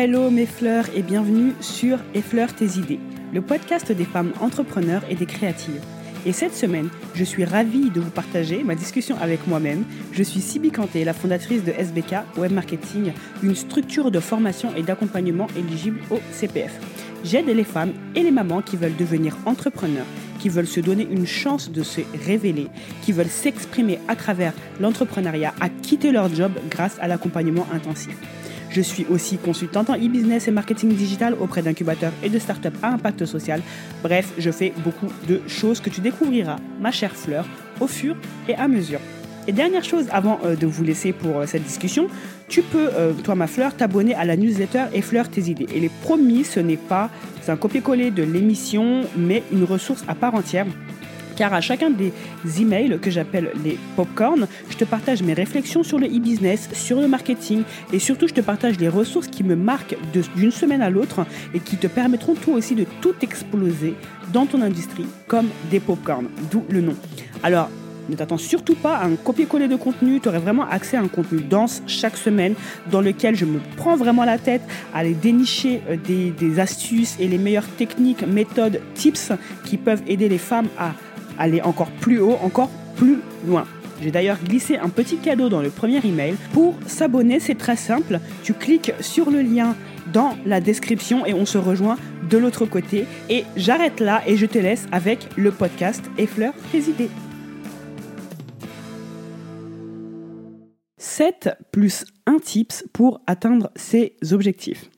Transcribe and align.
Hello 0.00 0.30
mes 0.30 0.46
fleurs 0.46 0.84
et 0.94 1.02
bienvenue 1.02 1.54
sur 1.58 1.98
Effleure 2.14 2.54
tes 2.54 2.78
idées, 2.78 3.00
le 3.34 3.40
podcast 3.40 3.90
des 3.90 4.04
femmes 4.04 4.32
entrepreneurs 4.40 5.02
et 5.10 5.16
des 5.16 5.26
créatives. 5.26 5.82
Et 6.24 6.30
cette 6.30 6.54
semaine, 6.54 6.88
je 7.16 7.24
suis 7.24 7.44
ravie 7.44 7.90
de 7.90 7.98
vous 7.98 8.12
partager 8.12 8.62
ma 8.62 8.76
discussion 8.76 9.16
avec 9.20 9.48
moi-même. 9.48 9.84
Je 10.12 10.22
suis 10.22 10.40
Sibi 10.40 10.70
Kanté, 10.70 11.02
la 11.02 11.14
fondatrice 11.14 11.64
de 11.64 11.72
SBK 11.72 12.14
Web 12.36 12.52
Marketing, 12.52 13.12
une 13.42 13.56
structure 13.56 14.12
de 14.12 14.20
formation 14.20 14.72
et 14.76 14.84
d'accompagnement 14.84 15.48
éligible 15.56 15.98
au 16.12 16.20
CPF. 16.30 16.78
J'aide 17.24 17.48
les 17.48 17.64
femmes 17.64 17.92
et 18.14 18.22
les 18.22 18.30
mamans 18.30 18.62
qui 18.62 18.76
veulent 18.76 18.96
devenir 18.96 19.36
entrepreneurs, 19.46 20.06
qui 20.38 20.48
veulent 20.48 20.68
se 20.68 20.78
donner 20.78 21.08
une 21.10 21.26
chance 21.26 21.72
de 21.72 21.82
se 21.82 22.02
révéler, 22.24 22.68
qui 23.02 23.10
veulent 23.10 23.26
s'exprimer 23.26 23.98
à 24.06 24.14
travers 24.14 24.52
l'entrepreneuriat, 24.78 25.54
à 25.60 25.68
quitter 25.68 26.12
leur 26.12 26.32
job 26.32 26.52
grâce 26.70 26.98
à 27.00 27.08
l'accompagnement 27.08 27.66
intensif. 27.74 28.16
Je 28.70 28.80
suis 28.82 29.06
aussi 29.06 29.38
consultante 29.38 29.90
en 29.90 29.94
e-business 29.94 30.48
et 30.48 30.50
marketing 30.50 30.94
digital 30.94 31.34
auprès 31.40 31.62
d'incubateurs 31.62 32.12
et 32.22 32.28
de 32.28 32.38
startups 32.38 32.68
à 32.82 32.88
impact 32.88 33.24
social. 33.24 33.62
Bref, 34.02 34.32
je 34.38 34.50
fais 34.50 34.72
beaucoup 34.84 35.08
de 35.26 35.40
choses 35.46 35.80
que 35.80 35.90
tu 35.90 36.00
découvriras, 36.00 36.56
ma 36.80 36.90
chère 36.90 37.16
Fleur, 37.16 37.46
au 37.80 37.86
fur 37.86 38.16
et 38.48 38.54
à 38.54 38.68
mesure. 38.68 39.00
Et 39.46 39.52
dernière 39.52 39.82
chose 39.82 40.08
avant 40.10 40.38
euh, 40.44 40.56
de 40.56 40.66
vous 40.66 40.84
laisser 40.84 41.14
pour 41.14 41.38
euh, 41.38 41.46
cette 41.46 41.62
discussion, 41.62 42.08
tu 42.48 42.60
peux, 42.60 42.90
euh, 42.92 43.14
toi 43.14 43.34
ma 43.34 43.46
fleur, 43.46 43.74
t'abonner 43.74 44.14
à 44.14 44.26
la 44.26 44.36
newsletter 44.36 44.84
et 44.92 45.00
fleur 45.00 45.30
tes 45.30 45.48
idées. 45.48 45.66
Et 45.74 45.80
les 45.80 45.88
promis, 45.88 46.44
ce 46.44 46.60
n'est 46.60 46.76
pas 46.76 47.10
un 47.48 47.56
copier-coller 47.56 48.10
de 48.10 48.22
l'émission, 48.22 49.06
mais 49.16 49.42
une 49.50 49.64
ressource 49.64 50.04
à 50.06 50.14
part 50.14 50.34
entière 50.34 50.66
car 51.38 51.54
à 51.54 51.60
chacun 51.60 51.90
des 51.90 52.12
emails 52.60 52.98
que 53.00 53.12
j'appelle 53.12 53.52
les 53.64 53.78
popcorn, 53.94 54.48
je 54.70 54.76
te 54.76 54.84
partage 54.84 55.22
mes 55.22 55.34
réflexions 55.34 55.84
sur 55.84 56.00
le 56.00 56.08
e-business, 56.08 56.68
sur 56.72 57.00
le 57.00 57.06
marketing 57.06 57.62
et 57.92 58.00
surtout 58.00 58.26
je 58.26 58.34
te 58.34 58.40
partage 58.40 58.76
les 58.80 58.88
ressources 58.88 59.28
qui 59.28 59.44
me 59.44 59.54
marquent 59.54 59.96
d'une 60.34 60.50
semaine 60.50 60.82
à 60.82 60.90
l'autre 60.90 61.24
et 61.54 61.60
qui 61.60 61.76
te 61.76 61.86
permettront 61.86 62.34
toi 62.34 62.54
aussi 62.54 62.74
de 62.74 62.84
tout 63.00 63.14
exploser 63.22 63.94
dans 64.32 64.46
ton 64.46 64.62
industrie 64.62 65.06
comme 65.28 65.46
des 65.70 65.78
popcorn, 65.78 66.26
d'où 66.50 66.64
le 66.70 66.80
nom. 66.80 66.96
Alors, 67.44 67.70
ne 68.08 68.16
t'attends 68.16 68.38
surtout 68.38 68.74
pas 68.74 68.96
à 68.96 69.06
un 69.06 69.14
copier-coller 69.14 69.68
de 69.68 69.76
contenu, 69.76 70.18
tu 70.18 70.28
aurais 70.28 70.38
vraiment 70.40 70.66
accès 70.68 70.96
à 70.96 71.02
un 71.02 71.08
contenu 71.08 71.40
dense 71.40 71.82
chaque 71.86 72.16
semaine 72.16 72.54
dans 72.90 73.00
lequel 73.00 73.36
je 73.36 73.44
me 73.44 73.60
prends 73.76 73.96
vraiment 73.96 74.24
la 74.24 74.38
tête 74.38 74.62
à 74.92 74.98
aller 74.98 75.14
dénicher 75.14 75.82
euh, 75.88 75.96
des, 75.96 76.30
des 76.30 76.58
astuces 76.58 77.16
et 77.20 77.28
les 77.28 77.38
meilleures 77.38 77.68
techniques, 77.68 78.26
méthodes, 78.26 78.80
tips 78.94 79.32
qui 79.64 79.76
peuvent 79.76 80.02
aider 80.08 80.28
les 80.28 80.38
femmes 80.38 80.68
à 80.78 80.92
aller 81.38 81.62
encore 81.62 81.90
plus 81.90 82.20
haut, 82.20 82.36
encore 82.42 82.70
plus 82.96 83.18
loin. 83.46 83.64
J'ai 84.00 84.10
d'ailleurs 84.10 84.38
glissé 84.42 84.76
un 84.76 84.88
petit 84.88 85.16
cadeau 85.16 85.48
dans 85.48 85.60
le 85.60 85.70
premier 85.70 86.00
email. 86.04 86.36
Pour 86.52 86.74
s'abonner, 86.86 87.40
c'est 87.40 87.56
très 87.56 87.76
simple. 87.76 88.20
Tu 88.44 88.54
cliques 88.54 88.92
sur 89.00 89.30
le 89.30 89.42
lien 89.42 89.74
dans 90.12 90.36
la 90.46 90.60
description 90.60 91.26
et 91.26 91.34
on 91.34 91.46
se 91.46 91.58
rejoint 91.58 91.96
de 92.30 92.38
l'autre 92.38 92.64
côté. 92.64 93.06
Et 93.28 93.44
j'arrête 93.56 94.00
là 94.00 94.22
et 94.26 94.36
je 94.36 94.46
te 94.46 94.58
laisse 94.58 94.86
avec 94.92 95.28
le 95.36 95.50
podcast 95.50 96.04
Effleure 96.16 96.54
tes 96.70 96.82
idées. 96.82 97.10
7 100.98 101.50
plus 101.72 102.04
1 102.26 102.38
tips 102.38 102.84
pour 102.92 103.20
atteindre 103.26 103.70
ses 103.74 104.14
objectifs. 104.30 104.88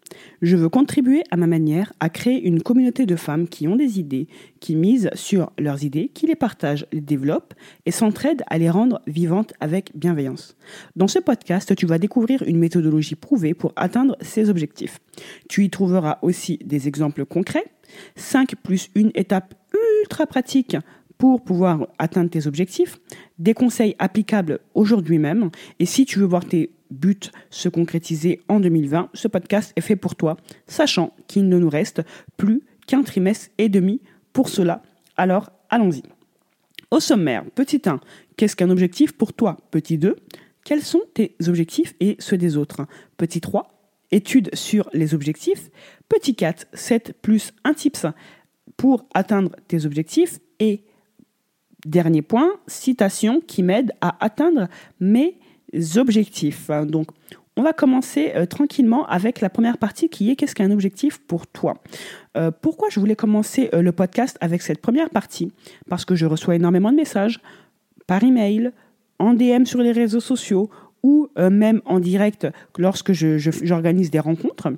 Je 0.43 0.57
veux 0.57 0.71
contribuer 0.71 1.23
à 1.31 1.37
ma 1.37 1.47
manière 1.47 1.93
à 2.01 2.09
créer 2.09 2.43
une 2.43 2.63
communauté 2.63 3.05
de 3.05 3.17
femmes 3.17 3.47
qui 3.47 3.69
ont 3.69 3.77
des 3.77 4.01
idées, 4.01 4.27
qui 4.61 4.75
misent 4.75 5.11
sur 5.13 5.53
leurs 5.59 5.85
idées, 5.85 6.09
qui 6.09 6.27
les 6.27 6.35
partagent, 6.35 6.87
les 6.93 7.03
développent 7.03 7.53
et 7.85 7.91
s'entraident 7.91 8.43
à 8.49 8.57
les 8.57 8.71
rendre 8.71 9.03
vivantes 9.07 9.53
avec 9.61 9.91
bienveillance. 9.95 10.57
Dans 10.97 11.09
ce 11.09 11.19
podcast, 11.19 11.75
tu 11.77 11.85
vas 11.85 11.99
découvrir 11.99 12.43
une 12.47 12.59
méthodologie 12.59 13.17
prouvée 13.17 13.53
pour 13.53 13.73
atteindre 13.77 14.17
ces 14.23 14.49
objectifs. 14.49 14.99
Tu 15.49 15.65
y 15.65 15.71
trouveras 15.71 16.19
aussi 16.23 16.59
des 16.65 16.89
exemples 16.89 17.27
concrets, 17.27 17.67
5 18.17 18.55
plus 18.63 18.89
une 18.95 19.11
étape 19.15 19.55
ultra 20.03 20.27
pratique 20.27 20.77
pour 21.19 21.45
pouvoir 21.45 21.87
atteindre 21.99 22.31
tes 22.31 22.47
objectifs, 22.47 22.99
des 23.39 23.53
conseils 23.53 23.95
applicables 23.99 24.61
aujourd'hui 24.73 25.19
même. 25.19 25.51
Et 25.79 25.85
si 25.85 26.07
tu 26.07 26.19
veux 26.19 26.25
voir 26.25 26.47
tes 26.47 26.71
buts 26.91 27.31
se 27.51 27.69
concrétiser 27.69 28.41
en 28.49 28.61
2020, 28.61 29.11
ce 29.15 29.29
podcast 29.29 29.73
est 29.77 29.81
fait 29.81 29.97
pour 29.97 30.17
toi, 30.17 30.37
sachant 30.67 31.15
qu'il 31.27 31.49
ne 31.49 31.59
nous 31.59 31.69
reste 31.69 32.03
plus 32.37 32.63
qu'un 32.87 33.03
trimestre 33.03 33.49
et 33.59 33.69
demi 33.69 34.01
pour 34.33 34.49
cela. 34.49 34.83
Alors, 35.17 35.51
allons-y. 35.69 36.03
Au 36.91 37.01
sommaire, 37.01 37.45
petit 37.55 37.83
1, 37.87 38.01
qu'est-ce 38.37 38.57
qu'un 38.57 38.71
objectif 38.71 39.13
pour 39.13 39.33
toi? 39.33 39.57
Petit 39.71 39.99
2, 39.99 40.17
quels 40.65 40.83
sont 40.83 41.03
tes 41.15 41.37
objectifs 41.47 41.95
et 42.01 42.17
ceux 42.19 42.37
des 42.37 42.57
autres? 42.57 42.87
Petit 43.17 43.41
3, 43.41 43.93
étude 44.11 44.55
sur 44.55 44.91
les 44.93 45.15
objectifs. 45.15 45.71
Petit 46.09 46.35
4, 46.35 46.67
7 46.73 47.15
plus 47.23 47.53
un 47.65 47.75
tips 47.75 48.07
pour 48.77 49.07
atteindre 49.15 49.51
tes 49.69 49.87
objectifs. 49.87 50.41
Et 50.59 50.85
Dernier 51.87 52.21
point, 52.21 52.53
citation 52.67 53.41
qui 53.41 53.63
m'aide 53.63 53.93
à 54.03 54.23
atteindre 54.23 54.69
mes 55.01 55.39
objectifs. 55.97 56.71
Donc, 56.87 57.09
on 57.57 57.63
va 57.63 57.73
commencer 57.73 58.33
euh, 58.37 58.47
tranquillement 58.47 59.07
avec 59.07 59.41
la 59.41 59.51
première 59.51 59.77
partie 59.77 60.09
qui 60.09 60.31
est 60.31 60.37
qu'est-ce 60.37 60.55
qu'un 60.55 60.71
objectif 60.71 61.19
pour 61.19 61.47
toi? 61.47 61.75
Euh, 62.37 62.51
Pourquoi 62.51 62.89
je 62.91 63.01
voulais 63.01 63.17
commencer 63.17 63.69
euh, 63.75 63.83
le 63.83 63.93
podcast 63.93 64.39
avec 64.41 64.63
cette 64.63 64.81
première 64.81 65.11
partie? 65.11 65.53
Parce 65.89 66.05
que 66.05 66.15
je 66.15 66.27
reçois 66.27 66.55
énormément 66.55 66.91
de 66.91 66.97
messages 66.97 67.41
par 68.07 68.25
email, 68.25 68.71
en 69.19 69.35
DM 69.35 69.65
sur 69.65 69.81
les 69.81 69.93
réseaux 69.93 70.21
sociaux 70.21 70.71
ou 71.03 71.29
même 71.39 71.81
en 71.87 71.99
direct 71.99 72.47
lorsque 72.77 73.13
j'organise 73.13 74.11
des 74.11 74.19
rencontres 74.19 74.69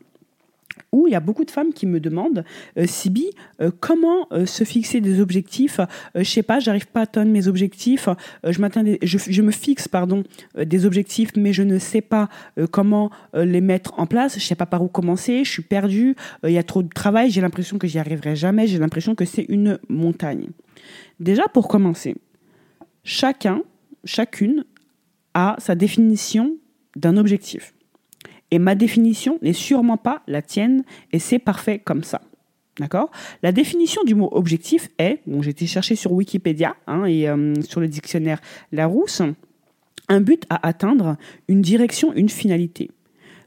où 0.93 1.07
il 1.07 1.13
y 1.13 1.15
a 1.15 1.21
beaucoup 1.21 1.45
de 1.45 1.51
femmes 1.51 1.73
qui 1.73 1.87
me 1.87 2.01
demandent, 2.01 2.45
euh, 2.79 2.87
Sibi, 2.87 3.31
euh, 3.61 3.71
comment 3.81 4.27
euh, 4.33 4.47
se 4.47 4.65
fixer 4.65 5.01
des 5.01 5.21
objectifs 5.21 5.81
Je 6.15 6.23
sais 6.23 6.43
pas, 6.43 6.61
j'arrive 6.61 6.87
pas 6.87 7.01
à 7.01 7.03
atteindre 7.05 7.31
mes 7.31 7.49
objectifs. 7.49 8.09
je, 8.45 8.97
je, 9.03 9.19
je, 9.19 9.43
me 9.43 9.51
fixe 9.51 9.89
pardon 9.89 10.23
des 10.57 10.87
objectifs, 10.87 11.31
mais 11.37 11.53
je 11.53 11.63
ne 11.63 11.79
sais 11.79 12.01
pas 12.01 12.29
comment 12.71 13.11
les 13.35 13.61
mettre 13.61 13.99
en 13.99 14.07
place. 14.07 14.39
Je 14.39 14.45
sais 14.45 14.55
pas 14.55 14.67
par 14.67 14.83
où 14.83 14.89
commencer. 14.89 15.45
Je 15.45 15.51
suis 15.51 15.63
perdue. 15.63 16.15
Il 16.45 16.53
y 16.53 16.59
a 16.59 16.63
trop 16.63 16.83
de 16.83 16.89
travail. 16.89 17.31
J'ai 17.31 17.41
l'impression 17.41 17.79
que 17.79 17.87
j'y 17.87 17.99
arriverai 17.99 18.37
jamais. 18.37 18.67
J'ai 18.67 18.79
l'impression 18.79 19.15
que 19.15 19.25
c'est 19.25 19.47
une 19.49 19.79
montagne. 19.89 20.49
Déjà 21.21 21.45
pour 21.49 21.69
commencer, 21.69 22.17
chacun, 23.05 23.63
chacune 24.05 24.65
a 25.35 25.57
sa 25.59 25.75
définition 25.75 26.57
d'un 26.97 27.17
objectif. 27.17 27.75
Et 28.53 28.59
ma 28.59 28.75
définition 28.75 29.39
n'est 29.41 29.55
sûrement 29.55 29.97
pas 29.97 30.23
la 30.29 30.43
tienne 30.43 30.85
et 31.11 31.19
c'est 31.19 31.39
parfait 31.39 31.79
comme 31.79 32.05
ça. 32.05 32.21
D'accord? 32.79 33.11
La 33.43 33.51
définition 33.51 34.05
du 34.05 34.15
mot 34.15 34.29
objectif 34.31 34.91
est, 34.99 35.21
bon, 35.27 35.41
j'ai 35.41 35.51
été 35.51 35.67
chercher 35.67 35.97
sur 35.97 36.13
Wikipédia 36.13 36.77
hein, 36.87 37.07
et 37.07 37.29
euh, 37.29 37.55
sur 37.63 37.81
le 37.81 37.89
dictionnaire 37.89 38.41
Larousse, 38.71 39.23
un 40.09 40.21
but 40.21 40.45
à 40.51 40.67
atteindre, 40.67 41.17
une 41.49 41.63
direction, 41.63 42.13
une 42.13 42.29
finalité. 42.29 42.91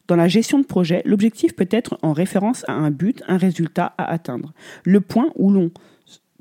Dans 0.07 0.15
la 0.15 0.27
gestion 0.27 0.57
de 0.57 0.65
projet, 0.65 1.03
l'objectif 1.05 1.55
peut 1.55 1.69
être 1.69 1.99
en 2.01 2.11
référence 2.11 2.65
à 2.67 2.73
un 2.73 2.89
but, 2.89 3.21
un 3.27 3.37
résultat 3.37 3.93
à 3.99 4.11
atteindre. 4.11 4.53
Le 4.83 5.01
point 5.01 5.31
où 5.35 5.51
l'on 5.51 5.69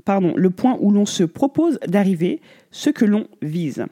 pardon, 0.06 0.32
le 0.36 0.50
point 0.50 0.78
où 0.80 0.90
l'on 0.90 1.06
se 1.06 1.24
propose 1.24 1.78
d'arriver, 1.86 2.40
ce 2.70 2.88
que 2.88 3.04
l'on 3.04 3.26
vise. 3.42 3.84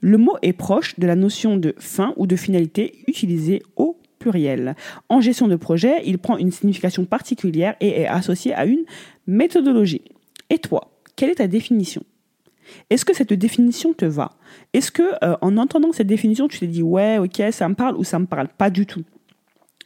Le 0.00 0.18
mot 0.18 0.36
est 0.42 0.52
proche 0.52 0.98
de 0.98 1.06
la 1.08 1.16
notion 1.16 1.56
de 1.56 1.74
fin 1.78 2.14
ou 2.16 2.26
de 2.28 2.36
finalité 2.36 3.04
utilisée 3.06 3.62
au 3.76 3.96
pluriel. 4.22 4.76
En 5.08 5.20
gestion 5.20 5.48
de 5.48 5.56
projet, 5.56 6.02
il 6.04 6.18
prend 6.18 6.36
une 6.36 6.52
signification 6.52 7.04
particulière 7.04 7.74
et 7.80 8.02
est 8.02 8.06
associé 8.06 8.54
à 8.54 8.64
une 8.64 8.84
méthodologie. 9.26 10.02
Et 10.48 10.58
toi, 10.58 10.92
quelle 11.16 11.30
est 11.30 11.36
ta 11.36 11.48
définition? 11.48 12.02
Est-ce 12.88 13.04
que 13.04 13.14
cette 13.14 13.32
définition 13.32 13.92
te 13.92 14.04
va? 14.04 14.32
Est-ce 14.72 14.90
que 14.90 15.02
euh, 15.24 15.36
en 15.40 15.56
entendant 15.56 15.92
cette 15.92 16.06
définition, 16.06 16.48
tu 16.48 16.60
te 16.60 16.64
dis 16.64 16.82
ouais, 16.82 17.18
ok, 17.18 17.42
ça 17.50 17.68
me 17.68 17.74
parle 17.74 17.96
ou 17.96 18.04
ça 18.04 18.18
me 18.18 18.26
parle 18.26 18.48
pas 18.48 18.70
du 18.70 18.86
tout? 18.86 19.02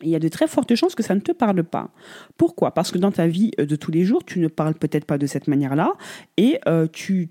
Il 0.02 0.08
y 0.10 0.14
a 0.14 0.19
de 0.19 0.28
très 0.28 0.46
fortes 0.46 0.75
chances 0.75 0.94
que 0.94 1.02
ça 1.02 1.14
ne 1.14 1.20
te 1.20 1.32
parle 1.32 1.62
pas. 1.64 1.90
Pourquoi? 2.37 2.72
Parce 2.72 2.90
que 2.90 2.98
dans 2.98 3.12
ta 3.12 3.26
vie 3.26 3.52
euh, 3.58 3.66
de 3.66 3.76
tous 3.76 3.90
les 3.90 4.04
jours, 4.04 4.25
tu 4.25 4.38
ne 4.40 4.48
parles 4.48 4.75
peut-être 4.75 5.04
pas 5.04 5.19
de 5.19 5.26
cette 5.26 5.48
manière-là 5.48 5.94
et 6.37 6.58
euh, 6.69 6.87
tu, 6.93 7.31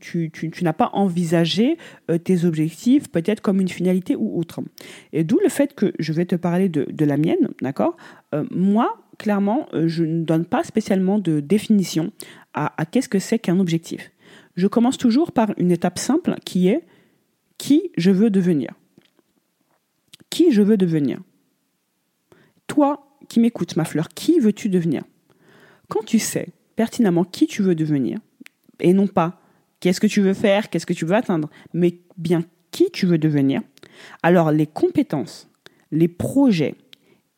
n'as 0.61 0.73
pas 0.73 0.89
envisagé 0.93 1.77
euh, 2.09 2.17
tes 2.17 2.45
objectifs 2.45 3.09
peut-être 3.09 3.41
comme 3.41 3.61
une 3.61 3.69
finalité 3.69 4.15
ou 4.15 4.39
autre. 4.39 4.61
Et 5.13 5.23
d'où 5.23 5.39
le 5.43 5.49
fait 5.49 5.75
que 5.75 5.93
je 5.99 6.13
vais 6.13 6.25
te 6.25 6.35
parler 6.35 6.69
de, 6.69 6.87
de 6.91 7.05
la 7.05 7.17
mienne, 7.17 7.49
d'accord? 7.61 7.97
Moi, 8.51 8.97
clairement, 9.17 9.67
je 9.85 10.03
ne 10.03 10.25
donne 10.25 10.45
pas 10.45 10.63
spécialement 10.65 11.19
de 11.19 11.39
définition 11.39 12.11
à, 12.53 12.73
à 12.81 12.85
qu'est-ce 12.85 13.07
que 13.07 13.19
c'est 13.19 13.39
qu'un 13.39 13.59
objectif. 13.59 14.11
Je 14.57 14.67
commence 14.67 14.97
toujours 14.97 15.31
par 15.31 15.53
une 15.57 15.71
étape 15.71 15.99
simple 15.99 16.35
qui 16.43 16.67
est 16.67 16.83
qui 17.57 17.91
je 17.95 18.11
veux 18.11 18.29
devenir? 18.29 18.73
Qui 20.29 20.51
je 20.51 20.61
veux 20.61 20.75
devenir? 20.75 21.21
Toi 22.67 23.17
qui 23.29 23.39
m'écoutes, 23.39 23.75
ma 23.75 23.85
fleur, 23.85 24.09
qui 24.09 24.39
veux-tu 24.39 24.69
devenir? 24.69 25.03
Quand 25.89 26.03
tu 26.03 26.19
sais 26.19 26.49
pertinemment 26.75 27.23
qui 27.23 27.47
tu 27.47 27.61
veux 27.61 27.75
devenir, 27.75 28.19
et 28.79 28.93
non 28.93 29.07
pas 29.07 29.41
qu'est-ce 29.79 30.01
que 30.01 30.07
tu 30.07 30.21
veux 30.21 30.33
faire, 30.33 30.69
qu'est-ce 30.69 30.85
que 30.85 30.93
tu 30.93 31.05
veux 31.05 31.15
atteindre, 31.15 31.49
mais 31.73 31.99
bien 32.17 32.43
qui 32.71 32.91
tu 32.91 33.05
veux 33.05 33.17
devenir, 33.17 33.61
alors 34.23 34.51
les 34.51 34.67
compétences, 34.67 35.47
les 35.91 36.07
projets 36.07 36.75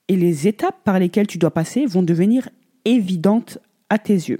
et 0.07 0.15
les 0.15 0.47
étapes 0.47 0.83
par 0.83 0.99
lesquelles 0.99 1.27
tu 1.27 1.37
dois 1.37 1.51
passer 1.51 1.85
vont 1.85 2.03
devenir 2.03 2.49
évidentes 2.85 3.59
à 3.89 3.99
tes 3.99 4.13
yeux. 4.13 4.39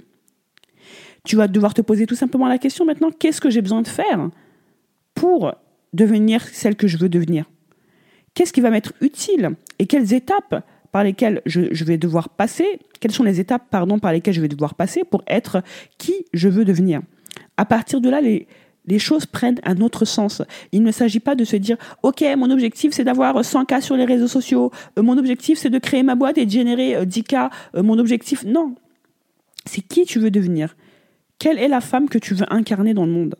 Tu 1.24 1.36
vas 1.36 1.48
devoir 1.48 1.74
te 1.74 1.82
poser 1.82 2.06
tout 2.06 2.14
simplement 2.14 2.48
la 2.48 2.58
question 2.58 2.84
maintenant, 2.84 3.10
qu'est-ce 3.10 3.40
que 3.40 3.50
j'ai 3.50 3.60
besoin 3.62 3.82
de 3.82 3.88
faire 3.88 4.30
pour 5.14 5.54
devenir 5.92 6.42
celle 6.42 6.76
que 6.76 6.88
je 6.88 6.96
veux 6.96 7.08
devenir? 7.08 7.44
Qu'est-ce 8.34 8.52
qui 8.52 8.60
va 8.60 8.70
m'être 8.70 8.94
utile 9.00 9.50
et 9.78 9.86
quelles 9.86 10.14
étapes 10.14 10.64
par 10.92 11.04
lesquelles 11.04 11.42
je, 11.46 11.84
vais 11.84 11.98
devoir 11.98 12.28
passer, 12.28 12.78
quelles 13.00 13.12
sont 13.12 13.24
les 13.24 13.40
étapes 13.40 13.64
pardon, 13.70 13.98
par 13.98 14.12
lesquelles 14.12 14.34
je 14.34 14.40
vais 14.40 14.48
devoir 14.48 14.74
passer 14.74 15.04
pour 15.04 15.22
être 15.26 15.62
qui 15.98 16.26
je 16.32 16.48
veux 16.48 16.64
devenir 16.64 17.00
À 17.56 17.64
partir 17.64 18.00
de 18.00 18.08
là, 18.08 18.20
les, 18.20 18.46
les 18.88 18.98
choses 18.98 19.26
prennent 19.26 19.60
un 19.64 19.80
autre 19.80 20.04
sens. 20.04 20.42
Il 20.72 20.82
ne 20.82 20.90
s'agit 20.90 21.20
pas 21.20 21.34
de 21.34 21.44
se 21.44 21.56
dire, 21.56 21.76
OK, 22.02 22.24
mon 22.36 22.50
objectif, 22.50 22.92
c'est 22.92 23.04
d'avoir 23.04 23.44
100 23.44 23.66
cas 23.66 23.80
sur 23.80 23.96
les 23.96 24.06
réseaux 24.06 24.28
sociaux. 24.28 24.72
Euh, 24.98 25.02
mon 25.02 25.18
objectif, 25.18 25.58
c'est 25.58 25.70
de 25.70 25.78
créer 25.78 26.02
ma 26.02 26.14
boîte 26.14 26.38
et 26.38 26.46
de 26.46 26.50
générer 26.50 27.04
10 27.04 27.18
euh, 27.18 27.22
cas. 27.22 27.50
Euh, 27.74 27.82
mon 27.82 27.98
objectif, 27.98 28.44
non. 28.44 28.74
C'est 29.66 29.82
qui 29.82 30.06
tu 30.06 30.18
veux 30.18 30.30
devenir. 30.30 30.74
Quelle 31.38 31.58
est 31.58 31.68
la 31.68 31.82
femme 31.82 32.08
que 32.08 32.18
tu 32.18 32.34
veux 32.34 32.46
incarner 32.52 32.94
dans 32.94 33.04
le 33.04 33.12
monde? 33.12 33.36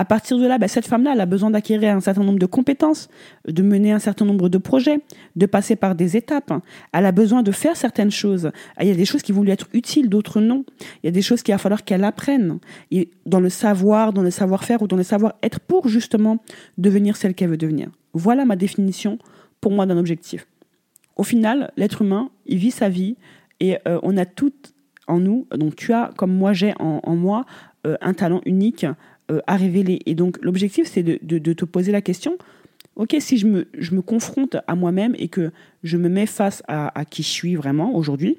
À 0.00 0.06
partir 0.06 0.38
de 0.38 0.46
là, 0.46 0.56
bah, 0.56 0.66
cette 0.66 0.86
femme-là, 0.86 1.12
elle 1.12 1.20
a 1.20 1.26
besoin 1.26 1.50
d'acquérir 1.50 1.94
un 1.94 2.00
certain 2.00 2.24
nombre 2.24 2.38
de 2.38 2.46
compétences, 2.46 3.10
de 3.46 3.62
mener 3.62 3.92
un 3.92 3.98
certain 3.98 4.24
nombre 4.24 4.48
de 4.48 4.56
projets, 4.56 5.00
de 5.36 5.44
passer 5.44 5.76
par 5.76 5.94
des 5.94 6.16
étapes. 6.16 6.54
Elle 6.94 7.04
a 7.04 7.12
besoin 7.12 7.42
de 7.42 7.52
faire 7.52 7.76
certaines 7.76 8.10
choses. 8.10 8.50
Il 8.80 8.88
y 8.88 8.90
a 8.90 8.94
des 8.94 9.04
choses 9.04 9.20
qui 9.20 9.32
vont 9.32 9.42
lui 9.42 9.50
être 9.50 9.68
utiles, 9.74 10.08
d'autres 10.08 10.40
non. 10.40 10.64
Il 11.02 11.06
y 11.06 11.08
a 11.08 11.10
des 11.10 11.20
choses 11.20 11.42
qu'il 11.42 11.52
va 11.52 11.58
falloir 11.58 11.84
qu'elle 11.84 12.02
apprenne 12.04 12.60
dans 13.26 13.40
le 13.40 13.50
savoir, 13.50 14.14
dans 14.14 14.22
le 14.22 14.30
savoir-faire 14.30 14.80
ou 14.80 14.86
dans 14.86 14.96
le 14.96 15.02
savoir-être 15.02 15.60
pour 15.60 15.86
justement 15.86 16.38
devenir 16.78 17.14
celle 17.18 17.34
qu'elle 17.34 17.50
veut 17.50 17.58
devenir. 17.58 17.90
Voilà 18.14 18.46
ma 18.46 18.56
définition 18.56 19.18
pour 19.60 19.70
moi 19.70 19.84
d'un 19.84 19.98
objectif. 19.98 20.46
Au 21.16 21.24
final, 21.24 21.72
l'être 21.76 22.00
humain, 22.00 22.30
il 22.46 22.56
vit 22.56 22.70
sa 22.70 22.88
vie 22.88 23.18
et 23.60 23.76
euh, 23.86 24.00
on 24.02 24.16
a 24.16 24.24
tout 24.24 24.54
en 25.08 25.18
nous. 25.18 25.46
Donc 25.54 25.76
tu 25.76 25.92
as, 25.92 26.10
comme 26.16 26.32
moi 26.32 26.54
j'ai 26.54 26.72
en, 26.78 27.16
moi, 27.16 27.44
euh, 27.86 27.98
un 28.00 28.14
talent 28.14 28.40
unique 28.46 28.86
euh, 29.30 29.40
à 29.46 29.56
révéler. 29.56 30.00
Et 30.06 30.14
donc 30.14 30.38
l'objectif, 30.42 30.86
c'est 30.86 31.02
de, 31.02 31.52
te 31.52 31.64
poser 31.64 31.92
la 31.92 32.02
question, 32.02 32.36
ok, 32.96 33.16
si 33.20 33.38
je 33.38 33.46
me, 33.46 33.68
je 33.78 33.94
me 33.94 34.02
confronte 34.02 34.56
à 34.66 34.74
moi-même 34.74 35.14
et 35.18 35.28
que 35.28 35.52
je 35.82 35.96
me 35.96 36.08
mets 36.08 36.26
face 36.26 36.62
à, 36.68 37.04
qui 37.04 37.22
je 37.22 37.28
suis 37.28 37.54
vraiment 37.54 37.94
aujourd'hui, 37.94 38.38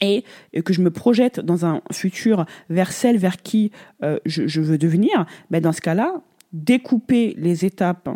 et 0.00 0.24
que 0.64 0.72
je 0.72 0.80
me 0.80 0.90
projette 0.90 1.40
dans 1.40 1.66
un 1.66 1.82
futur 1.92 2.46
vers 2.70 2.92
celle 2.92 3.18
vers 3.18 3.36
qui 3.36 3.70
euh, 4.02 4.18
je, 4.24 4.60
veux 4.60 4.78
devenir, 4.78 5.26
ben 5.50 5.60
dans 5.60 5.72
ce 5.72 5.80
cas-là, 5.80 6.22
découper 6.52 7.34
les 7.38 7.64
étapes, 7.64 8.08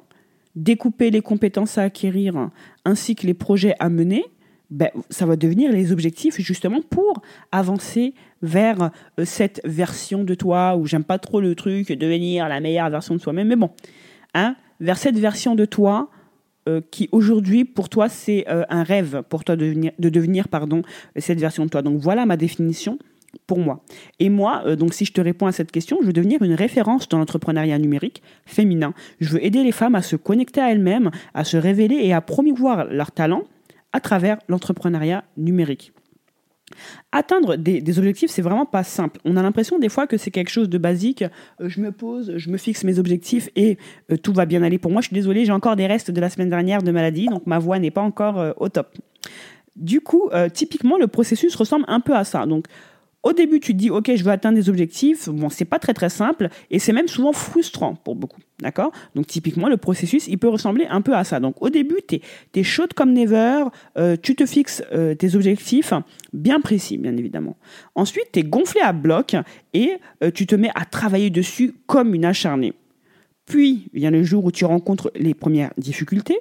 découper 0.56 1.10
les 1.10 1.20
compétences 1.20 1.78
à 1.78 1.82
acquérir, 1.82 2.50
ainsi 2.84 3.14
que 3.14 3.26
les 3.26 3.34
projets 3.34 3.74
à 3.80 3.88
mener, 3.88 4.24
ben, 4.70 4.90
ça 5.10 5.26
va 5.26 5.36
devenir 5.36 5.70
les 5.72 5.92
objectifs 5.92 6.40
justement 6.40 6.80
pour 6.82 7.22
avancer 7.52 8.14
vers 8.44 8.91
euh, 9.19 9.25
cette 9.25 9.61
version 9.64 10.23
de 10.23 10.35
toi 10.35 10.76
où 10.76 10.87
j'aime 10.87 11.05
pas 11.05 11.19
trop 11.19 11.41
le 11.41 11.55
truc, 11.55 11.91
devenir 11.91 12.49
la 12.49 12.61
meilleure 12.61 12.91
version 12.91 13.14
de 13.14 13.20
soi-même, 13.20 13.49
mais 13.49 13.56
bon, 13.56 13.70
hein, 14.35 14.55
vers 14.81 14.99
cette 14.99 15.19
version 15.19 15.55
de 15.55 15.64
toi 15.64 16.11
euh, 16.69 16.81
qui 16.91 17.08
aujourd'hui 17.12 17.64
pour 17.64 17.88
toi 17.88 18.08
c'est 18.08 18.46
euh, 18.49 18.64
un 18.70 18.82
rêve 18.82 19.23
pour 19.29 19.44
toi 19.44 19.56
de 19.56 19.67
devenir, 19.67 19.93
de 19.99 20.08
devenir 20.08 20.49
pardon 20.49 20.82
cette 21.17 21.41
version 21.41 21.64
de 21.64 21.70
toi. 21.70 21.82
Donc 21.82 21.99
voilà 21.99 22.26
ma 22.26 22.37
définition 22.37 22.99
pour 23.49 23.58
moi. 23.58 23.82
Et 24.20 24.31
moi, 24.31 24.76
donc 24.76 24.94
si 24.94 25.05
je 25.05 25.12
te 25.12 25.20
réponds 25.20 25.47
à 25.47 25.52
cette 25.52 25.73
question, 25.73 25.99
je 26.00 26.06
veux 26.06 26.12
devenir 26.12 26.43
une 26.43 26.55
référence 26.55 27.08
dans 27.08 27.19
l'entrepreneuriat 27.19 27.79
numérique 27.81 28.23
féminin. 28.47 28.94
Je 29.20 29.31
veux 29.31 29.44
aider 29.44 29.64
les 29.64 29.73
femmes 29.73 29.97
à 29.97 30.02
se 30.02 30.14
connecter 30.14 30.61
à 30.61 30.70
elles-mêmes, 30.70 31.11
à 31.35 31.43
se 31.43 31.56
révéler 31.56 31.97
et 31.97 32.12
à 32.12 32.20
promouvoir 32.20 32.85
leurs 32.85 33.11
talents 33.11 33.43
à 33.93 33.99
travers 33.99 34.38
l'entrepreneuriat 34.49 35.25
numérique. 35.37 35.93
Atteindre 37.12 37.56
des, 37.56 37.99
objectifs, 37.99 38.31
c'est 38.31 38.43
vraiment 38.43 38.67
pas 38.67 38.82
simple. 38.82 39.21
On 39.25 39.37
a 39.37 39.43
l'impression 39.43 39.79
des 39.79 39.88
fois 39.88 40.06
que 40.06 40.17
c'est 40.17 40.31
quelque 40.31 40.50
chose 40.50 40.69
de 40.69 40.79
basique. 40.79 41.23
Euh, 41.61 41.69
je 41.69 41.81
me 41.81 41.93
pose, 41.93 42.35
je 42.37 42.50
me 42.50 42.56
fixe 42.56 42.85
mes 42.85 42.99
objectifs 42.99 43.49
et 43.56 43.79
euh, 44.11 44.17
tout 44.17 44.32
va 44.32 44.47
bien 44.47 44.62
aller 44.62 44.79
pour 44.79 44.91
moi. 44.91 45.00
Je 45.00 45.09
suis 45.09 45.15
désolée, 45.15 45.44
j'ai 45.44 45.53
encore 45.53 45.76
des 45.76 45.87
restes 45.87 46.11
de 46.11 46.21
la 46.21 46.31
semaine 46.31 46.50
dernière 46.50 46.82
de 46.82 46.91
maladie, 46.91 47.26
donc 47.26 47.47
ma 47.47 47.59
voix 47.59 47.79
n'est 47.79 47.91
pas 47.91 48.03
encore 48.03 48.38
euh, 48.41 48.53
au 48.56 48.69
top. 48.69 48.97
Du 49.76 50.00
coup, 50.00 50.31
typiquement, 50.53 50.99
le 50.99 51.09
processus 51.09 51.56
ressemble 51.56 51.85
un 51.88 51.99
peu 51.99 52.15
à 52.15 52.23
ça. 52.23 52.47
Donc, 52.47 52.67
au 53.25 53.32
début, 53.32 53.59
tu 53.59 53.73
dis, 53.73 53.91
OK, 53.91 54.15
je 54.15 54.23
veux 54.23 54.31
atteindre 54.31 54.56
des 54.56 54.69
objectifs. 54.69 55.29
Bon, 55.31 55.49
c'est 55.49 55.65
pas 55.65 55.79
très 55.79 55.94
très 55.94 56.11
simple 56.11 56.50
et 56.71 56.79
c'est 56.79 56.93
même 56.93 57.09
souvent 57.09 57.32
frustrant 57.32 57.94
pour 57.94 58.15
beaucoup. 58.15 58.41
D'accord? 58.61 58.93
Donc, 59.15 59.26
typiquement, 59.26 59.69
le 59.69 59.79
processus, 59.79 60.29
il 60.29 60.38
peut 60.38 60.49
ressembler 60.49 60.87
un 60.88 61.00
peu 61.00 61.15
à 61.15 61.25
ça. 61.25 61.41
Donc, 61.41 61.61
au 61.61 61.71
début, 61.71 61.97
tu 62.06 62.21
es, 62.55 62.62
chaude 62.62 62.93
comme 62.93 63.12
never. 63.12 63.65
Euh, 63.97 64.17
tu 64.21 64.37
te 64.37 64.44
fixes 64.47 64.82
euh, 64.93 65.15
tes 65.15 65.35
objectifs 65.35 65.93
bien 66.35 66.61
précis, 66.61 66.99
bien 66.99 67.17
évidemment. 67.17 67.56
Ensuite, 67.94 68.26
tu 68.32 68.41
es 68.41 68.43
gonflé 68.43 68.81
à 68.82 68.93
bloc 68.93 69.37
et 69.73 69.94
euh, 70.23 70.31
tu 70.31 70.47
te 70.47 70.55
mets 70.55 70.71
à 70.75 70.85
travailler 70.85 71.31
dessus 71.31 71.75
comme 71.87 72.15
une 72.15 72.26
acharnée. 72.26 72.75
Puis 73.47 73.88
vient 73.93 74.11
le 74.11 74.23
jour 74.23 74.44
où 74.44 74.53
tu 74.53 74.65
rencontres 74.65 75.11
les 75.15 75.35
premières 75.35 75.73
difficultés. 75.79 76.38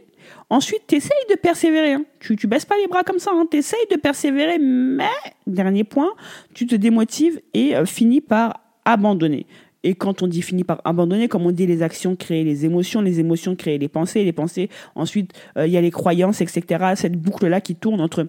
Ensuite, 0.50 0.84
tu 0.88 0.96
essayes 0.96 1.12
de 1.30 1.36
persévérer. 1.36 1.94
Hein. 1.94 2.06
Tu 2.20 2.34
ne 2.34 2.50
baisses 2.50 2.66
pas 2.66 2.78
les 2.78 2.88
bras 2.88 3.04
comme 3.04 3.20
ça. 3.20 3.32
Hein. 3.34 3.46
Tu 3.50 3.58
essayes 3.58 3.88
de 3.92 3.98
persévérer, 3.98 4.60
mais, 4.60 5.06
dernier 5.48 5.84
point, 5.84 6.12
tu 6.54 6.68
te 6.68 6.76
démotives 6.76 7.42
et 7.54 7.76
euh, 7.76 7.86
finis 7.86 8.22
par 8.22 8.62
abandonner. 8.86 9.46
Et 9.84 9.96
quand 9.96 10.22
on 10.22 10.28
dit 10.28 10.42
finit 10.42 10.64
par 10.64 10.82
abandonner, 10.86 11.28
comme 11.28 11.46
on 11.46 11.52
dit, 11.52 11.68
les 11.68 11.84
actions 11.84 12.16
créent 12.16 12.44
les 12.44 12.66
émotions, 12.66 13.02
les 13.02 13.20
émotions 13.20 13.56
créent 13.56 13.78
les 13.78 13.90
pensées, 13.90 14.24
les 14.24 14.32
pensées, 14.32 14.70
ensuite, 14.96 15.34
euh, 15.58 15.68
il 15.68 15.74
y 15.74 15.78
a 15.78 15.82
les 15.82 15.92
croyances, 15.92 16.40
etc. 16.40 16.94
Cette 16.96 17.20
boucle-là 17.20 17.60
qui 17.60 17.76
tourne 17.76 18.00
entre 18.00 18.28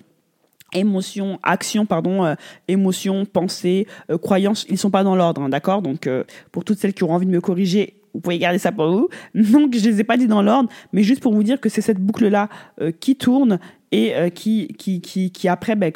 émotion, 0.73 1.39
action, 1.45 1.87
pardon, 1.87 2.25
euh, 2.25 2.35
émotion, 2.67 3.25
pensée, 3.25 3.87
croyances, 4.23 4.67
ils 4.69 4.79
sont 4.79 4.91
pas 4.91 5.05
dans 5.05 5.15
l'ordre, 5.15 5.43
hein, 5.43 5.49
d'accord? 5.49 5.83
Donc, 5.83 6.09
pour 6.51 6.65
toutes 6.65 6.79
celles 6.79 6.95
qui 6.95 7.05
auront 7.05 7.15
envie 7.15 7.27
de 7.27 7.31
me 7.31 7.41
corriger, 7.41 7.95
vous 8.15 8.21
pouvez 8.21 8.39
garder 8.39 8.59
ça 8.59 8.73
pour 8.73 8.91
vous. 8.91 9.09
Donc, 9.35 9.77
je 9.77 9.85
les 9.85 10.01
ai 10.01 10.05
pas 10.05 10.17
dit 10.17 10.29
dans 10.29 10.43
l'ordre, 10.43 10.71
mais 10.93 11.03
juste 11.03 11.21
pour 11.21 11.35
vous 11.35 11.43
dire 11.43 11.61
que 11.61 11.69
c'est 11.69 11.83
cette 11.83 12.01
boucle-là 12.01 12.49
euh, 12.81 12.93
qui 12.93 13.17
tourne 13.17 13.59
et 13.93 14.15
euh, 14.15 14.31
qui, 14.31 14.69
qui, 14.79 15.01
qui, 15.01 15.49
après 15.49 15.75
ben, 15.77 15.93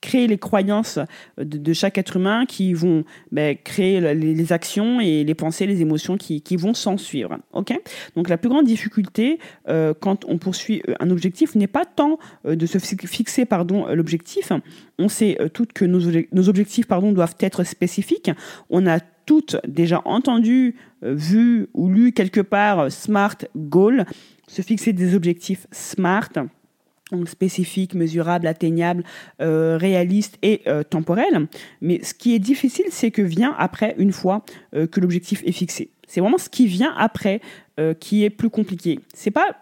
crée 0.00 0.28
les 0.28 0.38
croyances 0.38 1.00
de, 1.38 1.72
chaque 1.72 1.98
être 1.98 2.16
humain 2.16 2.46
qui 2.46 2.72
vont 2.72 3.02
ben, 3.32 3.56
créer 3.56 4.14
les, 4.14 4.52
actions 4.52 5.00
et 5.00 5.24
les 5.24 5.34
pensées, 5.34 5.66
les 5.66 5.80
émotions 5.80 6.16
qui, 6.16 6.40
qui 6.40 6.54
vont 6.54 6.72
s'en 6.72 6.96
suivre. 6.96 7.36
Ok? 7.52 7.76
Donc, 8.14 8.28
la 8.28 8.38
plus 8.38 8.48
grande 8.48 8.66
difficulté 8.66 9.40
euh, 9.68 9.94
quand 9.98 10.24
on 10.28 10.38
poursuit 10.38 10.82
un 11.00 11.10
objectif 11.10 11.56
n'est 11.56 11.66
pas 11.66 11.84
tant 11.84 12.18
de 12.44 12.66
se 12.66 12.78
fixer 12.78 13.44
pardon 13.44 13.86
l'objectif. 13.88 14.52
On 15.00 15.08
sait 15.08 15.36
toutes 15.52 15.72
que 15.72 15.84
nos, 15.84 16.00
nos 16.32 16.48
objectifs 16.48 16.86
pardon 16.86 17.10
doivent 17.10 17.36
être 17.40 17.64
spécifiques. 17.64 18.30
On 18.70 18.86
a 18.86 19.00
toutes 19.28 19.56
déjà 19.68 20.00
entendu, 20.06 20.68
euh, 20.68 20.87
vu 21.02 21.68
ou 21.74 21.88
lu 21.88 22.12
quelque 22.12 22.40
part 22.40 22.80
euh, 22.80 22.90
SMART 22.90 23.38
Goal, 23.56 24.04
se 24.46 24.62
fixer 24.62 24.92
des 24.92 25.14
objectifs 25.14 25.66
SMART, 25.72 26.30
donc 27.12 27.28
spécifiques, 27.28 27.94
mesurables, 27.94 28.46
atteignables, 28.46 29.04
euh, 29.40 29.76
réalistes 29.78 30.38
et 30.42 30.62
temporels. 30.90 31.48
Mais 31.80 32.02
ce 32.02 32.12
qui 32.12 32.34
est 32.34 32.38
difficile, 32.38 32.86
c'est 32.90 33.10
que 33.10 33.22
vient 33.22 33.54
après, 33.58 33.94
une 33.98 34.12
fois 34.12 34.44
que 34.72 35.00
l'objectif 35.00 35.42
est 35.46 35.52
fixé. 35.52 35.90
C'est 36.06 36.20
vraiment 36.20 36.36
ce 36.36 36.50
qui 36.50 36.66
vient 36.66 36.94
après 36.96 37.40
qui 38.00 38.24
est 38.24 38.30
plus 38.30 38.50
compliqué. 38.50 39.00
C'est 39.14 39.30
pas 39.30 39.56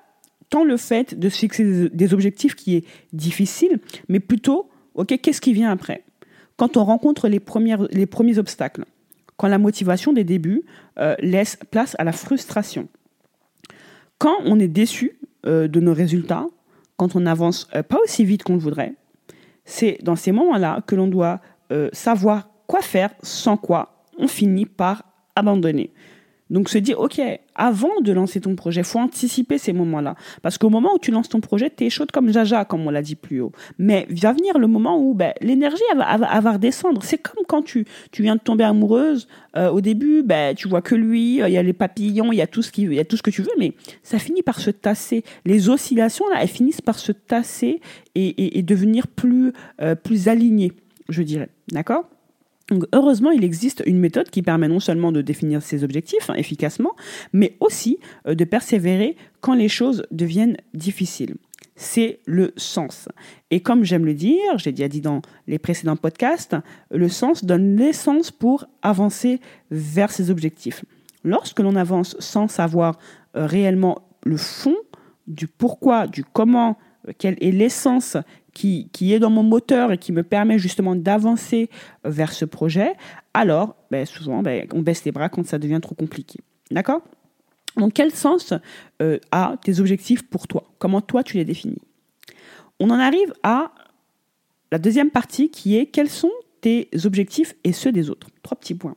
tant 0.50 0.64
le 0.64 0.76
fait 0.76 1.18
de 1.18 1.28
se 1.28 1.38
fixer 1.38 1.88
des 1.88 2.14
objectifs 2.14 2.54
qui 2.54 2.76
est 2.76 2.84
difficile, 3.12 3.80
mais 4.08 4.20
plutôt, 4.20 4.68
ok, 4.94 5.18
qu'est-ce 5.20 5.40
qui 5.40 5.52
vient 5.52 5.70
après? 5.70 6.02
Quand 6.56 6.76
on 6.76 6.84
rencontre 6.84 7.28
les, 7.28 7.40
les 7.90 8.06
premiers 8.06 8.38
obstacles, 8.38 8.84
quand 9.36 9.48
la 9.48 9.58
motivation 9.58 10.12
des 10.12 10.24
débuts 10.24 10.62
euh, 10.98 11.14
laisse 11.18 11.58
place 11.70 11.94
à 11.98 12.04
la 12.04 12.12
frustration. 12.12 12.88
Quand 14.18 14.36
on 14.44 14.58
est 14.58 14.68
déçu 14.68 15.18
euh, 15.44 15.68
de 15.68 15.80
nos 15.80 15.92
résultats, 15.92 16.46
quand 16.96 17.16
on 17.16 17.20
n'avance 17.20 17.68
euh, 17.74 17.82
pas 17.82 17.98
aussi 18.02 18.24
vite 18.24 18.42
qu'on 18.42 18.54
le 18.54 18.60
voudrait, 18.60 18.94
c'est 19.64 19.98
dans 20.02 20.16
ces 20.16 20.32
moments-là 20.32 20.82
que 20.86 20.94
l'on 20.94 21.08
doit 21.08 21.40
savoir 21.92 22.48
quoi 22.68 22.80
faire, 22.80 23.10
sans 23.24 23.56
quoi 23.56 24.04
on 24.16 24.28
finit 24.28 24.64
par 24.64 25.02
abandonner. 25.34 25.92
Donc 26.48 26.68
se 26.68 26.78
dire, 26.78 27.00
OK, 27.00 27.20
avant 27.56 28.00
de 28.00 28.12
lancer 28.12 28.40
ton 28.40 28.54
projet, 28.54 28.84
faut 28.84 29.00
anticiper 29.00 29.58
ces 29.58 29.72
moments-là. 29.72 30.14
Parce 30.42 30.58
qu'au 30.58 30.70
moment 30.70 30.94
où 30.94 30.98
tu 30.98 31.10
lances 31.10 31.28
ton 31.28 31.40
projet, 31.40 31.72
tu 31.74 31.84
es 31.84 31.90
chaude 31.90 32.12
comme 32.12 32.32
Jaja, 32.32 32.64
comme 32.64 32.86
on 32.86 32.90
l'a 32.90 33.02
dit 33.02 33.16
plus 33.16 33.40
haut. 33.40 33.52
Mais 33.78 34.06
va 34.10 34.32
venir 34.32 34.58
le 34.58 34.68
moment 34.68 35.00
où 35.00 35.14
ben, 35.14 35.32
l'énergie 35.40 35.82
va, 35.96 36.16
va, 36.16 36.52
redescendre. 36.52 37.02
C'est 37.02 37.18
comme 37.18 37.44
quand 37.48 37.62
tu, 37.62 37.84
tu 38.12 38.22
viens 38.22 38.36
de 38.36 38.40
tomber 38.40 38.64
amoureuse. 38.64 39.26
Euh, 39.56 39.70
au 39.70 39.80
début, 39.80 40.22
ben, 40.22 40.54
tu 40.54 40.68
vois 40.68 40.82
que 40.82 40.94
lui, 40.94 41.38
il 41.38 41.48
y 41.48 41.56
a 41.56 41.62
les 41.62 41.72
papillons, 41.72 42.32
il 42.32 42.36
y, 42.36 42.42
a 42.42 42.46
tout 42.46 42.62
ce 42.62 42.70
qui, 42.70 42.82
y 42.82 43.00
a 43.00 43.04
tout 43.04 43.16
ce 43.16 43.22
que 43.22 43.30
tu 43.30 43.42
veux, 43.42 43.52
mais 43.58 43.72
ça 44.02 44.18
finit 44.18 44.42
par 44.42 44.60
se 44.60 44.70
tasser. 44.70 45.24
Les 45.44 45.68
oscillations, 45.68 46.28
là, 46.28 46.42
elles 46.42 46.48
finissent 46.48 46.80
par 46.80 46.98
se 46.98 47.10
tasser 47.10 47.80
et, 48.14 48.58
et, 48.58 48.62
devenir 48.62 49.08
plus, 49.08 49.52
euh, 49.80 49.94
plus 49.94 50.28
alignées, 50.28 50.72
je 51.08 51.22
dirais. 51.22 51.48
D'accord? 51.72 52.08
Heureusement, 52.92 53.30
il 53.30 53.44
existe 53.44 53.82
une 53.86 53.98
méthode 53.98 54.30
qui 54.30 54.42
permet 54.42 54.68
non 54.68 54.80
seulement 54.80 55.12
de 55.12 55.22
définir 55.22 55.62
ses 55.62 55.84
objectifs 55.84 56.30
hein, 56.30 56.34
efficacement, 56.34 56.94
mais 57.32 57.56
aussi 57.60 57.98
euh, 58.26 58.34
de 58.34 58.44
persévérer 58.44 59.16
quand 59.40 59.54
les 59.54 59.68
choses 59.68 60.04
deviennent 60.10 60.56
difficiles. 60.74 61.36
c'est 61.78 62.20
le 62.24 62.54
sens. 62.56 63.08
Et 63.50 63.60
comme 63.60 63.84
j'aime 63.84 64.06
le 64.06 64.14
dire, 64.14 64.56
j'ai 64.56 64.72
déjà 64.72 64.88
dit 64.88 65.02
dans 65.02 65.20
les 65.46 65.58
précédents 65.58 65.96
podcasts, 65.96 66.56
le 66.90 67.08
sens 67.10 67.44
donne 67.44 67.76
l'essence 67.76 68.30
pour 68.30 68.66
avancer 68.80 69.40
vers 69.70 70.10
ses 70.10 70.30
objectifs. 70.30 70.84
Lorsque 71.22 71.60
l'on 71.60 71.76
avance 71.76 72.16
sans 72.18 72.48
savoir 72.48 72.98
euh, 73.36 73.46
réellement 73.46 74.08
le 74.24 74.38
fond 74.38 74.76
du 75.26 75.46
pourquoi, 75.46 76.06
du 76.06 76.24
comment, 76.24 76.78
euh, 77.08 77.12
quelle 77.18 77.36
est 77.40 77.50
l'essence 77.50 78.16
qui, 78.56 79.12
est 79.12 79.18
dans 79.18 79.30
mon 79.30 79.42
moteur 79.42 79.92
et 79.92 79.98
qui 79.98 80.12
me 80.12 80.22
permet 80.22 80.58
justement 80.58 80.96
d'avancer 80.96 81.68
vers 82.04 82.32
ce 82.32 82.46
projet, 82.46 82.94
alors 83.34 83.76
ben, 83.90 84.06
souvent 84.06 84.42
ben, 84.42 84.66
on 84.72 84.80
baisse 84.80 85.04
les 85.04 85.12
bras 85.12 85.28
quand 85.28 85.46
ça 85.46 85.58
devient 85.58 85.80
trop 85.82 85.94
compliqué. 85.94 86.40
D'accord? 86.70 87.02
Donc 87.76 87.92
quel 87.92 88.10
sens 88.12 88.54
euh, 89.02 89.18
a 89.30 89.56
tes 89.62 89.78
objectifs 89.80 90.22
pour 90.22 90.48
toi? 90.48 90.64
Comment 90.78 91.02
toi 91.02 91.22
tu 91.22 91.36
les 91.36 91.44
définis? 91.44 91.82
On 92.80 92.88
en 92.88 92.98
arrive 92.98 93.34
à 93.42 93.72
la 94.72 94.78
deuxième 94.78 95.10
partie 95.10 95.50
qui 95.50 95.76
est 95.76 95.86
quels 95.86 96.08
sont 96.08 96.32
tes 96.62 96.88
objectifs 97.04 97.54
et 97.62 97.72
ceux 97.72 97.92
des 97.92 98.08
autres. 98.08 98.28
Trois 98.42 98.56
petits 98.56 98.74
points. 98.74 98.96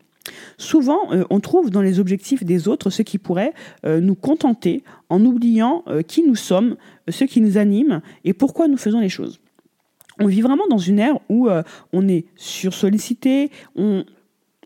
Souvent, 0.57 1.11
euh, 1.11 1.25
on 1.29 1.41
trouve 1.41 1.69
dans 1.69 1.81
les 1.81 1.99
objectifs 1.99 2.43
des 2.45 2.69
autres 2.69 2.91
ce 2.91 3.01
qui 3.01 3.17
pourrait 3.17 3.53
euh, 3.85 3.99
nous 3.99 4.15
contenter 4.15 4.83
en 5.09 5.25
oubliant 5.25 5.83
qui 6.07 6.23
nous 6.23 6.35
sommes, 6.35 6.77
ce 7.09 7.25
qui 7.25 7.41
nous 7.41 7.57
anime 7.57 8.01
et 8.23 8.33
pourquoi 8.33 8.67
nous 8.69 8.77
faisons 8.77 9.01
les 9.01 9.09
choses 9.09 9.41
on 10.19 10.27
vit 10.27 10.41
vraiment 10.41 10.67
dans 10.69 10.77
une 10.77 10.99
ère 10.99 11.17
où 11.29 11.47
euh, 11.47 11.63
on 11.93 12.07
est 12.07 12.25
sursollicité, 12.35 13.49
on 13.75 14.03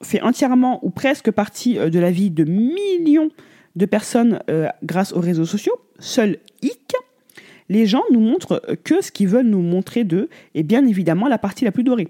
fait 0.01 0.21
entièrement 0.21 0.79
ou 0.83 0.89
presque 0.89 1.31
partie 1.31 1.77
euh, 1.77 1.89
de 1.89 1.99
la 1.99 2.11
vie 2.11 2.29
de 2.29 2.43
millions 2.43 3.29
de 3.75 3.85
personnes 3.85 4.39
euh, 4.49 4.67
grâce 4.83 5.13
aux 5.13 5.19
réseaux 5.19 5.45
sociaux. 5.45 5.79
Seul 5.99 6.37
hic, 6.61 6.93
les 7.69 7.85
gens 7.85 8.03
nous 8.11 8.19
montrent 8.19 8.61
que 8.83 9.01
ce 9.01 9.11
qu'ils 9.11 9.27
veulent 9.27 9.47
nous 9.47 9.61
montrer 9.61 10.03
d'eux 10.03 10.29
est 10.53 10.63
bien 10.63 10.85
évidemment 10.85 11.27
la 11.27 11.37
partie 11.37 11.65
la 11.65 11.71
plus 11.71 11.83
dorée. 11.83 12.09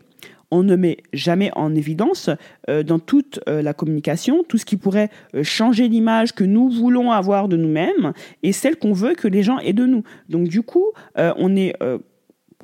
On 0.52 0.64
ne 0.64 0.76
met 0.76 0.98
jamais 1.14 1.52
en 1.56 1.74
évidence 1.74 2.30
dans 2.68 3.00
toute 3.00 3.40
la 3.48 3.74
communication 3.74 4.44
tout 4.44 4.60
ce 4.60 4.66
qui 4.66 4.78
pourrait 4.78 5.10
changer 5.42 5.88
l'image 5.88 6.34
que 6.34 6.44
nous 6.44 6.70
voulons 6.70 7.12
avoir 7.12 7.48
de 7.48 7.58
nous-mêmes 7.58 8.14
et 8.44 8.52
celle 8.52 8.76
qu'on 8.76 8.94
veut 8.94 9.16
que 9.16 9.28
les 9.28 9.42
gens 9.42 9.58
aient 9.60 9.74
de 9.74 9.88
nous. 9.88 10.04
Donc 10.30 10.48
du 10.48 10.62
coup, 10.62 10.92
on 11.16 11.56
est 11.56 11.76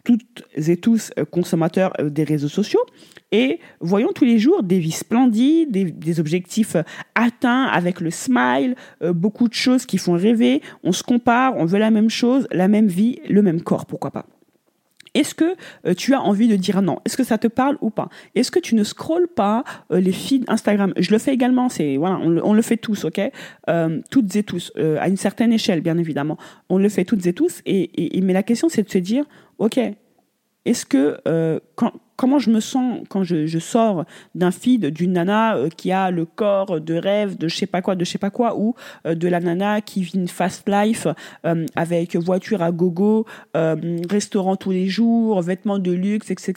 toutes 0.10 0.44
et 0.56 0.78
tous 0.78 1.12
euh, 1.20 1.26
consommateurs 1.26 1.94
euh, 2.00 2.10
des 2.10 2.24
réseaux 2.24 2.48
sociaux 2.48 2.84
et 3.32 3.60
voyons 3.80 4.12
tous 4.12 4.26
les 4.26 4.40
jours 4.40 4.64
des 4.64 4.80
vies 4.80 4.90
splendides, 4.90 5.70
des, 5.72 6.20
objectifs 6.20 6.76
euh, 6.76 6.82
atteints 7.14 7.66
avec 7.66 8.02
le 8.02 8.10
smile, 8.10 8.76
beaucoup 9.02 9.48
de 9.48 9.54
choses 9.54 9.86
qui 9.86 10.00
font 10.00 10.14
rêver. 10.14 10.64
On 10.84 10.92
se 10.92 11.04
compare, 11.04 11.56
on 11.58 11.66
veut 11.66 11.78
la 11.78 11.92
même 11.92 12.10
chose, 12.10 12.48
la 12.52 12.68
même 12.68 12.88
vie, 12.88 13.20
le 13.30 13.44
même 13.44 13.62
corps, 13.62 13.86
pourquoi 13.86 14.10
pas. 14.10 14.26
Est-ce 15.14 15.36
que 15.36 15.56
tu 15.94 16.14
as 16.14 16.22
envie 16.22 16.48
de 16.48 16.56
dire 16.56 16.82
non? 16.82 17.00
Est-ce 17.06 17.18
que 17.18 17.24
ça 17.24 17.38
te 17.38 17.48
parle 17.48 17.78
ou 17.82 17.90
pas? 17.90 18.10
Est-ce 18.36 18.52
que 18.52 18.60
tu 18.60 18.76
ne 18.76 18.84
scrolles 18.84 19.28
pas 19.28 19.64
les 19.90 20.12
feeds 20.12 20.46
Instagram? 20.48 20.94
Je 20.98 21.12
le 21.12 21.18
fais 21.18 21.34
également, 21.34 21.68
c'est 21.68 21.98
voilà, 21.98 22.20
on 22.20 22.54
le, 22.54 22.62
fait 22.62 22.78
tous, 22.78 23.06
ok? 23.06 23.20
Toutes 24.12 24.36
et 24.36 24.44
tous, 24.44 24.72
à 24.78 25.08
une 25.10 25.18
certaine 25.18 25.52
échelle, 25.52 25.82
bien 25.82 25.98
évidemment. 25.98 26.38
On 26.70 26.78
le 26.78 26.90
fait 26.90 27.06
toutes 27.06 27.26
et 27.26 27.34
tous. 27.34 27.62
Et, 27.66 28.20
mais 28.22 28.34
la 28.34 28.44
question, 28.44 28.70
c'est 28.70 28.84
de 28.84 28.90
se 28.90 29.00
dire, 29.00 29.26
ok, 29.60 29.80
est-ce 30.66 30.86
que 30.86 31.18
euh, 31.28 31.60
comment 32.18 32.38
je 32.38 32.50
me 32.50 32.60
sens 32.60 33.00
quand 33.08 33.24
je, 33.24 33.60
sors 33.60 34.04
d'un 34.36 34.52
feed 34.52 34.88
d'une 34.88 35.14
nana 35.14 35.56
euh, 35.56 35.70
qui 35.70 35.92
a 35.92 36.12
le 36.12 36.26
corps 36.26 36.82
de 36.82 36.96
rêve 36.96 37.38
de 37.38 37.48
je 37.48 37.56
sais 37.56 37.66
pas 37.66 37.82
quoi, 37.82 37.96
de 37.96 38.04
je 38.04 38.12
sais 38.12 38.18
pas 38.18 38.30
quoi, 38.30 38.58
ou 38.58 38.76
euh, 39.08 39.16
de 39.16 39.28
la 39.30 39.40
nana 39.40 39.80
qui 39.80 40.04
vit 40.04 40.18
une 40.18 40.28
fast 40.28 40.68
life 40.70 41.08
avec 41.76 42.16
voiture 42.18 42.62
à 42.62 42.72
gogo, 42.72 43.26
restaurant 43.54 44.58
tous 44.58 44.72
les 44.72 44.88
jours, 44.88 45.42
vêtements 45.42 45.80
de 45.80 45.92
luxe, 45.92 46.30
etc. 46.30 46.54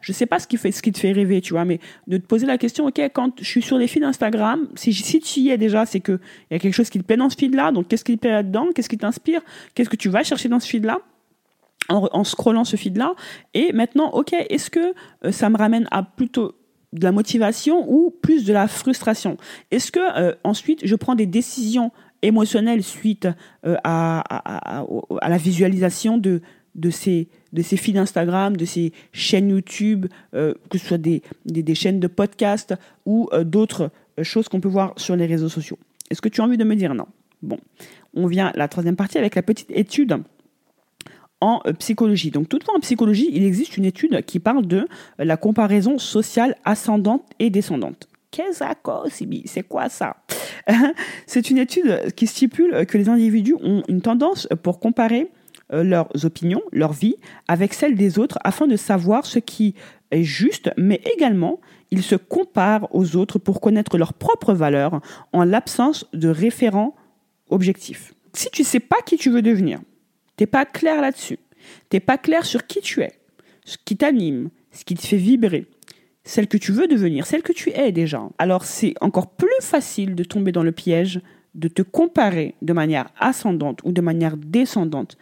Je 0.00 0.12
sais 0.12 0.26
pas 0.26 0.40
ce 0.40 0.46
qui 0.46 0.56
fait 0.56 0.72
ce 0.72 0.82
qui 0.82 0.92
te 0.92 0.98
fait 0.98 1.12
rêver, 1.12 1.40
tu 1.40 1.52
vois, 1.52 1.64
mais 1.64 1.78
de 2.06 2.18
te 2.18 2.26
poser 2.26 2.46
la 2.46 2.58
question, 2.58 2.86
ok, 2.86 3.00
quand 3.14 3.32
je 3.38 3.44
suis 3.46 3.62
sur 3.62 3.78
les 3.78 3.86
feeds 3.86 4.04
Instagram, 4.04 4.68
si, 4.74 4.92
si 4.92 5.20
tu 5.20 5.40
y 5.40 5.50
es 5.50 5.58
déjà, 5.58 5.86
c'est 5.86 6.00
que 6.00 6.18
il 6.50 6.54
y 6.54 6.56
a 6.56 6.58
quelque 6.58 6.74
chose 6.74 6.90
qui 6.90 6.98
te 6.98 7.04
plaît 7.04 7.16
dans 7.16 7.30
ce 7.30 7.36
feed 7.36 7.54
là, 7.54 7.72
donc 7.72 7.88
qu'est-ce 7.88 8.04
qui 8.04 8.16
te 8.16 8.20
plaît 8.20 8.32
là-dedans, 8.32 8.66
qu'est-ce 8.74 8.88
qui 8.88 8.98
t'inspire, 8.98 9.40
qu'est-ce 9.74 9.88
que 9.88 9.96
tu 9.96 10.08
vas 10.08 10.22
chercher 10.22 10.48
dans 10.48 10.60
ce 10.60 10.68
feed 10.68 10.84
là 10.84 10.98
en, 11.88 12.24
scrollant 12.24 12.64
ce 12.64 12.76
feed-là. 12.76 13.14
Et 13.52 13.72
maintenant, 13.72 14.10
ok, 14.10 14.34
est-ce 14.48 14.70
que 14.70 14.94
euh, 15.24 15.32
ça 15.32 15.50
me 15.50 15.56
ramène 15.56 15.86
à 15.90 16.02
plutôt 16.02 16.54
de 16.92 17.04
la 17.04 17.12
motivation 17.12 17.84
ou 17.90 18.10
plus 18.10 18.44
de 18.44 18.52
la 18.52 18.68
frustration? 18.68 19.36
Est-ce 19.70 19.92
que 19.92 20.18
euh, 20.18 20.34
ensuite 20.44 20.80
je 20.84 20.94
prends 20.94 21.14
des 21.14 21.26
décisions 21.26 21.92
émotionnelles 22.22 22.82
suite 22.82 23.28
euh, 23.66 23.76
à, 23.84 24.22
la 25.22 25.36
visualisation 25.36 26.16
de, 26.18 26.40
ces 26.90 27.28
de 27.52 27.62
ces 27.62 27.76
feeds 27.76 27.98
Instagram, 27.98 28.56
de 28.56 28.64
ces 28.64 28.92
chaînes 29.12 29.50
YouTube, 29.50 30.06
que 30.32 30.78
ce 30.78 30.86
soit 30.86 30.98
des, 30.98 31.22
chaînes 31.74 32.00
de 32.00 32.06
podcast 32.06 32.74
ou 33.04 33.28
d'autres 33.44 33.90
choses 34.22 34.48
qu'on 34.48 34.60
peut 34.60 34.68
voir 34.68 34.94
sur 34.96 35.16
les 35.16 35.26
réseaux 35.26 35.48
sociaux? 35.48 35.78
Est-ce 36.10 36.22
que 36.22 36.28
tu 36.28 36.40
as 36.40 36.44
envie 36.44 36.56
de 36.56 36.64
me 36.64 36.74
dire 36.74 36.94
non? 36.94 37.06
Bon, 37.42 37.58
on 38.14 38.26
vient 38.26 38.46
à 38.46 38.56
la 38.56 38.68
troisième 38.68 38.96
partie 38.96 39.18
avec 39.18 39.34
la 39.34 39.42
petite 39.42 39.70
étude 39.70 40.24
en 41.40 41.60
euh, 41.66 41.72
psychologie. 41.72 42.30
Donc 42.30 42.48
toutefois 42.48 42.74
en 42.76 42.80
psychologie, 42.80 43.28
il 43.32 43.44
existe 43.44 43.76
une 43.76 43.84
étude 43.84 44.24
qui 44.24 44.40
parle 44.40 44.66
de 44.66 44.78
euh, 45.20 45.24
la 45.24 45.36
comparaison 45.36 45.98
sociale 45.98 46.56
ascendante 46.64 47.24
et 47.38 47.50
descendante. 47.50 48.08
Qu'est-ce 48.30 48.64
C'est 49.44 49.62
quoi 49.62 49.88
ça? 49.88 50.16
C'est 51.26 51.50
une 51.50 51.58
étude 51.58 52.12
qui 52.16 52.26
stipule 52.26 52.84
que 52.86 52.98
les 52.98 53.08
individus 53.08 53.54
ont 53.62 53.84
une 53.86 54.00
tendance 54.00 54.48
pour 54.62 54.80
comparer 54.80 55.30
euh, 55.72 55.82
leurs 55.82 56.10
opinions, 56.24 56.62
leur 56.72 56.92
vie, 56.92 57.16
avec 57.48 57.72
celles 57.72 57.94
des 57.94 58.18
autres 58.18 58.38
afin 58.44 58.66
de 58.66 58.76
savoir 58.76 59.24
ce 59.24 59.38
qui 59.38 59.74
est 60.10 60.22
juste, 60.22 60.70
mais 60.76 61.00
également 61.16 61.60
ils 61.90 62.02
se 62.02 62.16
comparent 62.16 62.88
aux 62.94 63.16
autres 63.16 63.38
pour 63.38 63.60
connaître 63.60 63.96
leurs 63.96 64.14
propres 64.14 64.52
valeurs 64.52 65.00
en 65.32 65.44
l'absence 65.44 66.06
de 66.12 66.28
référents 66.28 66.94
objectifs. 67.48 68.14
Si 68.34 68.50
tu 68.50 68.62
ne 68.62 68.66
sais 68.66 68.80
pas 68.80 68.96
qui 69.06 69.16
tu 69.16 69.30
veux 69.30 69.42
devenir, 69.42 69.80
T'es 70.36 70.46
pas 70.46 70.64
clair 70.64 71.00
là-dessus. 71.00 71.38
T'es 71.88 72.00
pas 72.00 72.18
clair 72.18 72.44
sur 72.44 72.66
qui 72.66 72.80
tu 72.80 73.00
es, 73.00 73.12
ce 73.64 73.76
qui 73.84 73.96
t'anime, 73.96 74.50
ce 74.70 74.84
qui 74.84 74.94
te 74.94 75.06
fait 75.06 75.16
vibrer, 75.16 75.66
celle 76.24 76.48
que 76.48 76.56
tu 76.56 76.72
veux 76.72 76.86
devenir, 76.86 77.26
celle 77.26 77.42
que 77.42 77.52
tu 77.52 77.70
es 77.70 77.92
déjà. 77.92 78.22
Alors 78.38 78.64
c'est 78.64 78.94
encore 79.00 79.30
plus 79.30 79.48
facile 79.60 80.14
de 80.14 80.24
tomber 80.24 80.52
dans 80.52 80.62
le 80.62 80.72
piège 80.72 81.20
de 81.54 81.68
te 81.68 81.82
comparer 81.82 82.54
de 82.62 82.72
manière 82.72 83.10
ascendante 83.18 83.80
ou 83.84 83.92
de 83.92 84.00
manière 84.00 84.36
descendante 84.36 85.16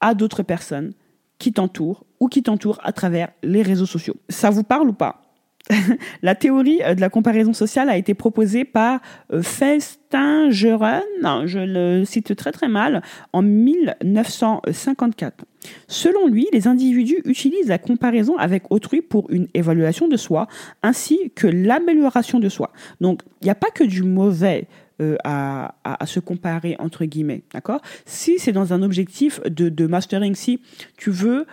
à 0.00 0.14
d'autres 0.14 0.42
personnes 0.42 0.94
qui 1.38 1.52
t'entourent 1.52 2.04
ou 2.18 2.28
qui 2.28 2.42
t'entourent 2.42 2.80
à 2.82 2.92
travers 2.92 3.28
les 3.42 3.62
réseaux 3.62 3.86
sociaux. 3.86 4.16
Ça 4.28 4.50
vous 4.50 4.62
parle 4.62 4.88
ou 4.88 4.94
pas? 4.94 5.22
la 6.22 6.34
théorie 6.34 6.80
euh, 6.82 6.94
de 6.94 7.00
la 7.00 7.08
comparaison 7.08 7.52
sociale 7.52 7.88
a 7.88 7.96
été 7.96 8.14
proposée 8.14 8.64
par 8.64 9.00
euh, 9.32 9.42
Festingeren, 9.42 11.02
je 11.44 11.58
le 11.58 12.04
cite 12.04 12.36
très 12.36 12.52
très 12.52 12.68
mal, 12.68 13.02
en 13.32 13.42
1954. 13.42 15.44
Selon 15.88 16.28
lui, 16.28 16.46
les 16.52 16.68
individus 16.68 17.20
utilisent 17.24 17.68
la 17.68 17.78
comparaison 17.78 18.36
avec 18.36 18.70
autrui 18.70 19.02
pour 19.02 19.28
une 19.30 19.48
évaluation 19.54 20.06
de 20.06 20.16
soi 20.16 20.46
ainsi 20.82 21.32
que 21.34 21.48
l'amélioration 21.48 22.38
de 22.38 22.48
soi. 22.48 22.70
Donc, 23.00 23.22
il 23.40 23.46
n'y 23.46 23.50
a 23.50 23.56
pas 23.56 23.70
que 23.74 23.82
du 23.82 24.04
mauvais 24.04 24.68
euh, 25.02 25.16
à, 25.24 25.74
se 26.06 26.20
comparer 26.20 26.76
entre 26.78 27.04
guillemets, 27.04 27.42
d'accord? 27.52 27.80
Si 28.04 28.38
c'est 28.38 28.52
dans 28.52 28.72
un 28.72 28.82
objectif 28.82 29.40
de, 29.42 29.86
mastering, 29.86 30.36
si 30.36 30.60
tu 30.96 31.10
veux 31.10 31.46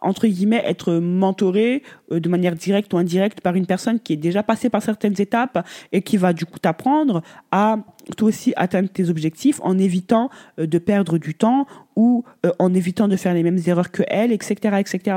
entre 0.00 0.26
guillemets, 0.26 0.62
être 0.64 0.94
mentoré 0.94 1.82
euh, 2.10 2.20
de 2.20 2.28
manière 2.28 2.54
directe 2.54 2.92
ou 2.94 2.98
indirecte 2.98 3.40
par 3.40 3.54
une 3.54 3.66
personne 3.66 4.00
qui 4.00 4.12
est 4.12 4.16
déjà 4.16 4.42
passée 4.42 4.70
par 4.70 4.82
certaines 4.82 5.20
étapes 5.20 5.66
et 5.92 6.02
qui 6.02 6.16
va 6.16 6.32
du 6.32 6.46
coup 6.46 6.58
t'apprendre 6.58 7.22
à 7.50 7.78
toi 8.16 8.28
aussi 8.28 8.52
atteindre 8.56 8.88
tes 8.88 9.08
objectifs 9.08 9.60
en 9.62 9.78
évitant 9.78 10.30
euh, 10.58 10.66
de 10.66 10.78
perdre 10.78 11.18
du 11.18 11.34
temps 11.34 11.66
ou 11.96 12.24
euh, 12.46 12.52
en 12.58 12.72
évitant 12.74 13.08
de 13.08 13.16
faire 13.16 13.34
les 13.34 13.42
mêmes 13.42 13.60
erreurs 13.66 13.90
que 13.90 14.02
elle, 14.06 14.32
etc., 14.32 14.76
etc. 14.78 15.16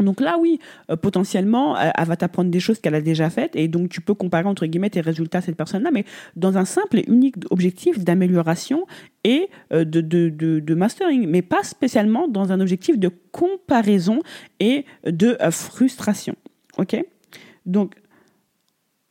Donc 0.00 0.20
là, 0.20 0.36
oui, 0.40 0.58
euh, 0.90 0.96
potentiellement, 0.96 1.76
elle, 1.78 2.06
va 2.06 2.16
t'apprendre 2.16 2.50
des 2.50 2.60
choses 2.60 2.80
qu'elle 2.80 2.94
a 2.94 3.00
déjà 3.00 3.30
faites 3.30 3.54
et 3.54 3.68
donc 3.68 3.88
tu 3.90 4.00
peux 4.00 4.14
comparer 4.14 4.46
entre 4.46 4.66
guillemets 4.66 4.90
tes 4.90 5.00
résultats 5.00 5.38
à 5.38 5.40
cette 5.40 5.56
personne-là, 5.56 5.90
mais 5.92 6.04
dans 6.36 6.58
un 6.58 6.64
simple 6.64 6.98
et 6.98 7.04
unique 7.06 7.36
objectif 7.50 7.98
d'amélioration 8.00 8.86
et 9.22 9.48
euh, 9.72 9.84
de, 9.84 10.00
de, 10.00 10.28
de, 10.28 10.74
mastering, 10.74 11.28
mais 11.28 11.42
pas 11.42 11.62
spécialement 11.62 12.26
dans 12.26 12.50
un 12.50 12.60
objectif 12.60 12.98
de 12.98 13.10
comparaison 13.30 14.20
et 14.58 14.84
de 15.06 15.36
euh, 15.40 15.50
frustration. 15.50 16.34
Ok? 16.78 16.96
Donc, 17.66 17.94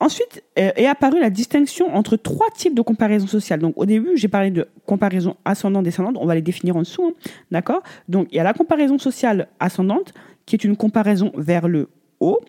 Ensuite 0.03 0.43
est 0.57 0.85
apparue 0.85 1.21
la 1.21 1.29
distinction 1.29 1.95
entre 1.95 2.17
trois 2.17 2.49
types 2.49 2.75
de 2.75 2.81
comparaison 2.81 3.25
sociale. 3.25 3.61
Donc 3.61 3.75
au 3.77 3.85
début, 3.85 4.17
j'ai 4.17 4.27
parlé 4.27 4.51
de 4.51 4.67
comparaison 4.85 5.37
ascendante-descendante, 5.45 6.17
on 6.19 6.25
va 6.25 6.35
les 6.35 6.41
définir 6.41 6.75
en 6.75 6.79
dessous, 6.79 7.05
hein, 7.05 7.13
d'accord? 7.51 7.83
Donc 8.09 8.27
il 8.29 8.35
y 8.35 8.39
a 8.41 8.43
la 8.43 8.51
comparaison 8.51 8.97
sociale 8.97 9.47
ascendante, 9.61 10.13
qui 10.45 10.55
est 10.55 10.63
une 10.63 10.75
comparaison 10.75 11.31
vers 11.35 11.67
le 11.67 11.89
haut. 12.19 12.39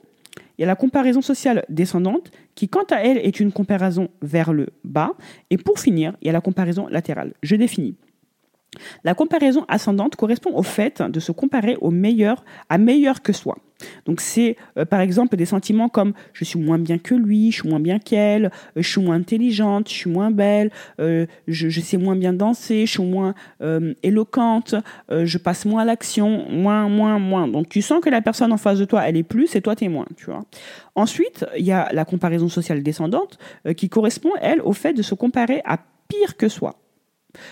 Il 0.56 0.62
y 0.62 0.64
a 0.64 0.66
la 0.66 0.76
comparaison 0.76 1.20
sociale 1.20 1.64
descendante, 1.68 2.30
qui 2.54 2.68
quant 2.68 2.84
à 2.90 3.02
elle 3.02 3.18
est 3.18 3.40
une 3.40 3.52
comparaison 3.52 4.08
vers 4.22 4.52
le 4.52 4.68
bas. 4.84 5.14
Et 5.50 5.56
pour 5.56 5.80
finir, 5.80 6.16
il 6.22 6.26
y 6.26 6.30
a 6.30 6.32
la 6.32 6.40
comparaison 6.40 6.86
latérale. 6.88 7.34
Je 7.42 7.56
définis. 7.56 7.96
La 9.04 9.14
comparaison 9.14 9.64
ascendante 9.68 10.16
correspond 10.16 10.54
au 10.54 10.62
fait 10.62 11.02
de 11.02 11.20
se 11.20 11.32
comparer 11.32 11.76
au 11.80 11.90
meilleur, 11.90 12.44
à 12.68 12.78
meilleur 12.78 13.22
que 13.22 13.32
soi. 13.32 13.56
Donc 14.06 14.20
c'est 14.20 14.56
euh, 14.78 14.84
par 14.84 15.00
exemple 15.00 15.36
des 15.36 15.44
sentiments 15.44 15.88
comme 15.88 16.12
je 16.32 16.44
suis 16.44 16.58
moins 16.58 16.78
bien 16.78 16.98
que 16.98 17.14
lui, 17.14 17.50
je 17.50 17.60
suis 17.60 17.68
moins 17.68 17.80
bien 17.80 17.98
qu'elle, 17.98 18.46
euh, 18.46 18.50
je 18.76 18.88
suis 18.88 19.00
moins 19.00 19.16
intelligente, 19.16 19.88
je 19.88 19.94
suis 19.94 20.10
moins 20.10 20.30
belle, 20.30 20.70
euh, 21.00 21.26
je, 21.48 21.80
sais 21.80 21.96
moins 21.96 22.16
bien 22.16 22.32
danser, 22.32 22.86
je 22.86 22.92
suis 22.92 23.02
moins 23.02 23.34
éloquente, 24.02 24.74
je 25.10 25.38
passe 25.38 25.64
moins 25.64 25.82
à 25.82 25.84
l'action, 25.84 26.48
moins, 26.50 26.88
moins, 26.88 27.18
moins. 27.18 27.48
Donc 27.48 27.68
tu 27.68 27.82
sens 27.82 28.00
que 28.00 28.10
la 28.10 28.22
personne 28.22 28.52
en 28.52 28.56
face 28.56 28.78
de 28.78 28.84
toi, 28.84 29.02
elle 29.06 29.16
est 29.16 29.22
plus 29.22 29.54
et 29.56 29.60
toi, 29.60 29.76
tu 29.76 29.84
es 29.84 29.88
moins, 29.88 30.06
tu 30.16 30.26
vois. 30.26 30.44
Ensuite, 30.94 31.44
il 31.58 31.64
y 31.64 31.72
a 31.72 31.88
la 31.92 32.04
comparaison 32.04 32.48
sociale 32.48 32.82
descendante 32.82 33.38
qui 33.76 33.88
correspond, 33.88 34.30
elle, 34.40 34.60
au 34.62 34.72
fait 34.72 34.92
de 34.92 35.02
se 35.02 35.14
comparer 35.14 35.60
à 35.64 35.78
pire 36.08 36.36
que 36.36 36.48
soi. 36.48 36.76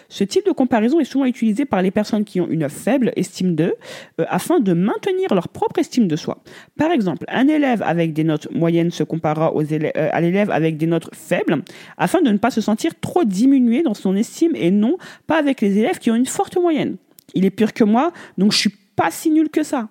Ce 0.09 0.25
type 0.25 0.47
de 0.47 0.53
comparaison 0.53 1.01
est 1.01 1.05
souvent 1.05 1.25
utilisé 1.25 1.65
par 1.65 1.83
les 1.83 1.91
personnes 1.91 2.25
qui 2.25 2.41
ont 2.41 2.49
une 2.49 2.69
faible 2.69 3.13
estime 3.17 3.55
d'eux 3.55 3.75
euh, 4.21 4.25
afin 4.29 4.61
de 4.61 4.73
maintenir 4.73 5.35
leur 5.35 5.49
propre 5.49 5.79
estime 5.79 6.09
de 6.09 6.17
soi. 6.17 6.43
Par 6.79 6.91
exemple, 6.91 7.25
un 7.29 7.49
élève 7.49 7.83
avec 7.83 8.13
des 8.13 8.25
notes 8.25 8.49
moyennes 8.53 8.91
se 8.91 9.03
comparera 9.03 9.55
aux 9.55 9.63
euh, 9.63 9.91
à 9.95 10.21
l'élève 10.21 10.51
avec 10.51 10.77
des 10.77 10.87
notes 10.87 11.15
faibles 11.15 11.63
afin 11.97 12.23
de 12.23 12.31
ne 12.31 12.39
pas 12.39 12.51
se 12.51 12.61
sentir 12.61 12.93
trop 13.01 13.25
diminué 13.25 13.83
dans 13.83 13.95
son 13.95 14.15
estime 14.17 14.53
et 14.55 14.71
non 14.71 14.97
pas 15.27 15.39
avec 15.39 15.61
les 15.61 15.79
élèves 15.79 15.99
qui 15.99 16.11
ont 16.11 16.17
une 16.17 16.27
forte 16.27 16.57
moyenne. 16.57 16.97
Il 17.35 17.45
est 17.45 17.51
pire 17.51 17.73
que 17.73 17.85
moi, 17.85 18.13
donc 18.39 18.53
je 18.53 18.59
suis 18.59 18.75
pas 18.97 19.11
si 19.11 19.31
nul 19.31 19.49
que 19.49 19.63
ça. 19.63 19.89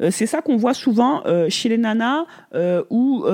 Euh, 0.00 0.10
c'est 0.10 0.26
ça 0.26 0.40
qu'on 0.42 0.56
voit 0.56 0.74
souvent 0.74 1.22
chez 1.48 1.68
les 1.68 1.78
nanas 1.78 2.24
ou 2.90 3.24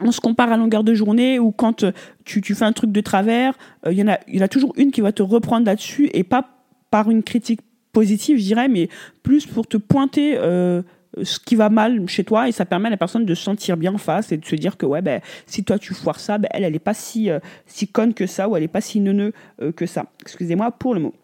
on 0.00 0.12
se 0.12 0.20
compare 0.20 0.52
à 0.52 0.56
longueur 0.56 0.84
de 0.84 0.94
journée 0.94 1.38
ou 1.38 1.52
quand 1.52 1.84
euh, 1.84 1.92
tu, 2.24 2.42
fais 2.54 2.64
un 2.64 2.72
truc 2.72 2.92
de 2.92 3.00
travers, 3.00 3.54
il 3.84 4.00
euh, 4.00 4.16
y, 4.28 4.38
en 4.38 4.44
a, 4.44 4.48
toujours 4.48 4.72
une 4.76 4.90
qui 4.90 5.00
va 5.00 5.12
te 5.12 5.22
reprendre 5.22 5.66
là-dessus 5.66 6.10
et 6.12 6.24
pas 6.24 6.48
par 6.90 7.10
une 7.10 7.22
critique 7.22 7.60
positive, 7.92 8.38
je 8.38 8.44
dirais, 8.44 8.68
mais 8.68 8.88
plus 9.22 9.46
pour 9.46 9.66
te 9.66 9.76
pointer 9.76 10.36
euh, 10.36 10.82
ce 11.22 11.38
qui 11.38 11.56
va 11.56 11.70
mal 11.70 12.08
chez 12.08 12.24
toi 12.24 12.48
et 12.48 12.52
ça 12.52 12.64
permet 12.64 12.86
à 12.86 12.90
la 12.90 12.96
personne 12.96 13.24
de 13.24 13.34
se 13.34 13.42
sentir 13.42 13.76
bien 13.76 13.94
en 13.94 13.98
face 13.98 14.32
et 14.32 14.36
de 14.36 14.44
se 14.44 14.54
dire 14.54 14.76
que 14.76 14.86
ouais 14.86 15.02
ben 15.02 15.20
si 15.46 15.64
toi 15.64 15.76
tu 15.76 15.92
foires 15.92 16.20
ça, 16.20 16.38
ben, 16.38 16.48
elle 16.52 16.62
elle 16.62 16.74
est 16.76 16.78
pas 16.78 16.94
si 16.94 17.28
si 17.66 17.88
conne 17.88 18.14
que 18.14 18.26
ça 18.26 18.48
ou 18.48 18.56
elle 18.56 18.62
est 18.62 18.68
pas 18.68 18.80
si 18.80 19.00
neuneux 19.00 19.32
que 19.74 19.86
ça. 19.86 20.06
Excusez-moi 20.22 20.70
pour 20.70 20.94
le 20.94 21.00
mot. 21.00 21.14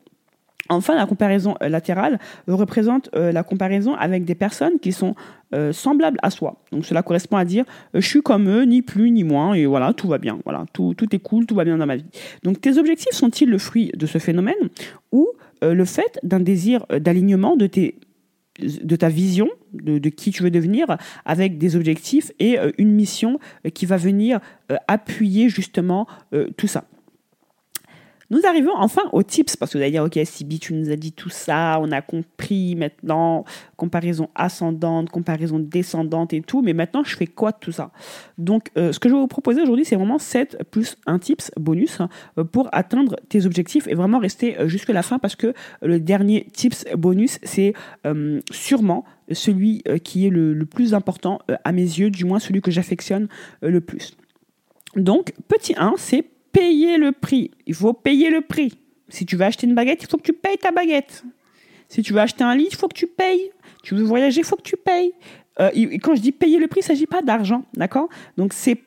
Enfin, 0.68 0.94
la 0.94 1.06
comparaison 1.06 1.54
latérale 1.60 2.18
représente 2.48 3.10
la 3.14 3.42
comparaison 3.42 3.94
avec 3.94 4.24
des 4.24 4.34
personnes 4.34 4.78
qui 4.80 4.92
sont 4.92 5.14
euh, 5.54 5.72
semblable 5.72 6.18
à 6.22 6.30
soi. 6.30 6.60
Donc 6.72 6.84
cela 6.84 7.04
correspond 7.04 7.36
à 7.36 7.44
dire 7.44 7.64
euh, 7.94 8.00
je 8.00 8.06
suis 8.08 8.20
comme 8.20 8.48
eux, 8.48 8.64
ni 8.64 8.82
plus 8.82 9.12
ni 9.12 9.22
moins, 9.22 9.54
et 9.54 9.64
voilà, 9.64 9.92
tout 9.92 10.08
va 10.08 10.18
bien. 10.18 10.40
Voilà, 10.44 10.66
tout, 10.72 10.94
tout 10.94 11.14
est 11.14 11.20
cool, 11.20 11.46
tout 11.46 11.54
va 11.54 11.64
bien 11.64 11.78
dans 11.78 11.86
ma 11.86 11.94
vie. 11.94 12.04
Donc 12.42 12.60
tes 12.60 12.78
objectifs 12.78 13.12
sont-ils 13.12 13.48
le 13.48 13.58
fruit 13.58 13.92
de 13.94 14.06
ce 14.06 14.18
phénomène 14.18 14.56
ou 15.12 15.28
euh, 15.62 15.72
le 15.72 15.84
fait 15.84 16.18
d'un 16.24 16.40
désir 16.40 16.84
d'alignement 16.88 17.56
de 17.56 17.70
de 18.58 18.96
ta 18.96 19.08
vision 19.08 19.48
de, 19.72 20.08
qui 20.08 20.30
tu 20.30 20.42
veux 20.42 20.50
devenir 20.50 20.96
avec 21.26 21.58
des 21.58 21.76
objectifs 21.76 22.32
et 22.38 22.56
une 22.78 22.90
mission 22.90 23.38
qui 23.74 23.84
va 23.84 23.98
venir 23.98 24.40
appuyer 24.88 25.50
justement 25.50 26.06
tout 26.56 26.66
ça? 26.66 26.84
Nous 28.30 28.40
arrivons 28.44 28.72
enfin 28.74 29.02
aux 29.12 29.22
tips, 29.22 29.56
parce 29.56 29.72
que 29.72 29.78
vous 29.78 29.82
allez 29.82 29.92
dire, 29.92 30.02
ok, 30.02 30.18
Sibi, 30.24 30.58
tu 30.58 30.74
nous 30.74 30.90
as 30.90 30.96
dit 30.96 31.12
tout 31.12 31.28
ça, 31.28 31.78
on 31.80 31.92
a 31.92 32.02
compris 32.02 32.74
maintenant, 32.74 33.44
comparaison 33.76 34.28
ascendante, 34.34 35.10
comparaison 35.10 35.58
descendante 35.58 36.32
et 36.32 36.40
tout, 36.40 36.60
mais 36.60 36.72
maintenant, 36.72 37.04
je 37.04 37.16
fais 37.16 37.26
quoi 37.26 37.52
de 37.52 37.58
tout 37.60 37.72
ça? 37.72 37.92
Donc, 38.38 38.70
euh, 38.76 38.92
ce 38.92 38.98
que 38.98 39.08
je 39.08 39.14
vais 39.14 39.20
vous 39.20 39.28
proposer 39.28 39.62
aujourd'hui, 39.62 39.84
c'est 39.84 39.96
vraiment 39.96 40.18
7 40.18 40.64
plus 40.70 40.96
un 41.06 41.18
tips 41.18 41.52
bonus 41.56 41.98
euh, 42.38 42.44
pour 42.44 42.68
atteindre 42.72 43.16
tes 43.28 43.46
objectifs 43.46 43.86
et 43.86 43.94
vraiment 43.94 44.18
rester 44.18 44.58
euh, 44.58 44.66
jusque 44.66 44.88
la 44.88 45.02
fin, 45.02 45.18
parce 45.18 45.36
que 45.36 45.54
le 45.82 46.00
dernier 46.00 46.46
tips 46.52 46.84
bonus, 46.96 47.38
c'est 47.42 47.74
sûrement 48.50 49.04
celui 49.30 49.82
qui 50.04 50.26
est 50.26 50.30
le, 50.30 50.54
le 50.54 50.66
plus 50.66 50.94
important 50.94 51.40
à 51.64 51.72
mes 51.72 51.82
yeux, 51.82 52.10
du 52.10 52.24
moins 52.24 52.38
celui 52.38 52.60
que 52.60 52.70
j'affectionne 52.70 53.28
le 53.62 53.80
plus. 53.80 54.16
Donc, 54.94 55.32
petit 55.48 55.74
1, 55.76 55.94
c'est 55.96 56.24
payer 56.56 56.96
le 56.96 57.12
prix. 57.12 57.50
Il 57.66 57.74
faut 57.74 57.92
payer 57.92 58.30
le 58.30 58.40
prix. 58.40 58.78
Si 59.08 59.26
tu 59.26 59.36
veux 59.36 59.44
acheter 59.44 59.66
une 59.66 59.74
baguette, 59.74 60.02
il 60.02 60.08
faut 60.08 60.16
que 60.16 60.22
tu 60.22 60.32
payes 60.32 60.58
ta 60.58 60.72
baguette. 60.72 61.22
Si 61.88 62.02
tu 62.02 62.12
veux 62.12 62.20
acheter 62.20 62.44
un 62.44 62.54
lit, 62.54 62.68
il 62.70 62.76
faut 62.76 62.88
que 62.88 62.96
tu 62.96 63.06
payes. 63.06 63.50
Tu 63.82 63.94
veux 63.94 64.02
voyager, 64.02 64.40
il 64.40 64.46
faut 64.46 64.56
que 64.56 64.62
tu 64.62 64.76
payes. 64.76 65.12
Euh, 65.60 65.70
quand 66.02 66.14
je 66.14 66.20
dis 66.20 66.32
payer 66.32 66.58
le 66.58 66.66
prix, 66.66 66.80
il 66.80 66.84
ne 66.84 66.88
s'agit 66.88 67.06
pas 67.06 67.22
d'argent, 67.22 67.64
d'accord? 67.74 68.08
Donc 68.36 68.52
c'est 68.52 68.78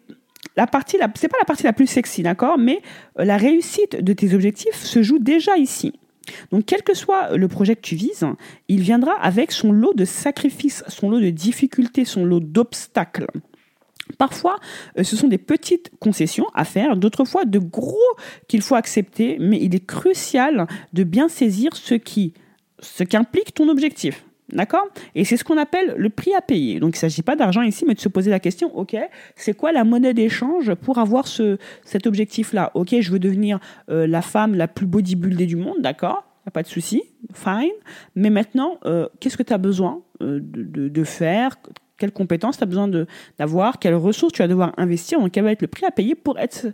la 0.58 0.68
partie, 0.68 0.98
c'est 1.16 1.28
pas 1.28 1.38
la 1.40 1.46
partie 1.46 1.64
la 1.64 1.74
plus 1.74 1.88
sexy, 1.88 2.24
d'accord? 2.24 2.58
Mais 2.58 2.82
euh, 3.20 3.24
la 3.24 3.38
réussite 3.38 4.04
de 4.04 4.14
tes 4.14 4.34
objectifs 4.34 4.84
se 4.84 5.02
joue 5.04 5.20
déjà 5.20 5.56
ici. 5.58 5.94
Donc, 6.52 6.66
quel 6.66 6.84
que 6.84 6.94
soit 6.94 7.36
le 7.36 7.48
projet 7.48 7.76
que 7.76 7.82
tu 7.82 7.96
vises, 7.96 8.26
il 8.68 8.82
viendra 8.82 9.14
avec 9.14 9.52
son 9.52 9.72
lot 9.72 9.94
de 9.94 10.06
sacrifices, 10.06 10.84
son 10.88 11.10
lot 11.10 11.20
de 11.20 11.32
difficultés, 11.32 12.06
son 12.06 12.24
lot 12.24 12.40
d'obstacles. 12.40 13.28
Parfois, 14.18 14.60
euh, 14.98 15.04
ce 15.04 15.16
sont 15.16 15.28
des 15.28 15.38
petites 15.38 15.92
concessions 16.00 16.48
à 16.54 16.66
faire, 16.66 16.98
d'autres 16.98 17.26
fois 17.26 17.46
de 17.46 17.60
gros 17.60 17.96
qu'il 18.48 18.62
faut 18.62 18.76
accepter, 18.76 19.38
mais 19.40 19.60
il 19.62 19.76
est 19.76 19.86
crucial 19.86 20.68
de 20.94 21.04
bien 21.04 21.30
saisir 21.30 21.76
ce 21.76 21.94
qui, 21.96 22.34
ce 22.80 23.04
ton 23.04 23.70
objectif. 23.70 24.26
D'accord? 24.52 24.88
Et 25.14 25.26
c'est 25.26 25.38
ce 25.38 25.44
qu'on 25.44 25.58
appelle 25.58 25.94
le 25.96 26.10
prix 26.10 26.34
à 26.34 26.42
payer. 26.42 26.80
Donc 26.80 26.96
il 26.96 26.98
ne 26.98 27.00
s'agit 27.00 27.22
pas 27.22 27.36
d'argent 27.36 27.62
ici, 27.62 27.86
mais 27.88 27.94
de 27.94 28.00
se 28.00 28.10
poser 28.10 28.32
la 28.32 28.40
question, 28.40 28.76
ok, 28.76 28.98
c'est 29.36 29.54
quoi 29.54 29.72
la 29.72 29.84
monnaie 29.84 30.16
d'échange 30.16 30.74
pour 30.74 30.98
avoir 30.98 31.28
ce, 31.28 31.58
cet 31.84 32.08
objectif-là? 32.08 32.72
Ok, 32.74 32.96
je 33.00 33.12
veux 33.12 33.20
devenir 33.20 33.60
euh, 33.92 34.08
la 34.08 34.24
femme 34.24 34.56
la 34.56 34.68
plus 34.68 34.88
bodybuildée 34.88 35.46
du 35.46 35.56
monde, 35.56 35.82
d'accord? 35.82 36.24
Pas 36.52 36.64
de 36.64 36.68
souci, 36.68 37.04
fine. 37.34 37.70
Mais 38.16 38.32
maintenant, 38.32 38.80
euh, 38.86 39.08
qu'est-ce 39.20 39.38
que 39.38 39.44
tu 39.44 39.54
as 39.54 39.60
besoin 39.60 40.02
de, 40.20 40.40
de, 40.88 41.04
faire? 41.04 41.58
Quelles 42.00 42.12
compétences 42.12 42.58
tu 42.58 42.64
as 42.64 42.68
besoin 42.68 42.90
d'avoir, 43.38 43.80
quelles 43.80 43.96
ressources 43.96 44.34
tu 44.34 44.42
vas 44.42 44.48
devoir 44.48 44.74
investir, 44.78 45.20
donc 45.20 45.32
quel 45.32 45.44
va 45.44 45.52
être 45.52 45.62
le 45.62 45.68
prix 45.68 45.86
à 45.86 45.92
payer 45.92 46.16
pour 46.16 46.40
être 46.40 46.68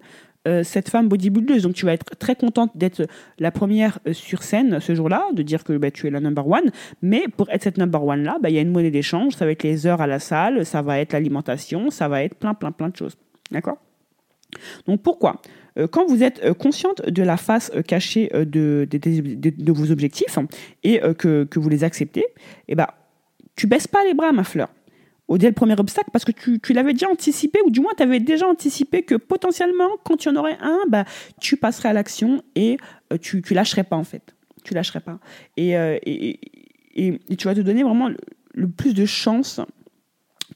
euh, 0.47 0.63
cette 0.63 0.89
femme 0.89 1.07
bodybuildeuse. 1.07 1.63
Donc 1.63 1.73
tu 1.73 1.85
vas 1.85 1.93
être 1.93 2.15
très 2.17 2.35
contente 2.35 2.71
d'être 2.75 3.07
la 3.39 3.51
première 3.51 3.97
euh, 4.07 4.13
sur 4.13 4.43
scène 4.43 4.79
ce 4.79 4.93
jour-là, 4.93 5.25
de 5.33 5.41
dire 5.41 5.63
que 5.63 5.75
bah, 5.75 5.89
tu 5.89 6.05
es 6.05 6.11
la 6.11 6.19
number 6.19 6.47
one, 6.47 6.69
mais 7.01 7.25
pour 7.35 7.49
être 7.49 7.63
cette 7.63 7.79
number 7.79 8.03
one-là, 8.03 8.37
bah, 8.39 8.49
il 8.49 8.55
y 8.55 8.59
a 8.59 8.61
une 8.61 8.71
monnaie 8.71 8.91
d'échange, 8.91 9.33
ça 9.33 9.45
va 9.45 9.51
être 9.51 9.63
les 9.63 9.87
heures 9.87 10.01
à 10.01 10.07
la 10.07 10.19
salle, 10.19 10.63
ça 10.63 10.83
va 10.83 10.99
être 10.99 11.13
l'alimentation, 11.13 11.89
ça 11.89 12.07
va 12.07 12.23
être 12.23 12.35
plein, 12.35 12.53
plein, 12.53 12.71
plein 12.71 12.89
de 12.89 12.95
choses. 12.95 13.17
D'accord? 13.49 13.77
Donc 14.85 15.01
pourquoi? 15.01 15.41
Euh, 15.79 15.87
Quand 15.87 16.05
vous 16.05 16.21
êtes 16.21 16.53
consciente 16.53 17.01
de 17.09 17.23
la 17.23 17.37
face 17.37 17.71
cachée 17.87 18.29
de, 18.31 18.87
de, 18.87 19.71
vos 19.71 19.89
objectifs 19.89 20.37
et 20.83 20.99
que, 21.17 21.45
que, 21.45 21.59
vous 21.59 21.69
les 21.69 21.83
acceptez, 21.83 22.25
eh 22.67 22.75
ben, 22.75 22.87
tu 23.55 23.65
baisses 23.65 23.87
pas 23.87 24.03
les 24.05 24.13
bras, 24.13 24.31
ma 24.31 24.43
fleur 24.43 24.69
au 25.27 25.37
dès 25.37 25.47
le 25.47 25.53
premier 25.53 25.79
obstacle 25.79 26.09
parce 26.11 26.25
que 26.25 26.31
tu, 26.31 26.73
l'avais 26.73 26.93
déjà 26.93 27.09
anticipé 27.09 27.59
ou 27.65 27.71
du 27.71 27.79
moins 27.79 27.93
tu 27.97 28.03
avais 28.03 28.19
déjà 28.19 28.47
anticipé 28.47 29.03
que 29.03 29.15
potentiellement 29.15 29.89
quand 30.03 30.17
tu 30.17 30.29
en 30.29 30.35
aurais 30.35 30.57
un 30.61 30.79
bah 30.87 31.05
tu 31.39 31.57
passerais 31.57 31.89
à 31.89 31.93
l'action 31.93 32.43
et 32.55 32.77
euh, 33.11 33.17
tu 33.17 33.41
lâcherais 33.51 33.83
pas 33.83 33.95
en 33.95 34.03
fait. 34.03 34.35
Tu 34.63 34.73
lâcherais 34.73 34.99
pas. 34.99 35.19
Et, 35.57 35.77
euh, 35.77 35.99
tu 36.95 37.47
vas 37.47 37.53
te 37.53 37.59
donner 37.59 37.83
vraiment 37.83 38.09
le, 38.53 38.67
plus 38.67 38.93
de 38.93 39.05
chances. 39.05 39.59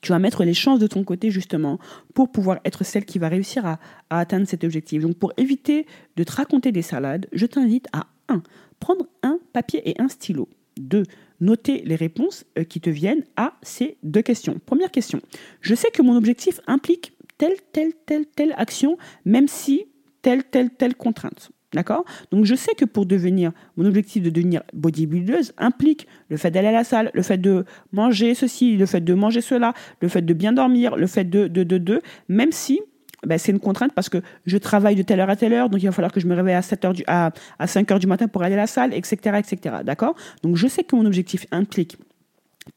Tu 0.02 0.12
vas 0.12 0.20
mettre 0.20 0.44
les 0.44 0.54
chances 0.54 0.80
de 0.80 0.88
ton 0.88 1.04
côté 1.04 1.30
justement 1.30 1.80
pour 2.14 2.32
pouvoir 2.32 2.60
être 2.66 2.84
celle 2.84 3.06
qui 3.06 3.20
va 3.20 3.28
réussir 3.28 3.66
à, 3.66 3.80
à 4.10 4.20
atteindre 4.20 4.48
cet 4.48 4.64
objectif. 4.64 5.02
Donc 5.02 5.18
pour 5.18 5.34
éviter 5.38 5.86
de 6.16 6.24
te 6.24 6.32
raconter 6.32 6.72
des 6.72 6.82
salades 6.82 7.28
je 7.34 7.46
t'invite 7.46 7.88
à 7.94 8.08
1 8.30 8.42
prendre 8.80 9.06
un 9.24 9.40
papier 9.54 9.88
et 9.90 10.02
un 10.02 10.08
stylo. 10.08 10.48
2 10.78 11.04
noter 11.40 11.82
les 11.86 11.96
réponses 11.96 12.46
euh, 12.58 12.64
qui 12.64 12.82
te 12.82 12.90
viennent 12.90 13.24
à 13.36 13.54
ces 13.62 13.98
deux 14.04 14.22
questions. 14.22 14.60
Première 14.66 14.92
question, 14.92 15.22
je 15.62 15.76
sais 15.76 15.92
que 15.92 16.02
mon 16.02 16.16
objectif 16.16 16.60
implique 16.68 17.14
telle, 17.38 17.56
telle, 17.72 17.94
telle, 18.06 18.26
telle 18.26 18.54
action, 18.58 18.98
même 19.26 19.48
si 19.48 19.86
telle, 20.22 20.44
telle, 20.44 20.70
telle 20.70 20.96
contrainte. 20.96 21.52
D'accord? 21.72 22.04
Donc 22.32 22.46
je 22.46 22.56
sais 22.56 22.74
que 22.74 22.84
pour 22.84 23.06
devenir, 23.06 23.52
mon 23.78 23.86
objectif 23.86 24.24
de 24.24 24.32
devenir 24.32 24.64
bodybuildeuse 24.74 25.54
implique 25.60 26.08
le 26.30 26.38
fait 26.38 26.50
d'aller 26.50 26.70
à 26.70 26.72
la 26.72 26.84
salle, 26.84 27.12
le 27.14 27.22
fait 27.22 27.38
de 27.38 27.64
manger 27.92 28.34
ceci, 28.34 28.76
le 28.76 28.88
fait 28.88 29.02
de 29.02 29.14
manger 29.14 29.42
cela, 29.42 29.76
le 30.02 30.08
fait 30.08 30.24
de 30.24 30.34
bien 30.34 30.52
dormir, 30.52 30.96
le 30.96 31.06
fait 31.06 31.26
de, 31.26 31.48
de, 31.48 31.64
de, 31.64 31.78
de, 31.78 32.02
même 32.28 32.52
si 32.52 32.82
ben, 33.26 33.38
c'est 33.38 33.52
une 33.52 33.60
contrainte 33.60 33.94
parce 33.94 34.10
que 34.10 34.22
je 34.46 34.58
travaille 34.58 34.96
de 34.96 35.02
telle 35.02 35.20
heure 35.20 35.30
à 35.30 35.36
telle 35.36 35.54
heure, 35.54 35.70
donc 35.70 35.82
il 35.82 35.86
va 35.86 35.92
falloir 35.92 36.12
que 36.12 36.20
je 36.20 36.28
me 36.28 36.36
réveille 36.36 36.56
à 36.56 36.62
7 36.62 36.86
heures 36.86 36.94
du, 36.94 37.04
à, 37.08 37.32
à 37.58 37.68
5 37.68 37.92
heures 37.92 38.00
du 38.00 38.08
matin 38.08 38.28
pour 38.28 38.44
aller 38.44 38.56
à 38.56 38.58
la 38.58 38.68
salle, 38.68 38.94
etc., 38.94 39.40
etc. 39.40 39.78
D'accord? 39.84 40.16
Donc, 40.44 40.56
je 40.56 40.68
sais 40.68 40.84
que 40.84 40.96
mon 40.96 41.06
objectif 41.06 41.46
implique 41.52 41.98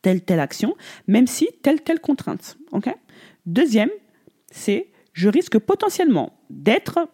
telle, 0.00 0.22
telle 0.22 0.40
action, 0.40 0.74
même 1.07 1.26
si 1.26 1.48
telle, 1.62 1.81
telle 1.83 2.00
contrainte. 2.00 2.57
OK? 2.72 2.92
Deuxième, 3.46 3.90
c'est 4.50 4.88
je 5.12 5.28
risque 5.28 5.59
potentiellement 5.59 6.33
d'être, 6.50 7.09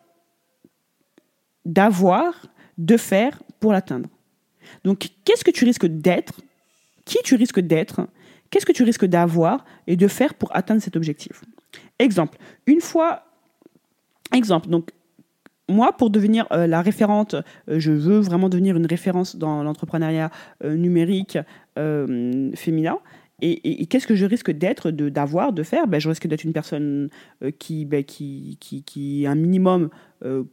d'avoir, 1.64 2.46
de 2.78 2.96
faire 2.96 3.42
pour 3.60 3.72
l'atteindre. 3.72 4.08
Donc, 4.84 5.08
qu'est-ce 5.24 5.44
que 5.44 5.50
tu 5.50 5.64
risques 5.64 5.86
d'être? 5.86 6.40
Qui 7.04 7.18
tu 7.24 7.34
risques 7.34 7.60
d'être? 7.60 8.06
Qu'est-ce 8.50 8.66
que 8.66 8.72
tu 8.72 8.84
risques 8.84 9.06
d'avoir 9.06 9.64
et 9.86 9.96
de 9.96 10.08
faire 10.08 10.34
pour 10.34 10.54
atteindre 10.54 10.80
cet 10.80 10.96
objectif? 10.96 11.42
Exemple, 11.98 12.38
une 12.66 12.80
fois, 12.80 13.22
exemple, 14.34 14.68
donc 14.68 14.90
moi, 15.68 15.92
pour 15.92 16.08
devenir 16.08 16.46
la 16.50 16.80
référente, 16.80 17.36
je 17.66 17.92
veux 17.92 18.20
vraiment 18.20 18.48
devenir 18.48 18.76
une 18.76 18.86
référence 18.86 19.36
dans 19.36 19.62
l'entrepreneuriat 19.62 20.30
numérique 20.64 21.36
féminin. 21.76 22.98
Et, 23.42 23.84
qu'est-ce 23.84 24.06
que 24.06 24.14
je 24.14 24.24
risque 24.24 24.50
d'être, 24.50 24.90
d'avoir, 24.90 25.52
de, 25.52 25.62
faire? 25.62 25.86
Ben, 25.86 26.00
Je 26.00 26.08
risque 26.08 26.26
d'être 26.26 26.44
une 26.44 26.54
personne 26.54 27.10
qui, 27.58 27.84
ben, 27.84 28.02
qui, 28.02 28.56
qui, 28.60 28.82
qui, 28.82 29.24
est 29.24 29.26
un 29.26 29.34
minimum 29.34 29.90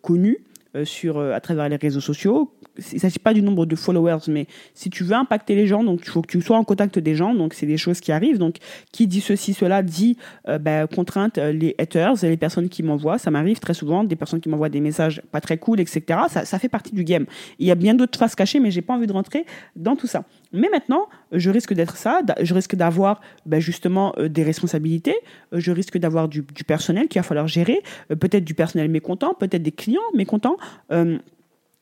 connue, 0.01 0.37
euh, 0.39 0.54
sur, 0.83 1.17
euh, 1.17 1.33
à 1.33 1.39
travers 1.39 1.69
les 1.69 1.75
réseaux 1.75 2.01
sociaux. 2.01 2.51
Il 2.77 2.95
ne 2.95 2.99
s'agit 2.99 3.19
pas 3.19 3.33
du 3.33 3.41
nombre 3.41 3.65
de 3.65 3.75
followers, 3.75 4.27
mais 4.27 4.47
si 4.73 4.89
tu 4.89 5.03
veux 5.03 5.13
impacter 5.13 5.55
les 5.55 5.67
gens, 5.67 5.83
donc 5.83 6.01
il 6.03 6.09
faut 6.09 6.21
que 6.21 6.27
tu 6.27 6.41
sois 6.41 6.57
en 6.57 6.63
contact 6.63 6.99
des 6.99 7.15
gens, 7.15 7.33
donc 7.33 7.53
c'est 7.53 7.65
des 7.65 7.77
choses 7.77 8.01
qui 8.01 8.11
arrivent. 8.11 8.37
Donc 8.37 8.57
qui 8.91 9.07
dit 9.07 9.21
ceci, 9.21 9.53
cela, 9.53 9.81
dit 9.81 10.17
euh, 10.49 10.57
ben, 10.57 10.87
contrainte 10.87 11.37
les 11.37 11.75
haters, 11.79 12.15
les 12.23 12.37
personnes 12.37 12.67
qui 12.67 12.83
m'envoient. 12.83 13.17
Ça 13.17 13.31
m'arrive 13.31 13.59
très 13.59 13.73
souvent, 13.73 14.03
des 14.03 14.15
personnes 14.15 14.41
qui 14.41 14.49
m'envoient 14.49 14.69
des 14.69 14.81
messages 14.81 15.21
pas 15.31 15.39
très 15.39 15.57
cool, 15.57 15.79
etc. 15.79 16.03
Ça, 16.29 16.43
ça 16.43 16.59
fait 16.59 16.69
partie 16.69 16.93
du 16.93 17.03
game. 17.03 17.25
Il 17.59 17.67
y 17.67 17.71
a 17.71 17.75
bien 17.75 17.93
d'autres 17.93 18.19
faces 18.19 18.35
cachées, 18.35 18.59
mais 18.59 18.71
j'ai 18.71 18.81
pas 18.81 18.95
envie 18.95 19.07
de 19.07 19.13
rentrer 19.13 19.45
dans 19.75 19.95
tout 19.95 20.07
ça. 20.07 20.25
Mais 20.55 20.69
maintenant, 20.71 21.07
je 21.31 21.49
risque 21.49 21.73
d'être 21.73 21.97
ça, 21.97 22.21
je 22.41 22.53
risque 22.53 22.75
d'avoir 22.75 23.21
ben, 23.45 23.59
justement 23.59 24.13
euh, 24.17 24.29
des 24.29 24.43
responsabilités, 24.43 25.15
euh, 25.53 25.59
je 25.59 25.71
risque 25.71 25.97
d'avoir 25.97 26.27
du, 26.27 26.43
personnel 26.43 27.07
qu'il 27.07 27.19
va 27.19 27.23
falloir 27.23 27.47
gérer, 27.47 27.81
euh, 28.11 28.15
peut-être 28.15 28.43
du 28.43 28.53
personnel 28.53 28.89
mécontent, 28.89 29.33
peut-être 29.33 29.63
des 29.63 29.71
clients 29.71 30.01
mécontents. 30.13 30.57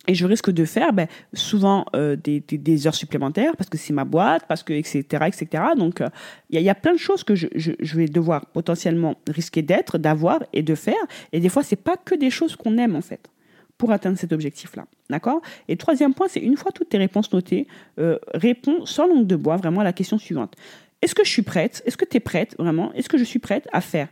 et 0.07 0.15
je 0.15 0.25
risque 0.25 0.51
de 0.51 0.65
faire 0.65 0.91
ben, 0.91 1.07
souvent 1.33 1.85
des, 1.93 2.87
heures 2.87 2.95
supplémentaires 2.95 3.55
parce 3.57 3.69
que 3.69 3.77
c'est 3.77 3.93
ma 3.93 4.03
boîte, 4.03 4.43
parce 4.47 4.63
que 4.63 4.73
etc. 4.73 5.03
etc. 5.27 5.63
Donc 5.77 6.01
il 6.49 6.59
y, 6.59 6.69
a 6.69 6.75
plein 6.75 6.93
de 6.93 6.97
choses 6.97 7.23
que 7.23 7.35
je, 7.35 7.47
je 7.55 7.95
vais 7.95 8.07
devoir 8.07 8.45
potentiellement 8.47 9.15
risquer 9.29 9.61
d'être, 9.61 9.97
d'avoir 9.97 10.43
et 10.51 10.61
de 10.61 10.75
faire. 10.75 11.03
Et 11.31 11.39
des 11.39 11.49
fois, 11.49 11.63
c'est 11.63 11.77
pas 11.77 11.95
que 11.95 12.15
des 12.15 12.29
choses 12.29 12.55
qu'on 12.57 12.77
aime 12.77 12.95
en 12.95 13.01
fait 13.01 13.29
pour 13.77 13.91
atteindre 13.91 14.17
cet 14.17 14.31
objectif-là. 14.31 14.85
D'accord? 15.09 15.41
Et 15.67 15.77
troisième 15.77 16.13
point, 16.13 16.27
c'est 16.27 16.39
une 16.39 16.57
fois 16.57 16.71
toutes 16.71 16.89
tes 16.89 16.97
réponses 16.97 17.31
notées, 17.33 17.67
euh, 17.99 18.17
réponds 18.33 18.85
sans 18.85 19.07
langue 19.07 19.27
de 19.27 19.35
bois 19.35 19.57
vraiment 19.57 19.81
à 19.81 19.83
la 19.83 19.93
question 19.93 20.17
suivante. 20.17 20.55
Est-ce 21.01 21.15
que 21.15 21.25
je 21.25 21.29
suis 21.29 21.41
prête? 21.41 21.83
Est-ce 21.85 21.97
que 21.97 22.05
tu 22.05 22.17
es 22.17 22.19
prête 22.19 22.55
vraiment? 22.57 22.93
Est-ce 22.93 23.09
que 23.09 23.17
je 23.17 23.23
suis 23.23 23.39
prête 23.39 23.67
à 23.73 23.81
faire 23.81 24.07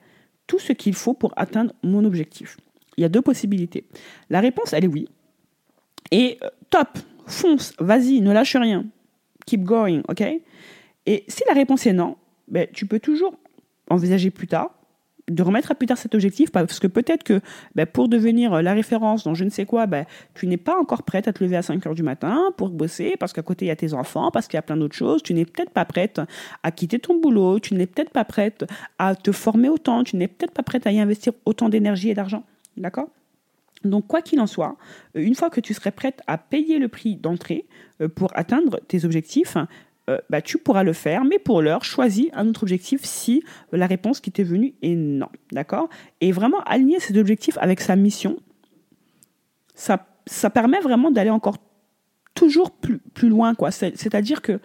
tout 0.48 0.60
ce 0.60 0.74
qu'il 0.74 0.94
faut 0.94 1.14
pour 1.14 1.34
atteindre 1.38 1.74
mon 1.84 2.04
objectif? 2.04 2.58
Il 2.98 3.02
y 3.02 3.06
a 3.06 3.10
deux 3.10 3.22
possibilités. 3.22 3.86
La 4.30 4.42
réponse, 4.42 4.74
elle 4.74 4.84
est 4.84 4.88
oui. 4.88 5.08
Et 6.12 6.38
euh, 6.44 6.50
top, 6.70 6.90
fonce, 7.26 7.74
vas-y, 7.80 8.20
ne 8.22 8.34
lâche 8.34 8.56
rien. 8.56 8.86
Keep 9.46 9.64
going, 9.64 10.02
ok? 10.10 10.24
Et 11.06 11.24
si 11.28 11.44
la 11.48 11.54
réponse 11.54 11.86
est 11.86 11.94
non, 11.94 12.18
ben, 12.48 12.68
tu 12.74 12.86
peux 12.86 13.00
toujours 13.00 13.36
envisager 13.90 14.30
plus 14.30 14.48
tard 14.48 14.72
de 15.30 15.44
remettre 15.44 15.72
à 15.72 15.76
plus 15.76 15.88
tard 15.88 15.98
cet 15.98 16.16
objectif 16.16 16.52
parce 16.52 16.80
que 16.80 16.88
peut-être 16.88 17.24
que 17.24 17.42
ben, 17.76 17.86
pour 17.86 18.10
devenir 18.10 18.62
la 18.62 18.74
référence 18.74 19.24
dans 19.24 19.34
je 19.34 19.44
ne 19.44 19.50
sais 19.50 19.66
quoi, 19.66 19.86
ben, 19.86 20.06
tu 20.34 20.48
n'es 20.48 20.58
pas 20.58 20.78
encore 20.78 21.04
prête 21.04 21.28
à 21.28 21.34
te 21.34 21.44
lever 21.44 21.58
à 21.58 21.62
5 21.62 21.86
heures 21.86 21.96
du 21.96 22.04
matin 22.04 22.52
pour 22.58 22.70
bosser 22.70 23.16
parce 23.20 23.34
qu'à 23.34 23.42
côté 23.42 23.66
il 23.66 23.68
y 23.70 23.72
a 23.72 23.76
tes 23.76 23.94
enfants, 23.94 24.32
parce 24.32 24.48
qu'il 24.48 24.58
y 24.58 24.60
a 24.60 24.64
plein 24.64 24.78
d'autres 24.78 24.96
choses. 24.96 25.24
Tu 25.24 25.34
n'es 25.34 25.46
peut-être 25.46 25.72
pas 25.72 25.86
prête 25.86 26.22
à 26.64 26.72
quitter 26.72 27.00
ton 27.00 27.20
boulot, 27.20 27.60
tu 27.60 27.74
n'es 27.76 27.88
peut-être 27.88 28.12
pas 28.12 28.26
prête 28.26 28.66
à 28.98 29.16
te 29.16 29.32
former 29.32 29.70
autant, 29.70 30.04
tu 30.04 30.16
n'es 30.16 30.28
peut-être 30.28 30.54
pas 30.54 30.64
prête 30.64 30.88
à 30.88 30.92
y 30.92 31.00
investir 31.00 31.34
autant 31.46 31.70
d'énergie 31.70 32.10
et 32.10 32.14
d'argent. 32.14 32.44
D'accord? 32.78 33.10
Donc, 33.84 34.08
quoi 34.08 34.22
qu'il 34.22 34.40
en 34.40 34.48
soit, 34.48 34.78
une 35.16 35.36
fois 35.36 35.50
que 35.50 35.60
tu 35.60 35.74
serais 35.74 35.92
prête 35.92 36.22
à 36.28 36.38
payer 36.38 36.78
le 36.78 36.88
prix 36.88 37.16
d'entrée 37.16 37.66
euh, 38.02 38.08
pour 38.08 38.32
atteindre 38.36 38.80
tes 38.88 39.06
objectifs, 39.06 39.58
euh, 40.10 40.18
bah, 40.30 40.42
tu 40.42 40.58
pourras 40.58 40.84
le 40.84 40.94
faire, 40.94 41.24
mais 41.24 41.38
pour 41.38 41.62
l'heure, 41.62 41.84
choisis 41.84 42.28
un 42.34 42.48
autre 42.48 42.64
objectif 42.64 43.02
si 43.04 43.44
la 43.72 43.86
réponse 43.86 44.20
qui 44.20 44.32
t'est 44.32 44.44
venue 44.44 44.74
est 44.82 44.96
non. 44.96 45.30
D'accord? 45.52 45.90
Et 46.22 46.32
vraiment 46.32 46.62
aligner 46.66 47.00
cet 47.00 47.18
objectif 47.18 47.58
avec 47.62 47.82
sa 47.82 47.96
mission, 47.96 48.38
ça, 49.76 50.08
ça 50.26 50.50
permet 50.50 50.80
vraiment 50.80 51.12
d'aller 51.12 51.30
encore 51.30 51.58
toujours 52.34 52.72
plus, 52.72 52.98
plus 53.14 53.30
loin. 53.30 53.54
quoi. 53.54 53.72
C'est-à-dire 53.72 54.42
que 54.42 54.60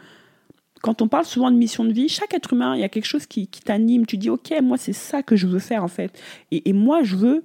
quand 0.83 1.03
on 1.03 1.09
parle 1.09 1.25
souvent 1.25 1.51
de 1.51 1.57
mission 1.57 1.85
de 1.85 1.92
vie, 1.92 2.09
chaque 2.09 2.33
être 2.33 2.55
humain, 2.55 2.75
il 2.75 2.81
y 2.81 2.85
a 2.85 2.88
quelque 2.88 3.07
chose 3.07 3.27
qui, 3.27 3.46
t'anime. 3.49 4.07
Tu 4.07 4.16
dis, 4.16 4.31
OK, 4.31 4.55
moi, 4.62 4.79
c'est 4.79 4.92
ça 4.92 5.22
que 5.22 5.37
je 5.37 5.46
veux 5.46 5.59
faire, 5.59 5.85
en 5.85 5.88
fait. 5.88 6.18
Et, 6.51 6.68
et 6.68 6.72
moi, 6.72 7.03
je 7.03 7.16
veux 7.16 7.44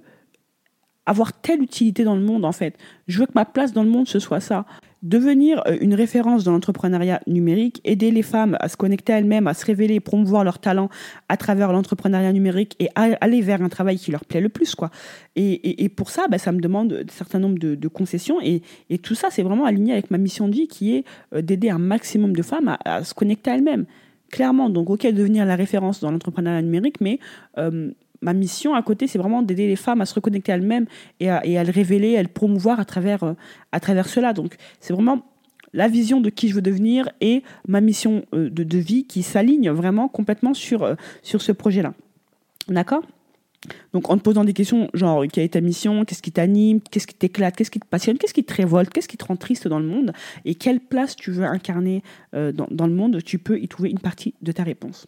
avoir 1.04 1.32
telle 1.32 1.60
utilité 1.60 2.04
dans 2.04 2.14
le 2.14 2.22
monde, 2.22 2.44
en 2.44 2.52
fait. 2.52 2.78
Je 3.08 3.18
veux 3.18 3.26
que 3.26 3.32
ma 3.34 3.44
place 3.44 3.72
dans 3.72 3.82
le 3.82 3.90
monde, 3.90 4.08
ce 4.08 4.18
soit 4.18 4.40
ça 4.40 4.64
devenir 5.02 5.62
euh, 5.66 5.76
une 5.80 5.94
référence 5.94 6.44
dans 6.44 6.52
l'entrepreneuriat 6.52 7.20
numérique, 7.26 7.80
aider 7.84 8.10
les 8.10 8.22
femmes 8.22 8.56
à 8.60 8.68
se 8.68 8.76
connecter 8.76 9.12
à 9.12 9.18
elles-mêmes, 9.18 9.46
à 9.46 9.54
se 9.54 9.66
révéler, 9.66 10.00
promouvoir 10.00 10.44
leurs 10.44 10.58
talents 10.58 10.88
à 11.28 11.36
travers 11.36 11.72
l'entrepreneuriat 11.72 12.32
numérique 12.32 12.76
et 12.78 12.88
aller 12.94 13.40
vers 13.40 13.62
un 13.62 13.68
travail 13.68 13.98
qui 13.98 14.10
leur 14.12 14.24
plaît 14.24 14.40
le 14.40 14.48
plus. 14.48 14.74
Quoi. 14.74 14.90
Et, 15.36 15.88
pour 15.88 16.10
ça, 16.10 16.28
bah, 16.28 16.38
ça 16.38 16.52
me 16.52 16.60
demande 16.60 17.04
un 17.06 17.12
certain 17.12 17.38
nombre 17.38 17.58
de, 17.58 17.88
concessions 17.88 18.40
et, 18.40 18.62
tout 19.02 19.14
ça, 19.14 19.28
c'est 19.30 19.42
vraiment 19.42 19.64
aligné 19.64 19.92
avec 19.92 20.10
ma 20.10 20.18
mission 20.18 20.48
de 20.48 20.54
vie 20.54 20.68
qui 20.68 20.94
est 20.94 21.04
euh, 21.34 21.42
d'aider 21.42 21.70
un 21.70 21.78
maximum 21.78 22.36
de 22.36 22.42
femmes 22.42 22.76
à, 22.84 23.02
se 23.02 23.14
connecter 23.14 23.50
à 23.50 23.54
elles-mêmes. 23.54 23.86
Clairement, 24.30 24.70
donc 24.70 24.88
ok, 24.88 25.06
devenir 25.12 25.44
la 25.44 25.56
référence 25.56 26.00
dans 26.00 26.10
l'entrepreneuriat 26.10 26.62
numérique, 26.62 27.00
mais 27.00 27.18
euh, 27.58 27.90
ma 28.22 28.32
mission 28.32 28.74
à 28.74 28.82
côté, 28.82 29.06
c'est 29.06 29.18
vraiment 29.18 29.42
d'aider 29.42 29.66
les 29.66 29.76
femmes 29.76 30.00
à 30.00 30.06
se 30.06 30.14
reconnecter 30.14 30.52
à 30.52 30.54
elles-mêmes 30.54 30.86
et 31.20 31.28
à, 31.28 31.64
le 31.64 31.70
révéler, 31.70 32.16
à 32.16 32.22
le 32.22 32.28
promouvoir 32.28 32.80
à 32.80 32.84
travers, 32.84 33.24
euh, 33.24 33.34
à 33.72 33.80
travers 33.80 34.08
cela. 34.08 34.32
Donc, 34.32 34.56
c'est 34.80 34.92
vraiment 34.92 35.22
la 35.74 35.88
vision 35.88 36.20
de 36.20 36.30
qui 36.30 36.48
je 36.48 36.54
veux 36.54 36.62
devenir 36.62 37.08
et 37.20 37.42
ma 37.66 37.80
mission 37.80 38.24
euh, 38.34 38.48
de, 38.50 38.78
vie 38.78 39.04
qui 39.04 39.22
s'aligne 39.22 39.70
vraiment 39.70 40.08
complètement 40.08 40.54
sur, 40.54 40.82
euh, 40.84 40.94
ce 41.22 41.52
projet-là. 41.52 41.94
D'accord? 42.68 43.02
Donc 43.92 44.10
en 44.10 44.16
te 44.16 44.22
posant 44.22 44.42
des 44.42 44.54
questions 44.54 44.88
genre 44.92 45.24
quelle 45.32 45.44
est 45.44 45.50
ta 45.50 45.60
mission, 45.60 46.04
qu'est-ce 46.04 46.20
qui 46.20 46.32
t'anime, 46.32 46.80
qu'est-ce 46.80 47.06
qui 47.06 47.14
t'éclate, 47.14 47.54
qu'est-ce 47.54 47.70
qui 47.70 47.78
te 47.78 47.86
passionne, 47.86 48.18
qu'est-ce 48.18 48.34
qui 48.34 48.42
te 48.42 48.52
révolte, 48.52 48.90
qu'est-ce 48.90 49.06
qui 49.06 49.16
te 49.16 49.24
rend 49.24 49.36
triste 49.36 49.68
dans 49.68 49.78
le 49.78 49.86
monde? 49.86 50.12
Et 50.44 50.56
quelle 50.56 50.80
place 50.80 51.14
tu 51.14 51.30
veux 51.30 51.44
incarner 51.44 52.02
dans, 52.32 52.86
le 52.86 52.92
monde, 52.92 53.22
tu 53.22 53.38
peux 53.38 53.60
y 53.60 53.68
trouver 53.68 53.90
une 53.90 54.00
partie 54.00 54.34
de 54.42 54.50
ta 54.50 54.64
réponse. 54.64 55.06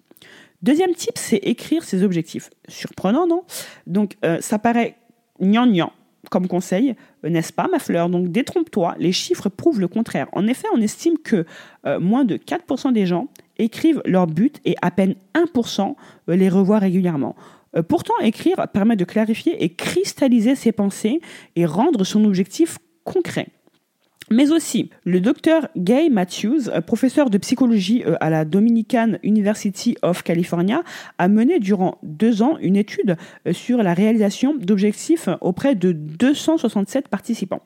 Deuxième 0.65 0.95
type, 0.95 1.19
c'est 1.19 1.37
écrire 1.37 1.85
ses 1.85 2.03
objectifs. 2.03 2.49
Surprenant, 2.69 3.27
non? 3.27 3.43
Donc, 3.87 4.17
euh, 4.25 4.39
ça 4.41 4.59
paraît 4.59 4.97
gnangnan 5.39 5.93
comme 6.31 6.49
conseil, 6.49 6.97
euh, 7.23 7.29
n'est-ce 7.29 7.53
pas, 7.53 7.69
ma 7.71 7.79
fleur? 7.79 8.09
Donc, 8.09 8.33
détrompe-toi, 8.33 8.95
les 8.99 9.13
chiffres 9.13 9.51
prouvent 9.51 9.79
le 9.79 9.89
contraire. 9.89 10.27
En 10.33 10.47
effet, 10.47 10.67
on 10.75 10.81
estime 10.81 11.19
que 11.19 11.45
euh, 11.85 12.01
moins 12.01 12.25
de 12.25 12.39
4% 12.39 12.95
des 12.95 13.05
gens 13.05 13.29
écrivent 13.59 14.01
leur 14.07 14.27
but 14.27 14.59
et 14.65 14.75
à 14.81 14.91
peine 14.91 15.17
1% 15.35 15.97
les 16.29 16.49
revoient 16.49 16.79
régulièrement. 16.79 17.37
Pourtant, 17.89 18.15
écrire 18.23 18.57
permet 18.73 18.97
de 18.97 19.05
clarifier 19.05 19.63
et 19.63 19.75
cristalliser 19.75 20.55
ses 20.55 20.73
pensées 20.73 21.21
et 21.57 21.67
rendre 21.67 22.05
son 22.05 22.25
objectif 22.25 22.79
concret 23.05 23.49
mais 24.31 24.51
aussi 24.51 24.91
le 25.05 25.21
docteur 25.21 25.69
Gay 25.77 26.09
Matthews, 26.09 26.69
euh, 26.69 26.81
professeur 26.81 27.31
de 27.31 27.39
psychologie 27.39 28.03
euh, 28.07 28.17
à 28.21 28.31
la 28.31 28.45
Dominican 28.45 29.15
University 29.23 29.97
of 30.03 30.23
California, 30.23 30.83
a 31.19 31.29
mené 31.29 31.59
durant 31.59 31.99
deux 32.03 32.43
ans 32.43 32.57
une 32.61 32.77
étude 32.77 33.17
euh, 33.47 33.53
sur 33.53 33.83
la 33.83 33.95
réalisation 33.95 34.55
d'objectifs 34.55 35.29
auprès 35.41 35.75
de 35.75 35.93
267 35.93 37.09
participants. 37.09 37.63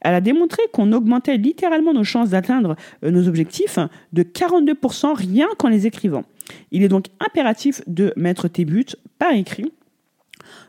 Elle 0.00 0.14
a 0.14 0.20
démontré 0.20 0.60
qu'on 0.72 0.92
augmentait 0.92 1.36
littéralement 1.36 1.94
nos 1.94 2.04
chances 2.04 2.30
d'atteindre 2.30 2.76
nos 3.02 3.28
objectifs 3.28 3.78
de 4.12 4.22
42% 4.22 5.14
rien 5.14 5.46
qu'en 5.56 5.68
les 5.68 5.86
écrivant. 5.86 6.24
Il 6.72 6.82
est 6.82 6.88
donc 6.88 7.06
impératif 7.20 7.80
de 7.86 8.12
mettre 8.16 8.48
tes 8.48 8.64
buts 8.64 8.84
par 9.18 9.32
écrit 9.32 9.72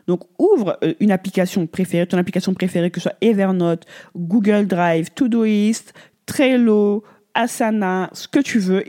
donc, 0.06 0.20
ouvre 0.38 0.78
euh, 0.82 0.94
une 1.00 1.10
application 1.10 1.66
préférée, 1.66 2.06
ton 2.06 2.18
application 2.18 2.54
préférée, 2.54 2.90
que 2.90 3.00
ce 3.00 3.08
soit 3.08 3.16
Evernote, 3.20 3.84
Google 4.16 4.66
Drive, 4.66 5.10
Todoist, 5.10 5.94
Trello, 6.26 7.04
Asana, 7.34 8.10
ce 8.12 8.28
que 8.28 8.38
tu 8.38 8.58
veux, 8.58 8.84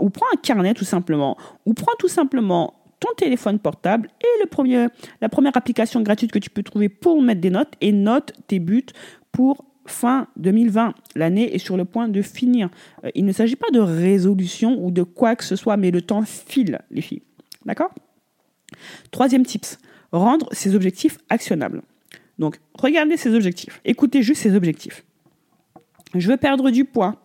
ou 0.00 0.10
prends 0.10 0.26
un 0.32 0.36
carnet 0.42 0.74
tout 0.74 0.84
simplement, 0.84 1.36
ou 1.64 1.74
prends 1.74 1.94
tout 1.98 2.08
simplement 2.08 2.74
ton 3.00 3.12
téléphone 3.16 3.58
portable 3.58 4.08
et 4.20 4.42
le 4.42 4.46
premier, 4.46 4.88
la 5.20 5.28
première 5.28 5.56
application 5.56 6.00
gratuite 6.02 6.32
que 6.32 6.38
tu 6.38 6.50
peux 6.50 6.62
trouver 6.62 6.88
pour 6.88 7.22
mettre 7.22 7.40
des 7.40 7.50
notes 7.50 7.74
et 7.80 7.92
note 7.92 8.32
tes 8.46 8.58
buts 8.58 8.86
pour 9.32 9.64
fin 9.86 10.26
2020. 10.36 10.94
L'année 11.14 11.54
est 11.54 11.58
sur 11.58 11.76
le 11.76 11.84
point 11.84 12.08
de 12.08 12.22
finir. 12.22 12.68
Euh, 13.04 13.10
il 13.14 13.24
ne 13.24 13.32
s'agit 13.32 13.56
pas 13.56 13.70
de 13.72 13.80
résolution 13.80 14.82
ou 14.84 14.90
de 14.90 15.02
quoi 15.02 15.36
que 15.36 15.44
ce 15.44 15.56
soit, 15.56 15.76
mais 15.76 15.90
le 15.90 16.02
temps 16.02 16.22
file, 16.22 16.80
les 16.90 17.02
filles. 17.02 17.22
D'accord? 17.64 17.90
Troisième 19.10 19.44
tips, 19.44 19.78
rendre 20.12 20.48
ses 20.52 20.74
objectifs 20.74 21.18
actionnables. 21.28 21.82
Donc, 22.38 22.58
regardez 22.74 23.16
ces 23.16 23.34
objectifs. 23.34 23.80
Écoutez 23.84 24.22
juste 24.22 24.42
ces 24.42 24.54
objectifs. 24.54 25.04
Je 26.14 26.28
veux 26.28 26.36
perdre 26.36 26.70
du 26.70 26.84
poids. 26.84 27.22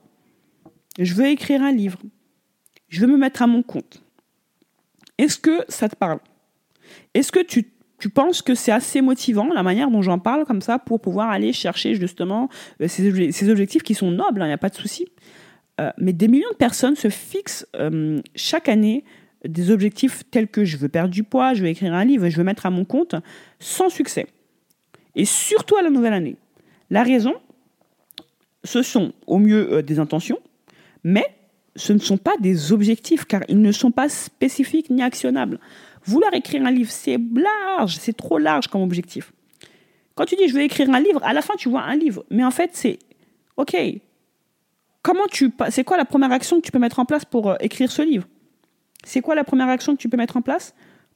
Je 1.00 1.13
veux 1.13 1.28
écrire 1.28 1.62
un 1.62 1.72
livre. 1.72 2.00
Je 2.88 3.02
veux 3.02 3.08
me 3.08 3.17
mettre 3.17 3.41
à 3.41 3.48
mon 3.48 3.63
compte. 3.63 4.04
Est-ce 5.17 5.38
que 5.38 5.63
ça 5.70 5.88
te 5.88 5.96
parle? 5.96 6.20
Est-ce 7.13 7.32
que 7.32 7.39
tu, 7.39 7.70
penses 8.13 8.41
que 8.41 8.56
c'est 8.56 8.72
assez 8.72 9.02
motivant 9.02 9.54
la 9.54 9.63
manière 9.63 9.91
dont 9.91 10.02
j'en 10.02 10.20
parle 10.20 10.46
comme 10.46 10.62
ça 10.62 10.80
pour 10.80 11.00
pouvoir 11.00 11.30
aller 11.30 11.54
chercher 11.54 11.96
justement 11.96 12.50
euh, 12.82 12.88
ces, 12.88 13.50
objectifs 13.50 13.84
qui 13.84 13.94
sont 13.94 14.12
nobles, 14.12 14.39
il 14.39 14.44
hein, 14.44 14.48
n'y 14.48 14.54
a 14.54 14.58
pas 14.58 14.70
de 14.70 14.76
souci. 14.76 15.08
Euh, 15.80 15.91
mais 15.98 16.12
des 16.12 16.28
millions 16.28 16.50
de 16.52 16.58
personnes 16.58 16.96
se 16.96 17.10
fixent 17.10 17.67
euh, 17.76 18.20
chaque 18.36 18.67
année 18.67 19.06
des 19.45 19.71
objectifs 19.71 20.23
tels 20.30 20.47
que 20.47 20.65
je 20.65 20.77
veux 20.77 20.89
perdre 20.89 21.10
du 21.10 21.23
poids, 21.23 21.54
je 21.54 21.63
veux 21.63 21.69
écrire 21.69 21.93
un 21.93 22.06
livre, 22.06 22.30
je 22.30 22.38
veux 22.38 22.43
mettre 22.43 22.65
à 22.65 22.69
mon 22.69 22.86
compte, 22.86 23.15
sans 23.60 23.89
succès. 23.89 24.27
Et 25.15 25.25
surtout 25.25 25.75
à 25.75 25.82
la 25.82 25.89
nouvelle 25.89 26.13
année. 26.13 26.36
La 26.89 27.04
raison, 27.04 27.34
ce 28.63 28.82
sont 28.82 29.13
au 29.27 29.39
mieux 29.39 29.73
euh, 29.73 29.82
des 29.82 29.99
intentions, 29.99 30.39
mais 31.04 31.25
ce 31.75 31.93
ne 31.93 31.99
sont 31.99 32.17
pas 32.17 32.36
des 32.39 32.71
objectifs 32.71 33.25
car 33.25 33.41
ils 33.47 33.62
ne 33.62 33.71
sont 33.71 33.91
pas 33.91 34.10
spécifiques 34.10 34.89
ni 34.89 35.01
actionnables. 35.01 35.60
Vouloir 36.06 36.34
écrire 36.34 36.65
un 36.65 36.71
livre, 36.71 36.91
c'est 36.91 37.17
large, 37.34 37.97
c'est 37.97 38.15
trop 38.15 38.38
large 38.38 38.67
comme 38.67 38.82
objectif. 38.82 39.32
Quand 40.15 40.25
tu 40.25 40.36
dis 40.36 40.47
je 40.47 40.54
vais 40.54 40.65
écrire 40.65 40.89
un 40.89 40.99
livre, 40.99 41.23
à 41.23 41.34
la 41.34 41.41
fin 41.41 41.54
tu 41.58 41.69
vois 41.69 41.84
un 41.84 41.95
livre, 41.95 42.25
mais 42.30 42.43
en 42.43 42.51
fait 42.51 42.71
c'est 42.73 42.99
OK. 43.58 43.75
Comment 45.01 45.25
tu 45.32 45.51
c'est 45.69 45.84
quoi 45.84 45.97
la 45.97 46.06
première 46.06 46.32
action 46.32 46.60
que 46.60 46.65
tu 46.65 46.71
peux 46.71 46.80
mettre 46.80 46.99
en 46.99 47.06
place 47.06 47.25
pour 47.25 47.49
euh, 47.49 47.56
écrire 47.60 47.91
ce 47.91 48.01
livre? 48.01 48.27
C'est 49.03 49.21
quoi 49.21 49.35
la 49.35 49.43
première 49.43 49.69
action 49.69 49.95
que 49.95 50.01
tu 50.01 50.09
peux 50.09 50.17
mettre 50.17 50.37
en 50.37 50.41
place 50.41 50.73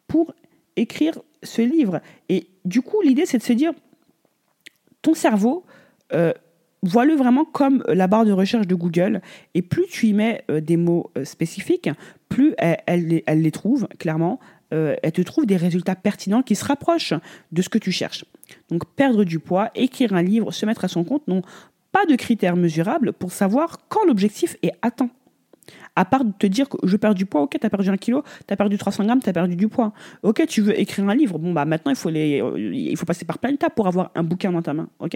pour 0.08 0.34
écrire 0.76 1.20
ce 1.44 1.62
livre? 1.62 2.02
Et 2.30 2.48
du 2.66 2.82
coup, 2.82 3.02
l'idée 3.02 3.26
c'est 3.26 3.38
de 3.38 3.44
se 3.44 3.54
dire 3.54 3.74
ton 5.02 5.14
cerveau 5.14 5.66
euh, 6.14 6.34
vois-le 6.82 7.16
vraiment 7.16 7.46
comme 7.46 7.84
la 7.88 8.08
barre 8.08 8.26
de 8.26 8.32
recherche 8.32 8.68
de 8.68 8.76
Google. 8.76 9.22
Et 9.56 9.62
plus 9.62 9.86
tu 9.88 10.08
y 10.08 10.14
mets 10.14 10.44
euh, 10.52 10.62
des 10.62 10.78
mots 10.78 11.12
spécifiques, 11.24 11.90
plus 12.30 12.54
elle, 12.58 13.24
les 13.28 13.52
trouve, 13.52 13.88
clairement. 13.98 14.40
elle 14.72 15.12
te 15.12 15.22
trouve 15.22 15.46
des 15.46 15.58
résultats 15.58 15.96
pertinents 15.96 16.42
qui 16.42 16.56
se 16.56 16.66
rapprochent 16.66 17.14
de 17.52 17.62
ce 17.62 17.70
que 17.70 17.78
tu 17.78 17.92
cherches. 17.92 18.26
Donc 18.70 18.86
perdre 18.96 19.24
du 19.24 19.40
poids, 19.40 19.72
écrire 19.76 20.14
un 20.14 20.22
livre, 20.22 20.52
se 20.52 20.66
mettre 20.66 20.86
à 20.86 20.88
son 20.88 21.04
compte 21.04 21.28
n'ont 21.28 21.44
pas 21.92 22.06
de 22.06 22.16
critères 22.16 22.58
mesurables 22.58 23.14
pour 23.14 23.32
savoir 23.32 23.80
quand 23.88 24.04
l'objectif 24.06 24.58
est 24.64 24.74
atteint. 24.82 25.10
À 25.96 26.06
part 26.06 26.26
de 26.26 26.32
te 26.32 26.46
dire 26.48 26.68
que 26.70 26.78
je 26.84 26.98
perds 26.98 27.16
du 27.16 27.26
poids, 27.26 27.42
ok, 27.42 27.58
tu 27.60 27.66
as 27.66 27.70
perdu 27.70 27.90
un 27.90 27.98
kilo, 27.98 28.24
tu 28.48 28.54
as 28.54 28.58
perdu 28.58 28.78
300 28.78 29.06
grammes, 29.06 29.22
tu 29.22 29.30
as 29.30 29.34
perdu 29.34 29.56
du 29.56 29.68
poids. 29.68 29.94
Ok, 30.24 30.46
tu 30.48 30.62
veux 30.62 30.80
écrire 30.80 31.08
un 31.08 31.16
livre, 31.16 31.40
bon, 31.40 31.54
bah 31.54 31.66
maintenant 31.66 31.92
il 31.92 31.96
faut, 31.96 32.10
les, 32.10 32.42
il 32.58 32.98
faut 32.98 33.06
passer 33.06 33.26
par 33.26 33.40
plein 33.40 33.52
d'étapes 33.52 33.76
pour 33.76 33.88
avoir 33.88 34.12
un 34.16 34.24
bouquin 34.24 34.52
dans 34.52 34.62
ta 34.62 34.74
main, 34.74 34.90
ok? 35.00 35.16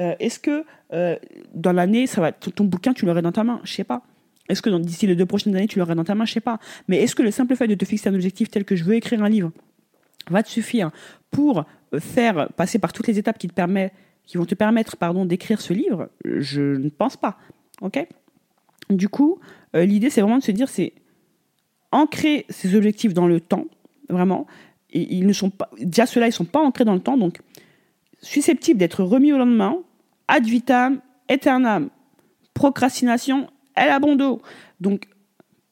Euh, 0.00 0.14
Est-ce 0.20 0.38
que 0.38 0.64
euh, 0.92 1.16
dans 1.54 1.72
l'année, 1.72 2.06
ça 2.06 2.20
va, 2.20 2.32
ton 2.32 2.64
bouquin, 2.64 2.92
tu 2.92 3.06
l'aurais 3.06 3.22
dans 3.22 3.32
ta 3.32 3.44
main? 3.44 3.60
Je 3.64 3.72
sais 3.72 3.84
pas. 3.84 4.02
Est-ce 4.48 4.62
que 4.62 4.70
d'ici 4.78 5.06
les 5.06 5.14
deux 5.16 5.26
prochaines 5.26 5.54
années, 5.54 5.66
tu 5.66 5.78
l'aurais 5.78 5.94
dans 5.94 6.04
ta 6.04 6.14
main? 6.14 6.24
Je 6.24 6.32
sais 6.32 6.40
pas. 6.40 6.58
Mais 6.88 7.02
est-ce 7.02 7.14
que 7.14 7.22
le 7.22 7.30
simple 7.30 7.54
fait 7.54 7.68
de 7.68 7.74
te 7.74 7.84
fixer 7.84 8.08
un 8.08 8.14
objectif 8.14 8.50
tel 8.50 8.64
que 8.64 8.76
je 8.76 8.84
veux 8.84 8.94
écrire 8.94 9.22
un 9.22 9.28
livre 9.28 9.50
va 10.30 10.42
te 10.42 10.48
suffire 10.48 10.90
pour 11.30 11.64
faire 11.98 12.48
passer 12.56 12.78
par 12.78 12.92
toutes 12.92 13.06
les 13.06 13.18
étapes 13.18 13.38
qui, 13.38 13.48
te 13.48 13.54
permet, 13.54 13.92
qui 14.26 14.38
vont 14.38 14.46
te 14.46 14.54
permettre 14.54 14.96
pardon, 14.96 15.26
d'écrire 15.26 15.60
ce 15.60 15.74
livre? 15.74 16.08
Je 16.24 16.76
ne 16.76 16.88
pense 16.88 17.16
pas. 17.16 17.38
ok? 17.82 18.06
Du 18.90 19.08
coup, 19.08 19.38
euh, 19.74 19.84
l'idée, 19.84 20.10
c'est 20.10 20.20
vraiment 20.20 20.38
de 20.38 20.42
se 20.42 20.52
dire, 20.52 20.68
c'est 20.68 20.92
ancrer 21.92 22.46
ces 22.48 22.74
objectifs 22.74 23.14
dans 23.14 23.26
le 23.26 23.40
temps, 23.40 23.66
vraiment. 24.08 24.46
Et 24.90 25.14
ils 25.14 25.26
ne 25.26 25.32
sont 25.32 25.50
pas, 25.50 25.70
déjà 25.80 26.06
ceux-là, 26.06 26.26
ils 26.26 26.30
ne 26.30 26.34
sont 26.34 26.44
pas 26.44 26.60
ancrés 26.60 26.84
dans 26.84 26.94
le 26.94 27.00
temps, 27.00 27.16
donc 27.16 27.40
susceptibles 28.20 28.78
d'être 28.78 29.02
remis 29.04 29.32
au 29.32 29.38
lendemain, 29.38 29.76
ad 30.26 30.44
vitam, 30.44 31.00
aeternam. 31.28 31.90
Procrastination, 32.54 33.48
elle 33.74 33.90
abandonne. 33.90 34.38
Donc, 34.80 35.08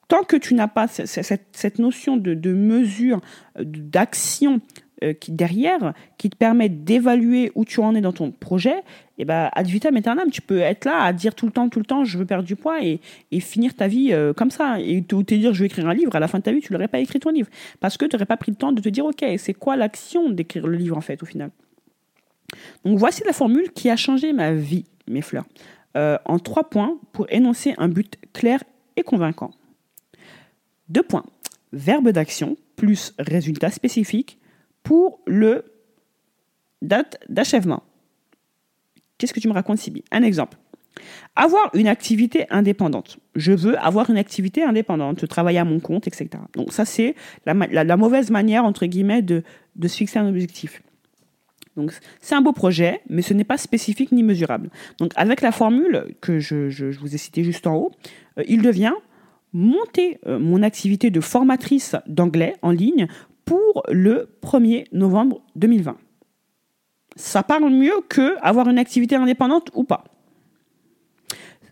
tant 0.09 0.23
que 0.23 0.37
tu 0.37 0.55
n'as 0.55 0.69
pas 0.69 0.87
cette, 0.87 1.79
notion 1.79 2.17
de, 2.17 2.53
mesure, 2.53 3.21
d'action 3.59 4.61
euh, 5.07 5.13
qui 5.13 5.33
derrière, 5.33 5.95
qui 6.19 6.31
te 6.31 6.37
permet 6.37 6.69
d'évaluer 6.69 7.53
où 7.55 7.65
tu 7.65 7.81
en 7.81 7.95
es 7.95 8.01
dans 8.01 8.13
ton 8.13 8.31
projet, 8.31 8.79
et 9.19 9.23
eh 9.23 9.25
ben 9.25 9.49
ad 9.55 9.67
vitam 9.67 9.97
aeternam, 9.97 10.31
tu 10.31 10.43
peux 10.43 10.59
être 10.59 10.85
là 10.85 11.03
à 11.03 11.13
dire 11.15 11.35
tout 11.35 11.47
le 11.47 11.53
temps, 11.53 11.71
tout 11.71 11.79
le 11.79 11.87
temps, 11.87 12.05
je 12.05 12.19
veux 12.19 12.27
perdre 12.27 12.45
du 12.45 12.55
poids 12.55 12.85
et, 12.85 13.01
finir 13.41 13.75
ta 13.75 13.89
vie 13.89 14.13
euh, 14.13 14.35
comme 14.35 14.51
ça. 14.51 14.79
Et 14.79 15.03
te, 15.03 15.17
te 15.23 15.35
dire, 15.35 15.55
je 15.55 15.61
vais 15.61 15.67
écrire 15.67 15.89
un 15.89 15.95
livre, 15.95 16.15
à 16.15 16.21
la 16.21 16.29
fin 16.29 16.39
de 16.39 16.43
ta 16.43 16.53
vie, 16.53 16.61
tu 16.61 16.73
l'aurais 16.73 16.89
pas 16.89 16.99
écrit 16.99 17.19
ton 17.19 17.31
livre. 17.31 17.49
Parce 17.81 17.97
que 17.97 18.05
tu 18.05 18.15
n'aurais 18.15 18.27
pas 18.27 18.37
pris 18.37 18.53
le 18.53 18.57
temps 18.57 18.73
de 18.73 18.81
te 18.83 18.91
dire, 18.91 19.07
ok, 19.07 19.25
c'est 19.39 19.55
quoi 19.55 19.77
l'action 19.77 20.29
d'écrire 20.29 20.67
le 20.67 20.77
livre 20.77 20.99
en 20.99 21.01
fait, 21.01 21.23
au 21.23 21.27
final? 21.27 21.51
Donc 22.85 22.99
voici 22.99 23.23
la 23.25 23.33
formule 23.33 23.71
qui 23.73 23.89
a 23.89 23.97
changé 23.97 24.35
ma 24.35 24.53
vie, 24.53 24.85
mes 25.09 25.23
fleurs. 25.23 25.47
Euh, 25.97 26.19
en 26.27 26.39
trois 26.39 26.69
points 26.69 26.99
pour 27.13 27.27
énoncer 27.31 27.75
un 27.79 27.89
but 27.89 28.19
clair 28.35 28.63
et 28.97 29.03
convaincant. 29.03 29.53
Deux 30.91 31.03
points. 31.03 31.25
Verbe 31.73 32.11
d'action 32.11 32.57
plus 32.77 33.15
résultat 33.19 33.71
spécifique 33.71 34.39
pour 34.87 35.19
le 35.27 35.65
date 36.81 37.19
d'achèvement. 37.29 37.83
Qu'est-ce 39.19 39.35
que 39.35 39.41
tu 39.41 39.49
me 39.49 39.53
racontes, 39.53 39.79
Sibi? 39.79 40.05
Un 40.13 40.23
exemple. 40.23 40.59
Avoir 41.35 41.75
une 41.75 41.89
activité 41.89 42.47
indépendante. 42.51 43.19
Je 43.35 43.51
veux 43.51 43.77
avoir 43.79 44.09
une 44.11 44.17
activité 44.17 44.63
indépendante, 44.63 45.27
travailler 45.27 45.59
à 45.59 45.65
mon 45.65 45.81
compte, 45.81 46.07
etc. 46.07 46.29
Donc 46.55 46.73
ça, 46.73 46.85
c'est 46.85 47.17
la, 47.47 47.97
mauvaise 47.97 48.31
manière, 48.31 48.65
entre 48.65 48.87
guillemets, 48.87 49.23
de, 49.23 49.43
se 49.83 49.97
fixer 49.97 50.21
un 50.21 50.29
objectif. 50.29 50.81
Donc 51.77 51.93
c'est 52.21 52.37
un 52.37 52.41
beau 52.41 52.53
projet, 52.53 53.01
mais 53.09 53.23
ce 53.23 53.35
n'est 53.35 53.45
pas 53.45 53.59
spécifique 53.59 54.13
ni 54.13 54.23
mesurable. 54.23 54.71
Donc 55.01 55.11
avec 55.17 55.41
la 55.41 55.51
formule 55.51 56.15
que 56.21 56.39
je, 56.39 56.97
vous 56.97 57.13
ai 57.13 57.19
citée 57.19 57.43
juste 57.43 57.67
en 57.67 57.75
haut, 57.75 57.93
euh, 58.39 58.45
il 58.47 58.63
devient 58.63 58.95
monter 59.53 60.19
euh, 60.27 60.39
mon 60.39 60.63
activité 60.63 61.11
de 61.11 61.21
formatrice 61.21 61.97
d'anglais 62.07 62.55
en 62.63 62.71
ligne 62.71 63.09
pour 63.47 63.83
le 63.89 64.29
1er 64.43 64.85
novembre 64.93 65.41
2020 65.55 65.97
ça 67.17 67.43
parle 67.43 67.71
mieux 67.71 68.01
que 68.09 68.37
avoir 68.43 68.69
une 68.69 68.79
activité 68.79 69.17
indépendante 69.17 69.71
ou 69.75 69.85
pas. 69.85 70.05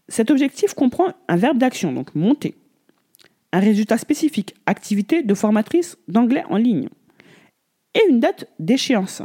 Cet 0.08 0.30
objectif 0.30 0.74
comprend 0.74 1.08
un 1.28 1.37
verbe 1.37 1.58
d'action, 1.58 1.92
donc 1.92 2.14
monter, 2.14 2.54
un 3.52 3.60
résultat 3.60 3.98
spécifique, 3.98 4.54
activité 4.66 5.22
de 5.22 5.34
formatrice 5.34 5.96
d'anglais 6.08 6.44
en 6.48 6.56
ligne, 6.56 6.88
et 7.94 8.02
une 8.08 8.20
date 8.20 8.48
d'échéance. 8.58 9.22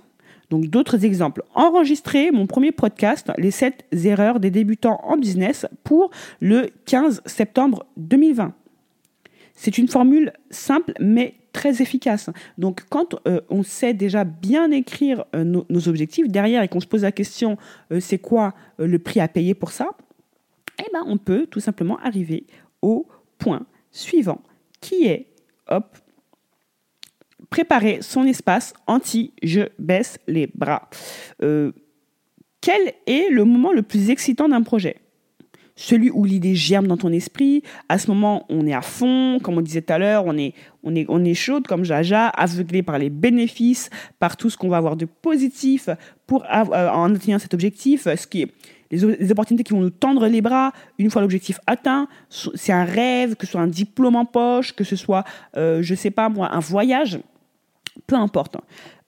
Donc 0.49 0.65
d'autres 0.65 1.05
exemples. 1.05 1.43
Enregistrer 1.53 2.31
mon 2.31 2.47
premier 2.47 2.71
podcast, 2.71 3.31
les 3.37 3.51
7 3.51 3.85
erreurs 4.03 4.39
des 4.39 4.51
débutants 4.51 4.99
en 5.03 5.17
business, 5.17 5.67
pour 5.83 6.11
le 6.39 6.69
15 6.85 7.21
septembre 7.25 7.85
2020. 7.97 8.53
C'est 9.53 9.77
une 9.77 9.89
formule 9.89 10.33
simple 10.49 10.93
mais 10.99 11.35
très 11.51 11.81
efficace. 11.81 12.29
Donc 12.57 12.83
quand 12.89 13.15
euh, 13.27 13.41
on 13.49 13.63
sait 13.63 13.93
déjà 13.93 14.23
bien 14.23 14.71
écrire 14.71 15.25
euh, 15.35 15.43
nos, 15.43 15.87
objectifs 15.87 16.27
derrière 16.27 16.63
et 16.63 16.67
qu'on 16.67 16.79
se 16.79 16.87
pose 16.87 17.03
la 17.03 17.11
question 17.11 17.57
euh, 17.91 17.99
c'est 17.99 18.19
quoi 18.19 18.53
le 18.77 18.99
prix 18.99 19.19
à 19.19 19.27
payer 19.27 19.53
pour 19.53 19.71
ça, 19.71 19.89
eh 20.79 20.89
ben, 20.93 21.03
on 21.05 21.17
peut 21.17 21.47
tout 21.47 21.59
simplement 21.59 21.97
arriver 21.99 22.45
au 22.81 23.07
point 23.37 23.65
suivant 23.91 24.41
qui 24.81 25.07
est 25.07 25.27
hop, 25.67 25.97
préparer 27.49 27.99
son 28.01 28.25
espace 28.25 28.73
anti 28.87 29.33
je 29.43 29.61
baisse 29.79 30.19
les 30.27 30.47
bras. 30.53 30.89
quel 31.39 32.93
est 33.07 33.29
le 33.29 33.43
moment 33.43 33.73
le 33.73 33.81
plus 33.81 34.09
excitant 34.09 34.47
d'un 34.47 34.61
projet? 34.61 34.97
Celui 35.79 36.11
où 36.11 36.25
l'idée 36.25 36.55
germe 36.55 36.87
dans 36.87 36.97
ton 36.97 37.11
esprit. 37.13 37.63
À 37.87 37.97
ce 37.97 38.11
moment, 38.11 38.45
on 38.49 38.67
est 38.67 38.73
à 38.73 38.81
fond, 38.81 39.39
comme 39.41 39.57
on 39.57 39.61
disait 39.61 39.81
tout 39.81 39.93
à 39.93 39.97
l'heure, 39.97 40.25
on 40.25 40.37
est, 40.37 40.53
on 40.83 40.93
est, 40.93 41.05
on 41.07 41.23
est 41.23 41.33
chaude 41.33 41.67
comme 41.67 41.85
Jaja, 41.85 42.27
aveuglé 42.27 42.83
par 42.83 42.99
les 42.99 43.09
bénéfices, 43.09 43.89
par 44.19 44.35
tout 44.35 44.49
ce 44.49 44.57
qu'on 44.57 44.67
va 44.67 44.75
avoir 44.75 44.97
de 44.97 45.05
positif 45.05 45.89
pour 46.27 46.43
euh, 46.43 46.89
en 46.89 47.15
atteignant 47.15 47.39
cet 47.39 47.53
objectif, 47.53 48.13
ce 48.13 48.27
qui 48.27 48.41
est 48.41 48.51
les, 48.91 49.31
opportunités 49.31 49.63
qui 49.63 49.71
vont 49.71 49.79
nous 49.79 49.89
tendre 49.89 50.27
les 50.27 50.41
bras 50.41 50.73
une 50.97 51.09
fois 51.09 51.21
l'objectif 51.21 51.61
atteint. 51.65 52.09
C'est 52.29 52.73
un 52.73 52.83
rêve, 52.83 53.35
que 53.35 53.45
ce 53.45 53.53
soit 53.53 53.61
un 53.61 53.67
diplôme 53.67 54.17
en 54.17 54.25
poche, 54.25 54.75
que 54.75 54.83
ce 54.83 54.97
soit, 54.97 55.23
euh, 55.55 55.81
je 55.81 55.95
sais 55.95 56.11
pas 56.11 56.27
moi, 56.27 56.53
un 56.53 56.59
voyage, 56.59 57.21
peu 58.05 58.17
importe. 58.17 58.57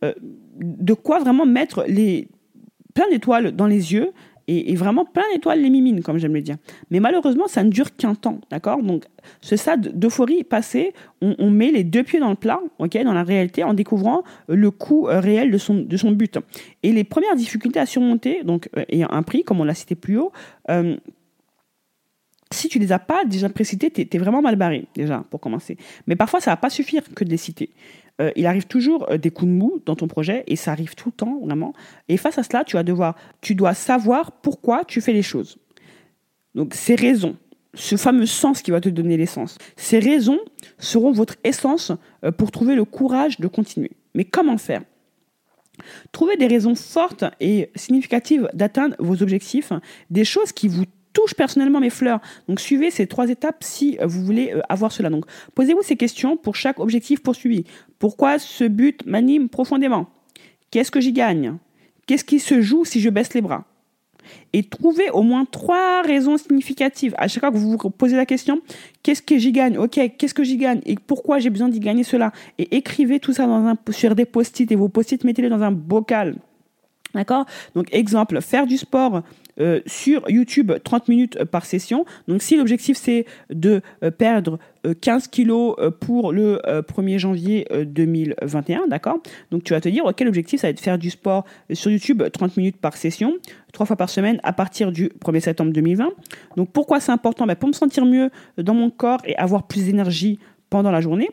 Euh, 0.06 0.14
de 0.56 0.94
quoi 0.94 1.20
vraiment 1.20 1.46
mettre 1.46 1.84
les 1.86 2.30
plein 2.94 3.10
d'étoiles 3.10 3.52
dans 3.52 3.68
les 3.68 3.92
yeux 3.94 4.14
et, 4.48 4.76
vraiment 4.76 5.06
plein 5.06 5.24
d'étoiles 5.34 5.62
les 5.62 5.70
mimines, 5.70 6.02
comme 6.02 6.18
j'aime 6.18 6.34
le 6.34 6.42
dire. 6.42 6.58
Mais 6.90 7.00
malheureusement, 7.00 7.48
ça 7.48 7.64
ne 7.64 7.70
dure 7.70 7.96
qu'un 7.96 8.16
temps, 8.16 8.40
d'accord? 8.50 8.82
Donc, 8.82 9.06
ce 9.42 9.56
stade 9.56 9.98
d'euphorie 9.98 10.44
passé, 10.44 10.94
on, 11.22 11.50
met 11.50 11.72
les 11.72 11.84
deux 11.84 12.04
pieds 12.04 12.20
dans 12.20 12.30
le 12.30 12.36
plat, 12.36 12.60
ok, 12.80 12.98
dans 13.04 13.14
la 13.14 13.24
réalité, 13.24 13.64
en 13.64 13.74
découvrant 13.74 14.24
le 14.48 14.72
coût 14.72 15.08
euh, 15.08 15.20
réel 15.20 15.52
de 15.52 15.58
son, 15.58 15.76
de 15.76 15.98
son 15.98 16.12
but. 16.12 16.40
Et 16.84 16.92
les 16.92 17.04
premières 17.04 17.36
difficultés 17.36 17.80
à 17.80 17.86
surmonter, 17.86 18.44
donc, 18.44 18.70
euh, 18.78 18.84
ayant 18.90 19.10
un 19.12 19.24
prix, 19.24 19.44
comme 19.44 19.60
on 19.60 19.64
l'a 19.64 19.76
cité 19.76 19.96
plus 19.96 20.18
haut, 20.18 20.32
euh, 20.70 20.96
si 22.54 22.70
tu 22.70 22.80
les 22.80 22.92
as 22.92 23.00
pas 23.00 23.24
déjà 23.26 23.50
précités, 23.50 23.92
tu 23.92 24.02
es, 24.02 24.20
vraiment 24.20 24.42
mal 24.42 24.56
barré, 24.56 24.88
déjà, 24.96 25.24
pour 25.30 25.40
commencer. 25.40 25.78
Mais 26.08 26.16
parfois, 26.16 26.42
ça 26.42 26.52
va 26.52 26.58
pas 26.58 26.70
suffire 26.70 27.04
que 27.16 27.24
de 27.24 27.30
les 27.30 27.38
citer. 27.38 27.72
Euh, 28.22 28.32
il 28.36 28.46
arrive 28.46 28.68
toujours 28.68 29.10
euh, 29.10 29.18
des 29.18 29.32
coups 29.32 29.50
de 29.50 29.56
mou 29.56 29.82
dans 29.86 29.96
ton 29.96 30.08
projet 30.08 30.44
et 30.48 30.56
ça 30.56 30.72
arrive 30.72 30.96
tout 30.96 31.10
le 31.10 31.14
temps, 31.14 31.40
vraiment. 31.44 31.74
Et 32.10 32.18
face 32.18 32.38
à 32.38 32.44
cela, 32.44 32.64
tu 32.64 32.76
vas 32.76 32.84
devoir, 32.84 33.16
tu 33.42 33.56
dois 33.56 33.74
savoir 33.74 34.32
pourquoi 34.32 34.84
tu 34.86 35.02
fais 35.02 35.14
les 35.14 35.22
choses. 35.22 35.58
Donc, 36.54 36.74
ces 36.74 36.96
raisons, 36.96 37.38
ce 37.74 37.96
fameux 37.96 38.26
sens 38.26 38.62
qui 38.62 38.72
va 38.72 38.82
te 38.82 38.90
donner 38.90 39.18
l'essence, 39.18 39.58
ces 39.78 40.00
raisons 40.00 40.40
seront 40.78 41.12
votre 41.12 41.36
essence 41.44 41.92
euh, 42.26 42.32
pour 42.32 42.52
trouver 42.52 42.76
le 42.76 42.86
courage 42.86 43.40
de 43.40 43.48
continuer. 43.48 43.92
Mais 44.14 44.26
comment 44.26 44.58
faire? 44.58 44.84
Trouver 46.12 46.36
des 46.36 46.48
raisons 46.48 46.76
fortes 46.76 47.24
et 47.40 47.72
significatives 47.76 48.50
d'atteindre 48.54 48.96
vos 49.00 49.24
objectifs, 49.24 49.72
des 50.10 50.26
choses 50.26 50.52
qui 50.52 50.68
vous 50.68 50.86
touche 51.14 51.34
personnellement 51.34 51.80
mes 51.80 51.90
fleurs. 51.90 52.20
Donc 52.48 52.60
suivez 52.60 52.92
ces 52.92 53.08
trois 53.08 53.30
étapes 53.30 53.64
si 53.64 53.98
euh, 54.00 54.08
vous 54.08 54.24
voulez 54.24 54.52
euh, 54.54 54.62
avoir 54.70 54.92
cela. 54.92 55.10
Donc 55.10 55.26
posez-vous 55.56 55.84
ces 55.84 55.96
questions 55.96 56.38
pour 56.38 56.56
chaque 56.56 56.80
objectif 56.80 57.22
poursuivi. 57.22 57.66
Pourquoi 58.00 58.40
ce 58.40 58.64
but 58.64 59.06
m'anime 59.06 59.50
profondément? 59.50 60.08
Qu'est-ce 60.72 60.92
que 60.92 61.00
j'y 61.00 61.14
gagne? 61.14 61.58
Qu'est-ce 62.08 62.24
qui 62.24 62.40
se 62.40 62.62
joue 62.62 62.86
si 62.86 63.00
je 63.02 63.10
baisse 63.10 63.34
les 63.34 63.42
bras? 63.42 63.66
Et 64.54 64.64
trouver 64.64 65.10
au 65.10 65.24
moins 65.24 65.46
trois 65.46 66.04
raisons 66.04 66.38
significatives. 66.38 67.14
À 67.18 67.28
chaque 67.28 67.42
fois 67.42 67.52
que 67.52 67.58
vous 67.58 67.72
vous 67.72 67.90
posez 67.90 68.16
la 68.16 68.26
question, 68.26 68.62
qu'est-ce 69.02 69.22
que 69.22 69.38
j'y 69.38 69.52
gagne? 69.52 69.78
Ok, 69.78 70.00
qu'est-ce 70.18 70.34
que 70.34 70.44
j'y 70.44 70.58
gagne? 70.58 70.80
Et 70.86 70.96
pourquoi 70.96 71.40
j'ai 71.40 71.50
besoin 71.50 71.70
d'y 71.70 71.80
gagner 71.80 72.04
cela? 72.04 72.32
Et 72.58 72.76
écrivez 72.78 73.20
tout 73.20 73.34
ça 73.34 73.48
dans 73.48 73.66
un, 73.66 73.76
sur 73.90 74.14
des 74.14 74.26
post-it 74.26 74.72
et 74.72 74.76
vos 74.76 74.90
post-it, 74.90 75.24
mettez-les 75.24 75.50
dans 75.50 75.64
un 75.64 75.72
bocal. 75.72 76.36
D'accord? 77.14 77.46
Donc, 77.76 77.88
exemple, 77.92 78.42
faire 78.42 78.68
du 78.68 78.78
sport 78.78 79.24
euh, 79.60 79.82
sur 79.86 80.30
YouTube 80.30 80.72
30 80.84 81.08
minutes 81.08 81.44
par 81.46 81.66
session. 81.66 82.06
Donc, 82.28 82.42
si 82.42 82.58
l'objectif 82.58 82.98
c'est 82.98 83.26
de 83.50 83.82
euh, 84.04 84.12
perdre 84.12 84.60
15 85.02 85.26
euh, 85.26 85.28
kilos 85.30 85.76
pour 86.00 86.32
le 86.32 86.60
1er 86.66 87.20
janvier 87.20 87.68
2021, 87.86 88.88
d'accord? 88.88 89.20
Donc, 89.52 89.64
tu 89.64 89.74
vas 89.74 89.82
te 89.82 89.90
dire, 89.90 90.04
quel 90.16 90.28
objectif? 90.28 90.62
Ça 90.62 90.68
va 90.68 90.70
être 90.72 90.78
de 90.78 90.82
faire 90.82 90.98
du 90.98 91.10
sport 91.10 91.46
sur 91.72 91.92
YouTube 91.92 92.24
30 92.32 92.58
minutes 92.58 92.78
par 92.78 92.98
session, 92.98 93.34
trois 93.74 93.86
fois 93.86 93.96
par 93.96 94.10
semaine 94.10 94.40
à 94.44 94.54
partir 94.54 94.92
du 94.92 95.10
1er 95.24 95.40
septembre 95.40 95.72
2020. 95.72 96.10
Donc, 96.58 96.72
pourquoi 96.72 97.00
c'est 97.00 97.12
important? 97.12 97.46
Ben, 97.46 97.56
Pour 97.56 97.70
me 97.70 97.74
sentir 97.74 98.06
mieux 98.06 98.32
dans 98.58 98.74
mon 98.74 98.90
corps 98.90 99.22
et 99.26 99.36
avoir 99.36 99.68
plus 99.68 99.86
d'énergie 99.86 100.40
pendant 100.70 100.92
la 100.92 101.02
journée. 101.02 101.30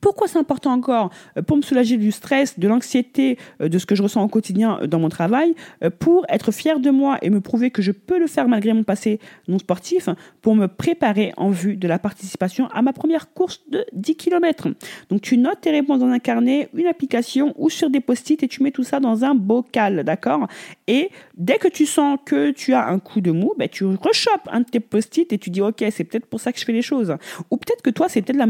Pourquoi 0.00 0.28
c'est 0.28 0.38
important 0.38 0.72
encore 0.72 1.10
euh, 1.36 1.42
Pour 1.42 1.56
me 1.56 1.62
soulager 1.62 1.96
du 1.96 2.12
stress, 2.12 2.58
de 2.58 2.68
l'anxiété, 2.68 3.38
euh, 3.60 3.68
de 3.68 3.78
ce 3.78 3.86
que 3.86 3.94
je 3.94 4.02
ressens 4.02 4.22
au 4.22 4.28
quotidien 4.28 4.78
euh, 4.82 4.86
dans 4.86 4.98
mon 4.98 5.08
travail, 5.08 5.54
pour 5.98 6.26
être 6.28 6.52
fier 6.52 6.80
de 6.80 6.90
moi 6.90 7.18
et 7.22 7.30
me 7.30 7.40
prouver 7.40 7.70
que 7.70 7.82
je 7.82 7.92
peux 7.92 8.18
le 8.18 8.26
faire 8.26 8.48
malgré 8.48 8.72
mon 8.72 8.82
passé 8.82 9.20
non 9.48 9.58
sportif, 9.58 10.08
pour 10.42 10.56
me 10.56 10.66
préparer 10.66 11.32
en 11.36 11.50
vue 11.50 11.76
de 11.76 11.88
la 11.88 11.98
participation 11.98 12.68
à 12.68 12.82
ma 12.82 12.92
première 12.92 13.32
course 13.32 13.62
de 13.70 13.84
10 13.92 14.16
km. 14.16 14.68
Donc 15.10 15.20
tu 15.20 15.36
notes 15.38 15.60
tes 15.62 15.70
réponses 15.70 16.00
dans 16.00 16.08
un 16.08 16.18
carnet, 16.18 16.68
une 16.74 16.86
application 16.86 17.54
ou 17.56 17.70
sur 17.70 17.90
des 17.90 18.00
post-it 18.00 18.42
et 18.42 18.48
tu 18.48 18.62
mets 18.62 18.70
tout 18.70 18.84
ça 18.84 19.00
dans 19.00 19.24
un 19.24 19.34
bocal, 19.34 20.04
d'accord? 20.04 20.46
Et 20.86 21.10
dès 21.36 21.58
que 21.58 21.68
tu 21.68 21.86
sens 21.86 22.18
que 22.24 22.50
tu 22.50 22.72
as 22.72 22.86
un 22.86 22.98
coup 22.98 23.20
de 23.20 23.30
mou, 23.30 23.54
ben, 23.58 23.68
tu 23.68 23.84
rechopes 23.84 24.48
un 24.50 24.60
de 24.60 24.66
tes 24.66 24.80
post-it 24.80 25.32
et 25.32 25.38
tu 25.38 25.50
dis 25.50 25.60
ok, 25.60 25.84
c'est 25.90 26.04
peut-être 26.04 26.26
pour 26.26 26.40
ça 26.40 26.52
que 26.52 26.58
je 26.58 26.64
fais 26.64 26.72
les 26.72 26.82
choses. 26.82 27.14
Ou 27.50 27.56
peut-être 27.56 27.82
que 27.82 27.90
toi, 27.90 28.08
c'est 28.08 28.22
peut-être 28.22 28.38
la, 28.38 28.46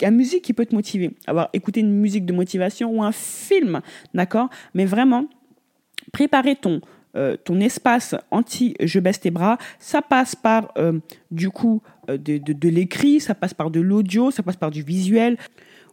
la 0.00 0.10
musique 0.10 0.42
qui 0.42 0.52
peut 0.52 0.66
te 0.66 0.74
motiver 0.74 0.89
avoir 1.26 1.48
écouté 1.52 1.80
une 1.80 1.92
musique 1.92 2.26
de 2.26 2.32
motivation 2.32 2.90
ou 2.90 3.02
un 3.02 3.12
film, 3.12 3.80
d'accord? 4.14 4.48
Mais 4.74 4.84
vraiment, 4.84 5.26
préparer 6.12 6.56
ton, 6.56 6.80
euh, 7.16 7.36
ton 7.36 7.60
espace 7.60 8.14
anti 8.30 8.74
je 8.80 9.00
baisse 9.00 9.20
tes 9.20 9.30
bras, 9.30 9.58
ça 9.78 10.02
passe 10.02 10.34
par 10.36 10.72
euh, 10.78 10.98
du 11.30 11.50
coup 11.50 11.82
euh, 12.08 12.16
de, 12.16 12.38
de 12.38 12.68
l'écrit, 12.68 13.20
ça 13.20 13.34
passe 13.34 13.54
par 13.54 13.70
de 13.70 13.80
l'audio, 13.80 14.30
ça 14.30 14.42
passe 14.42 14.56
par 14.56 14.70
du 14.70 14.82
visuel 14.82 15.36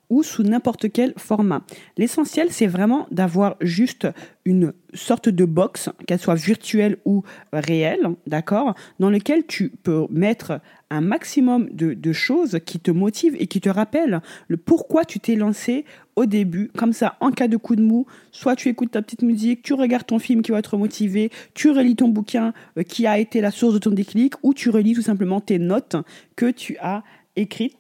ou 0.09 0.23
sous 0.23 0.43
n'importe 0.43 0.91
quel 0.91 1.13
format. 1.17 1.63
L'essentiel, 1.97 2.47
c'est 2.51 2.67
vraiment 2.67 3.07
d'avoir 3.11 3.57
juste 3.61 4.07
une 4.45 4.73
sorte 4.93 5.29
de 5.29 5.45
box, 5.45 5.89
qu'elle 6.05 6.19
soit 6.19 6.35
virtuelle 6.35 6.97
ou 7.05 7.23
réelle, 7.51 8.07
d'accord, 8.25 8.75
dans 8.99 9.09
lequel 9.09 9.45
tu 9.45 9.69
peux 9.69 10.07
mettre 10.09 10.61
un 10.89 11.01
maximum 11.01 11.67
de, 11.71 12.13
choses 12.13 12.59
qui 12.65 12.79
te 12.79 12.91
motivent 12.91 13.35
et 13.37 13.47
qui 13.47 13.59
te 13.59 13.67
rappellent 13.67 14.21
le 14.47 14.55
pourquoi 14.55 15.03
tu 15.03 15.19
t'es 15.19 15.35
lancé 15.35 15.83
au 16.15 16.25
début, 16.25 16.71
comme 16.77 16.93
ça, 16.93 17.17
en 17.19 17.31
cas 17.31 17.49
de 17.49 17.57
coup 17.57 17.75
de 17.75 17.81
mou, 17.81 18.05
soit 18.31 18.55
tu 18.55 18.69
écoutes 18.69 18.91
ta 18.91 19.01
petite 19.01 19.21
musique, 19.21 19.61
tu 19.61 19.73
regardes 19.73 20.07
ton 20.07 20.19
film 20.19 20.41
qui 20.41 20.51
va 20.51 20.61
te 20.61 20.75
motiver, 20.75 21.29
tu 21.53 21.69
relis 21.69 21.97
ton 21.97 22.07
bouquin 22.07 22.53
euh, 22.77 22.83
qui 22.83 23.05
a 23.05 23.19
été 23.19 23.41
la 23.41 23.51
source 23.51 23.73
de 23.73 23.79
ton 23.79 23.91
déclic, 23.91 24.33
ou 24.41 24.53
tu 24.53 24.69
relis 24.69 24.93
tout 24.93 25.01
simplement 25.01 25.41
tes 25.41 25.59
notes 25.59 25.97
que 26.35 26.49
tu 26.49 26.77
as 26.79 27.03
écrites 27.35 27.77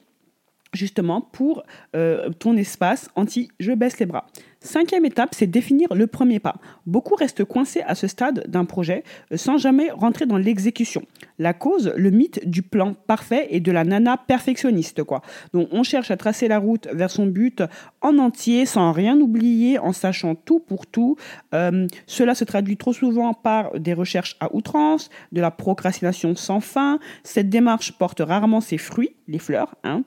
justement 0.73 1.21
pour 1.21 1.63
euh, 1.95 2.29
ton 2.39 2.55
espace 2.57 3.09
anti 3.15 3.49
je 3.59 3.71
baisse 3.71 3.99
les 3.99 4.05
bras. 4.05 4.27
Cinquième 4.59 5.05
étape, 5.05 5.35
c'est 5.35 5.47
définir 5.47 5.93
le 5.93 6.07
premier 6.07 6.39
pas. 6.39 6.55
Beaucoup 6.87 7.15
restent 7.15 7.45
coincés 7.45 7.83
à 7.85 7.93
ce 7.93 8.07
stade 8.07 8.43
d'un 8.47 8.65
projet 8.65 9.03
euh, 9.31 9.37
sans 9.37 9.57
jamais 9.57 9.91
rentrer 9.91 10.25
dans 10.25 10.37
l'exécution. 10.37 11.03
La 11.37 11.53
cause, 11.53 11.93
le 11.95 12.09
mythe 12.09 12.47
du 12.49 12.63
plan 12.63 12.93
parfait 12.93 13.47
et 13.51 13.59
de 13.59 13.71
la 13.71 13.83
nana 13.83 14.17
perfectionniste, 14.17 15.03
quoi. 15.03 15.21
Donc 15.53 15.69
on 15.71 15.83
cherche 15.83 16.09
à 16.09 16.17
tracer 16.17 16.47
la 16.47 16.57
route 16.57 16.87
vers 16.91 17.11
son 17.11 17.27
but 17.27 17.63
en 18.01 18.17
entier, 18.17 18.65
sans 18.65 18.91
rien 18.91 19.19
oublier, 19.19 19.77
en 19.77 19.93
sachant 19.93 20.33
tout 20.33 20.59
pour 20.59 20.87
tout. 20.87 21.17
Euh, 21.53 21.87
cela 22.07 22.33
se 22.33 22.43
traduit 22.43 22.77
trop 22.77 22.93
souvent 22.93 23.33
par 23.33 23.79
des 23.79 23.93
recherches 23.93 24.37
à 24.39 24.53
outrance, 24.55 25.09
de 25.31 25.39
la 25.39 25.51
procrastination 25.51 26.35
sans 26.35 26.59
fin. 26.59 26.99
Cette 27.23 27.49
démarche 27.49 27.91
porte 27.91 28.21
rarement 28.21 28.61
ses 28.61 28.77
fruits, 28.77 29.15
les 29.27 29.39
fleurs, 29.39 29.75
hein 29.83 30.03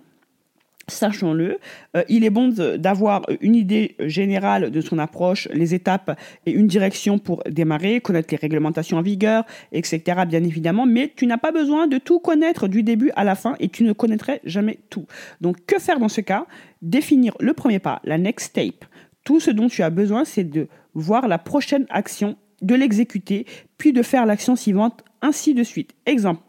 sachons-le. 0.91 1.59
Euh, 1.97 2.03
il 2.09 2.25
est 2.25 2.31
bon 2.31 2.49
d'avoir 2.49 3.23
une 3.41 3.55
idée 3.55 3.97
générale 4.01 4.71
de 4.71 4.81
son 4.81 4.99
approche, 4.99 5.49
les 5.53 5.75
étapes 5.75 6.19
et 6.47 6.53
une 6.53 6.67
direction 6.67 7.19
pour 7.19 7.43
démarrer, 7.49 8.01
connaître 8.01 8.29
les 8.31 8.37
réglementations 8.37 8.99
en 8.99 9.03
vigueur, 9.03 9.45
etc. 9.73 10.23
bien 10.27 10.43
évidemment, 10.43 10.87
mais 10.87 11.13
tu 11.15 11.27
n'as 11.27 11.39
pas 11.39 11.53
besoin 11.53 11.87
de 11.87 11.99
tout 11.99 12.19
connaître 12.19 12.69
du 12.69 12.83
début 12.83 13.11
à 13.17 13.25
la 13.25 13.35
fin 13.35 13.57
et 13.61 13.69
tu 13.69 13.85
ne 13.85 13.93
connaîtrais 13.93 14.41
jamais 14.45 14.79
tout. 14.91 15.07
Donc 15.41 15.65
que 15.67 15.79
faire 15.79 15.99
dans 15.99 16.09
ce 16.09 16.21
cas? 16.21 16.47
Définir 16.83 17.37
le 17.41 17.53
premier 17.53 17.79
pas, 17.79 18.01
la 18.05 18.19
next 18.19 18.49
step. 18.49 18.85
Tout 19.25 19.41
ce 19.41 19.51
dont 19.51 19.69
tu 19.69 19.83
as 19.83 19.91
besoin, 19.91 20.25
c'est 20.25 20.45
de 20.45 20.69
voir 20.95 21.29
la 21.29 21.39
prochaine 21.39 21.87
action, 21.91 22.37
de 22.63 22.75
l'exécuter, 22.75 23.47
puis 23.79 23.93
de 23.93 24.03
faire 24.03 24.27
l'action 24.27 24.57
suivante, 24.57 25.05
ainsi 25.23 25.55
de 25.55 25.63
suite. 25.63 25.95
Exemple, 26.07 26.43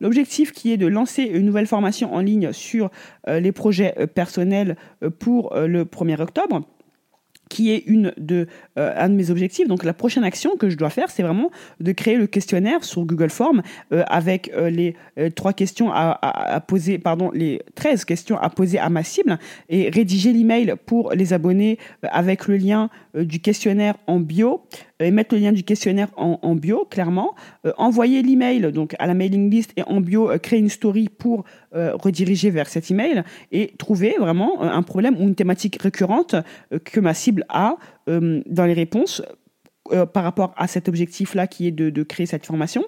L'objectif 0.00 0.52
qui 0.52 0.72
est 0.72 0.76
de 0.76 0.86
lancer 0.86 1.22
une 1.24 1.44
nouvelle 1.44 1.66
formation 1.66 2.14
en 2.14 2.20
ligne 2.20 2.52
sur 2.52 2.90
euh, 3.26 3.40
les 3.40 3.52
projets 3.52 3.94
euh, 3.98 4.06
personnels 4.06 4.76
euh, 5.02 5.10
pour 5.10 5.54
le 5.54 5.84
1er 5.84 6.20
octobre 6.20 6.62
qui 7.48 7.72
est 7.72 7.84
une 7.86 8.12
de, 8.16 8.46
un 8.76 9.08
de 9.08 9.14
mes 9.14 9.30
objectifs. 9.30 9.68
Donc 9.68 9.84
la 9.84 9.92
prochaine 9.92 10.24
action 10.24 10.56
que 10.56 10.70
je 10.70 10.76
dois 10.76 10.90
faire, 10.90 11.10
c'est 11.10 11.22
vraiment 11.22 11.50
de 11.80 11.92
créer 11.92 12.16
le 12.16 12.26
questionnaire 12.26 12.84
sur 12.84 13.04
Google 13.04 13.30
Form 13.30 13.62
avec 13.90 14.52
les 14.56 14.94
trois 15.34 15.52
questions 15.52 15.90
à, 15.92 16.62
poser, 16.66 16.98
pardon, 16.98 17.30
les 17.32 17.62
13 17.74 18.04
questions 18.04 18.38
à 18.38 18.50
poser 18.50 18.78
à 18.78 18.88
ma 18.90 19.02
cible 19.02 19.38
et 19.68 19.90
rédiger 19.90 20.32
l'email 20.32 20.74
pour 20.86 21.12
les 21.12 21.32
abonnés 21.32 21.78
avec 22.02 22.46
le 22.46 22.56
lien 22.56 22.90
du 23.14 23.40
questionnaire 23.40 23.94
en 24.06 24.20
bio 24.20 24.62
et 25.00 25.10
mettre 25.10 25.34
le 25.34 25.40
lien 25.40 25.52
du 25.52 25.62
questionnaire 25.62 26.08
en, 26.16 26.54
bio, 26.54 26.86
clairement. 26.90 27.34
Euh, 27.64 27.72
envoyer 27.78 28.22
l'email 28.22 28.72
donc 28.72 28.94
à 28.98 29.06
la 29.06 29.14
mailing 29.14 29.50
list 29.50 29.72
et 29.76 29.82
en 29.84 30.00
bio, 30.00 30.30
euh, 30.30 30.38
créer 30.38 30.58
une 30.58 30.68
story 30.68 31.08
pour 31.08 31.44
euh, 31.74 31.94
rediriger 31.94 32.50
vers 32.50 32.68
cet 32.68 32.90
email 32.90 33.24
et 33.52 33.72
trouver 33.78 34.16
vraiment 34.18 34.62
un 34.62 34.82
problème 34.82 35.16
ou 35.18 35.22
une 35.22 35.34
thématique 35.34 35.80
récurrente 35.80 36.34
que 36.84 37.00
ma 37.00 37.14
cible 37.14 37.44
a 37.48 37.76
dans 38.06 38.64
les 38.64 38.72
réponses 38.72 39.22
par 40.12 40.22
rapport 40.22 40.54
à 40.56 40.66
cet 40.66 40.88
objectif-là 40.88 41.46
qui 41.46 41.66
est 41.66 41.70
de, 41.70 42.02
créer 42.02 42.26
cette 42.26 42.46
formation. 42.46 42.84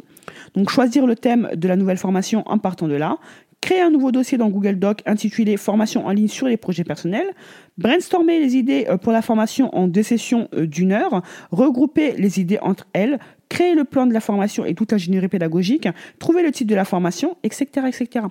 Donc 0.55 0.71
choisir 0.71 1.07
le 1.07 1.15
thème 1.15 1.51
de 1.55 1.69
la 1.69 1.77
nouvelle 1.77 1.99
formation 1.99 2.43
en 2.47 2.59
partant 2.59 2.89
de 2.89 2.95
là, 2.95 3.19
créer 3.61 3.81
un 3.81 3.91
nouveau 3.91 4.11
dossier 4.11 4.39
dans 4.39 4.49
Google 4.49 4.79
Doc 4.79 5.03
intitulé 5.07 5.57
Formation 5.57 6.07
en 6.07 6.11
ligne 6.11 6.29
sur 6.29 6.47
les 6.47 6.57
projets 6.57 6.85
personnels, 6.85 7.35
brainstormer 7.79 8.41
les 8.41 8.57
idées 8.57 8.87
euh, 8.89 8.97
pour 8.97 9.13
la 9.13 9.23
formation 9.23 9.75
en 9.75 9.87
deux 9.87 10.03
sessions 10.03 10.49
euh, 10.55 10.67
d'une 10.67 10.93
heure, 10.93 11.23
regrouper 11.51 12.13
les 12.13 12.41
idées 12.41 12.59
entre 12.63 12.87
elles, 12.93 13.19
créer 13.49 13.75
le 13.75 13.85
plan 13.85 14.07
de 14.07 14.15
la 14.15 14.21
formation 14.21 14.65
et 14.65 14.75
toute 14.75 14.93
l'ingénierie 14.93 15.29
pédagogique, 15.29 15.89
trouver 16.19 16.43
le 16.43 16.53
titre 16.53 16.71
de 16.71 16.75
la 16.75 16.85
formation, 16.85 17.37
etc. 17.43 17.87
etc. 17.87 18.27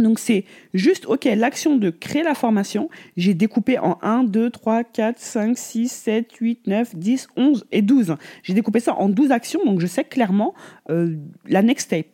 Donc 0.00 0.18
c'est 0.18 0.44
juste, 0.74 1.06
ok, 1.06 1.24
l'action 1.24 1.76
de 1.76 1.90
créer 1.90 2.22
la 2.22 2.34
formation, 2.34 2.88
j'ai 3.16 3.34
découpé 3.34 3.78
en 3.78 3.98
1, 4.02 4.24
2, 4.24 4.50
3, 4.50 4.84
4, 4.84 5.18
5, 5.18 5.58
6, 5.58 5.88
7, 5.88 6.32
8, 6.34 6.66
9, 6.66 6.96
10, 6.96 7.28
11 7.36 7.66
et 7.72 7.82
12. 7.82 8.16
J'ai 8.42 8.54
découpé 8.54 8.80
ça 8.80 8.94
en 8.96 9.08
12 9.08 9.30
actions, 9.30 9.64
donc 9.64 9.80
je 9.80 9.86
sais 9.86 10.04
clairement 10.04 10.54
euh, 10.90 11.16
la 11.46 11.62
next 11.62 11.86
step. 11.86 12.06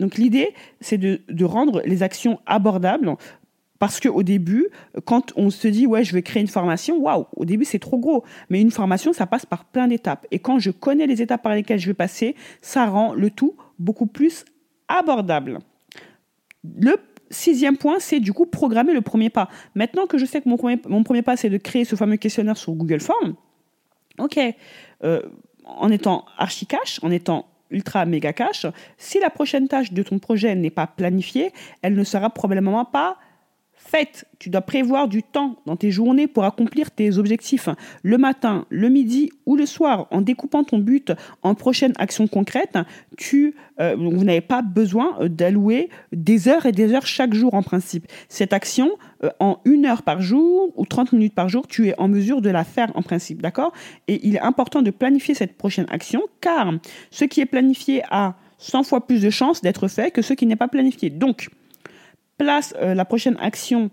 Donc 0.00 0.16
l'idée, 0.16 0.54
c'est 0.80 0.98
de, 0.98 1.44
rendre 1.44 1.82
les 1.84 2.02
actions 2.02 2.38
abordables. 2.46 3.14
Parce 3.78 4.00
qu'au 4.00 4.24
début, 4.24 4.66
quand 5.04 5.32
on 5.36 5.50
se 5.50 5.68
dit, 5.68 5.86
ouais, 5.86 6.02
je 6.02 6.12
vais 6.12 6.22
créer 6.22 6.40
une 6.40 6.48
formation, 6.48 6.98
waouh, 6.98 7.26
au 7.36 7.44
début, 7.44 7.64
c'est 7.64 7.78
trop 7.78 7.98
gros. 7.98 8.24
Mais 8.50 8.60
une 8.60 8.72
formation, 8.72 9.12
ça 9.12 9.26
passe 9.26 9.46
par 9.46 9.64
plein 9.64 9.86
d'étapes. 9.86 10.26
Et 10.32 10.40
quand 10.40 10.58
je 10.58 10.72
connais 10.72 11.06
les 11.06 11.22
étapes 11.22 11.42
par 11.42 11.54
lesquelles 11.54 11.78
je 11.78 11.86
vais 11.86 11.94
passer, 11.94 12.34
ça 12.60 12.86
rend 12.86 13.14
le 13.14 13.30
tout 13.30 13.54
beaucoup 13.78 14.06
plus 14.06 14.44
abordable. 14.88 15.60
Le 16.64 16.96
sixième 17.30 17.76
point, 17.76 17.98
c'est 17.98 18.20
du 18.20 18.32
coup 18.32 18.46
programmer 18.46 18.92
le 18.92 19.00
premier 19.00 19.30
pas. 19.30 19.48
Maintenant 19.74 20.06
que 20.06 20.18
je 20.18 20.24
sais 20.24 20.40
que 20.40 20.48
mon 20.48 20.56
premier, 20.56 20.80
mon 20.88 21.02
premier 21.02 21.22
pas, 21.22 21.36
c'est 21.36 21.50
de 21.50 21.58
créer 21.58 21.84
ce 21.84 21.96
fameux 21.96 22.16
questionnaire 22.16 22.56
sur 22.56 22.72
Google 22.72 23.00
Forms, 23.00 23.34
ok, 24.18 24.38
euh, 25.04 25.22
en 25.64 25.90
étant 25.90 26.24
archi 26.36 26.66
cash, 26.66 26.98
en 27.02 27.10
étant 27.10 27.46
ultra 27.70 28.06
méga 28.06 28.32
cash, 28.32 28.66
si 28.96 29.20
la 29.20 29.30
prochaine 29.30 29.68
tâche 29.68 29.92
de 29.92 30.02
ton 30.02 30.18
projet 30.18 30.54
n'est 30.54 30.70
pas 30.70 30.86
planifiée, 30.86 31.52
elle 31.82 31.94
ne 31.94 32.04
sera 32.04 32.30
probablement 32.30 32.84
pas 32.84 33.18
fait. 33.88 34.26
Tu 34.38 34.50
dois 34.50 34.60
prévoir 34.60 35.08
du 35.08 35.22
temps 35.22 35.56
dans 35.66 35.76
tes 35.76 35.90
journées 35.90 36.26
pour 36.26 36.44
accomplir 36.44 36.90
tes 36.90 37.18
objectifs 37.18 37.68
le 38.02 38.18
matin, 38.18 38.66
le 38.68 38.88
midi 38.88 39.30
ou 39.46 39.56
le 39.56 39.66
soir. 39.66 40.06
En 40.10 40.20
découpant 40.20 40.62
ton 40.62 40.78
but 40.78 41.12
en 41.42 41.54
prochaines 41.54 41.94
actions 41.98 42.28
concrètes, 42.28 42.78
tu, 43.16 43.54
euh, 43.80 43.96
vous 43.96 44.24
n'avez 44.24 44.40
pas 44.40 44.62
besoin 44.62 45.16
euh, 45.20 45.28
d'allouer 45.28 45.88
des 46.12 46.48
heures 46.48 46.66
et 46.66 46.72
des 46.72 46.92
heures 46.92 47.06
chaque 47.06 47.34
jour 47.34 47.54
en 47.54 47.62
principe. 47.62 48.06
Cette 48.28 48.52
action, 48.52 48.90
euh, 49.24 49.30
en 49.40 49.58
une 49.64 49.86
heure 49.86 50.02
par 50.02 50.20
jour 50.20 50.72
ou 50.76 50.84
30 50.84 51.12
minutes 51.12 51.34
par 51.34 51.48
jour, 51.48 51.66
tu 51.66 51.88
es 51.88 51.94
en 51.98 52.08
mesure 52.08 52.42
de 52.42 52.50
la 52.50 52.64
faire 52.64 52.92
en 52.94 53.02
principe, 53.02 53.42
d'accord? 53.42 53.72
Et 54.06 54.26
il 54.26 54.36
est 54.36 54.40
important 54.40 54.82
de 54.82 54.90
planifier 54.90 55.34
cette 55.34 55.56
prochaine 55.56 55.86
action 55.90 56.22
car 56.40 56.74
ce 57.10 57.24
qui 57.24 57.40
est 57.40 57.46
planifié 57.46 58.02
a 58.10 58.34
100 58.58 58.82
fois 58.82 59.06
plus 59.06 59.22
de 59.22 59.30
chances 59.30 59.62
d'être 59.62 59.88
fait 59.88 60.10
que 60.10 60.22
ce 60.22 60.34
qui 60.34 60.46
n'est 60.46 60.56
pas 60.56 60.68
planifié. 60.68 61.10
Donc, 61.10 61.48
place 62.38 62.74
euh, 62.78 62.94
la 62.94 63.04
prochaine 63.04 63.36
action 63.40 63.90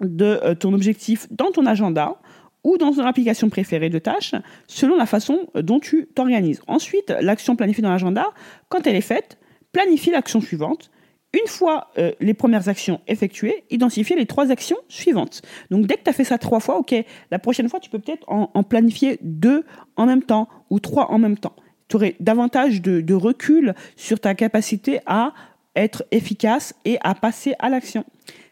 de 0.00 0.24
euh, 0.24 0.54
ton 0.54 0.74
objectif 0.74 1.26
dans 1.30 1.50
ton 1.50 1.64
agenda 1.64 2.16
ou 2.64 2.76
dans 2.76 2.92
ton 2.92 3.06
application 3.06 3.48
préférée 3.48 3.88
de 3.88 3.98
tâches, 3.98 4.34
selon 4.66 4.96
la 4.96 5.06
façon 5.06 5.48
euh, 5.56 5.62
dont 5.62 5.80
tu 5.80 6.08
t'organises. 6.14 6.60
Ensuite, 6.66 7.14
l'action 7.20 7.56
planifiée 7.56 7.82
dans 7.82 7.90
l'agenda, 7.90 8.26
quand 8.68 8.86
elle 8.86 8.96
est 8.96 9.00
faite, 9.00 9.38
planifie 9.72 10.10
l'action 10.10 10.40
suivante. 10.40 10.90
Une 11.34 11.46
fois 11.46 11.90
les 12.20 12.32
premières 12.32 12.70
actions 12.70 13.02
effectuées, 13.06 13.64
identifie 13.68 14.14
les 14.14 14.24
trois 14.24 14.50
actions 14.50 14.78
suivantes. 14.88 15.42
Donc 15.70 15.86
dès 15.86 15.96
que 15.96 16.04
tu 16.04 16.08
as 16.08 16.14
fait 16.14 16.24
ça 16.24 16.38
trois 16.38 16.58
fois, 16.58 16.78
ok, 16.78 16.94
la 17.30 17.38
prochaine 17.38 17.68
fois, 17.68 17.80
tu 17.80 17.90
peux 17.90 17.98
peut-être 17.98 18.24
en, 18.28 18.62
planifier 18.62 19.18
deux 19.20 19.66
en 19.96 20.06
même 20.06 20.22
temps 20.22 20.48
ou 20.70 20.80
trois 20.80 21.10
en 21.10 21.18
même 21.18 21.36
temps. 21.36 21.54
Tu 21.88 21.96
aurais 21.96 22.16
davantage 22.18 22.80
de 22.80 23.14
recul 23.14 23.74
sur 23.94 24.20
ta 24.20 24.34
capacité 24.34 25.00
à 25.04 25.34
être 25.78 26.04
efficace 26.10 26.74
et 26.84 26.98
à 27.02 27.14
passer 27.14 27.54
à 27.58 27.68
l'action. 27.68 28.04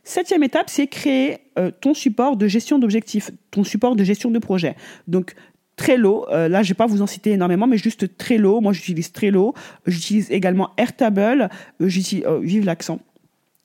Septième 0.05 0.45
étape, 0.45 0.71
c'est 0.71 0.87
créer 0.87 1.39
euh, 1.59 1.71
ton 1.81 1.93
support 1.93 2.37
de 2.37 2.47
gestion 2.47 2.79
d'objectifs, 2.79 3.31
ton 3.51 3.65
support 3.65 3.97
de 3.97 4.05
gestion 4.05 4.31
de 4.31 4.39
projet. 4.39 4.77
Donc, 5.09 5.35
Trello, 5.75 6.27
euh, 6.31 6.49
là 6.49 6.63
je 6.63 6.69
vais 6.69 6.75
pas 6.75 6.87
vous 6.87 7.03
en 7.03 7.07
citer 7.07 7.33
énormément, 7.33 7.67
mais 7.67 7.77
juste 7.77 8.17
Trello. 8.17 8.61
Moi 8.61 8.73
j'utilise 8.73 9.13
Trello. 9.13 9.53
J'utilise 9.87 10.31
également 10.31 10.71
Airtable. 10.79 11.51
Euh, 11.83 11.89
j'utilise, 11.89 12.25
vive 12.41 12.65
l'accent. 12.65 13.01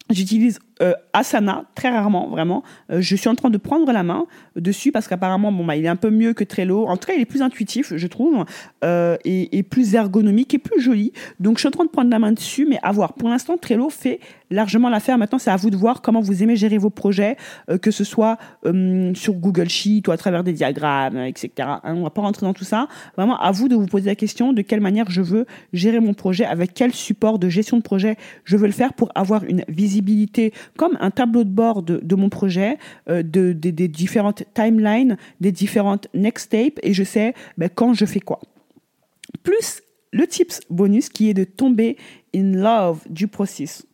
J'utilise 0.10 0.60
euh, 0.82 0.94
Asana 1.14 1.66
très 1.76 1.90
rarement, 1.90 2.30
vraiment. 2.30 2.64
Euh, 2.90 3.02
je 3.02 3.16
suis 3.16 3.30
en 3.30 3.36
train 3.36 3.50
de 3.50 3.58
prendre 3.58 3.92
la 3.92 4.04
main 4.04 4.26
dessus 4.56 4.92
parce 4.92 5.08
qu'apparemment, 5.08 5.52
bon, 5.52 5.66
bah, 5.66 5.76
il 5.76 5.86
est 5.86 5.90
un 5.90 5.96
peu 5.96 6.10
mieux 6.10 6.34
que 6.34 6.44
Trello. 6.44 6.88
En 6.88 6.98
tout 6.98 7.08
cas, 7.08 7.14
il 7.14 7.22
est 7.22 7.26
plus 7.26 7.42
intuitif, 7.42 7.96
je 7.96 8.08
trouve, 8.08 8.46
euh, 8.84 9.18
et, 9.24 9.64
plus 9.64 9.94
ergonomique 9.94 10.54
et 10.54 10.58
plus 10.58 10.82
joli. 10.82 11.14
Donc, 11.40 11.58
je 11.58 11.62
suis 11.62 11.68
en 11.68 11.72
train 11.72 11.86
de 11.86 11.90
prendre 11.90 12.10
la 12.10 12.20
main 12.20 12.32
dessus, 12.32 12.66
mais 12.68 12.80
à 12.82 12.92
voir. 12.92 13.14
Pour 13.14 13.30
l'instant, 13.30 13.58
Trello 13.58 13.90
fait 13.90 14.20
largement 14.50 14.90
l'affaire. 14.90 15.18
Maintenant, 15.18 15.40
c'est 15.40 15.52
à 15.52 15.56
vous 15.56 15.70
de 15.70 15.78
voir 15.78 16.02
comment 16.02 16.20
vous 16.20 16.44
aimez 16.44 16.56
gérer 16.56 16.78
vos 16.78 16.90
projets, 16.90 17.38
que 17.82 17.92
ce 17.92 18.04
soit 18.04 18.38
sur 19.14 19.34
Google 19.36 19.70
Sheet 19.70 20.08
ou 20.08 20.12
à 20.12 20.18
travers 20.18 20.44
des 20.44 20.54
diagrammes, 20.54 21.18
etc. 21.18 21.52
Hein, 21.60 21.96
on 21.96 22.04
va 22.04 22.10
pas 22.10 22.22
rentrer 22.22 22.46
dans 22.46 22.54
tout 22.54 22.66
ça. 22.66 22.88
Vraiment, 23.16 23.40
à 23.40 23.52
vous 23.52 23.70
de 23.70 23.76
vous 23.76 23.86
poser 23.86 24.08
la 24.08 24.16
question 24.16 24.52
de 24.52 24.62
quelle 24.62 24.82
manière 24.82 25.10
je 25.10 25.22
veux 25.22 25.46
gérer 25.74 26.00
mon 26.00 26.14
projet, 26.14 26.44
avec 26.44 26.74
quel 26.74 26.94
support 26.94 27.40
de 27.40 27.48
gestion 27.50 27.78
de 27.78 27.84
projet 27.84 28.18
je 28.44 28.58
veux 28.58 28.68
le 28.68 28.74
faire 28.74 28.94
pour 28.94 29.12
avoir 29.16 29.44
une 29.44 29.64
visibilité 29.70 30.54
comme 30.78 30.98
un 31.00 31.12
tableau 31.12 31.44
de 31.44 31.50
bord 31.50 31.84
de, 31.84 32.16
mon 32.16 32.30
projet, 32.30 32.78
euh, 33.10 33.24
de, 33.24 33.54
des 33.54 33.88
différentes 33.88 34.44
timelines, 34.54 35.18
des 35.40 35.52
différentes 35.52 36.08
next 36.14 36.52
tapes, 36.52 36.80
et 36.84 36.94
je 36.94 37.04
sais 37.04 37.34
ben, 37.58 37.70
quand 37.74 37.94
je 37.94 38.06
fais 38.06 38.20
quoi. 38.20 38.40
Plus 39.44 39.82
le 40.12 40.28
tips 40.28 40.62
bonus 40.70 41.10
qui 41.10 41.30
est 41.30 41.34
de 41.34 41.44
tomber 41.44 41.98
in 42.36 42.54
love 42.54 43.02
du 43.10 43.28
process. 43.28 43.86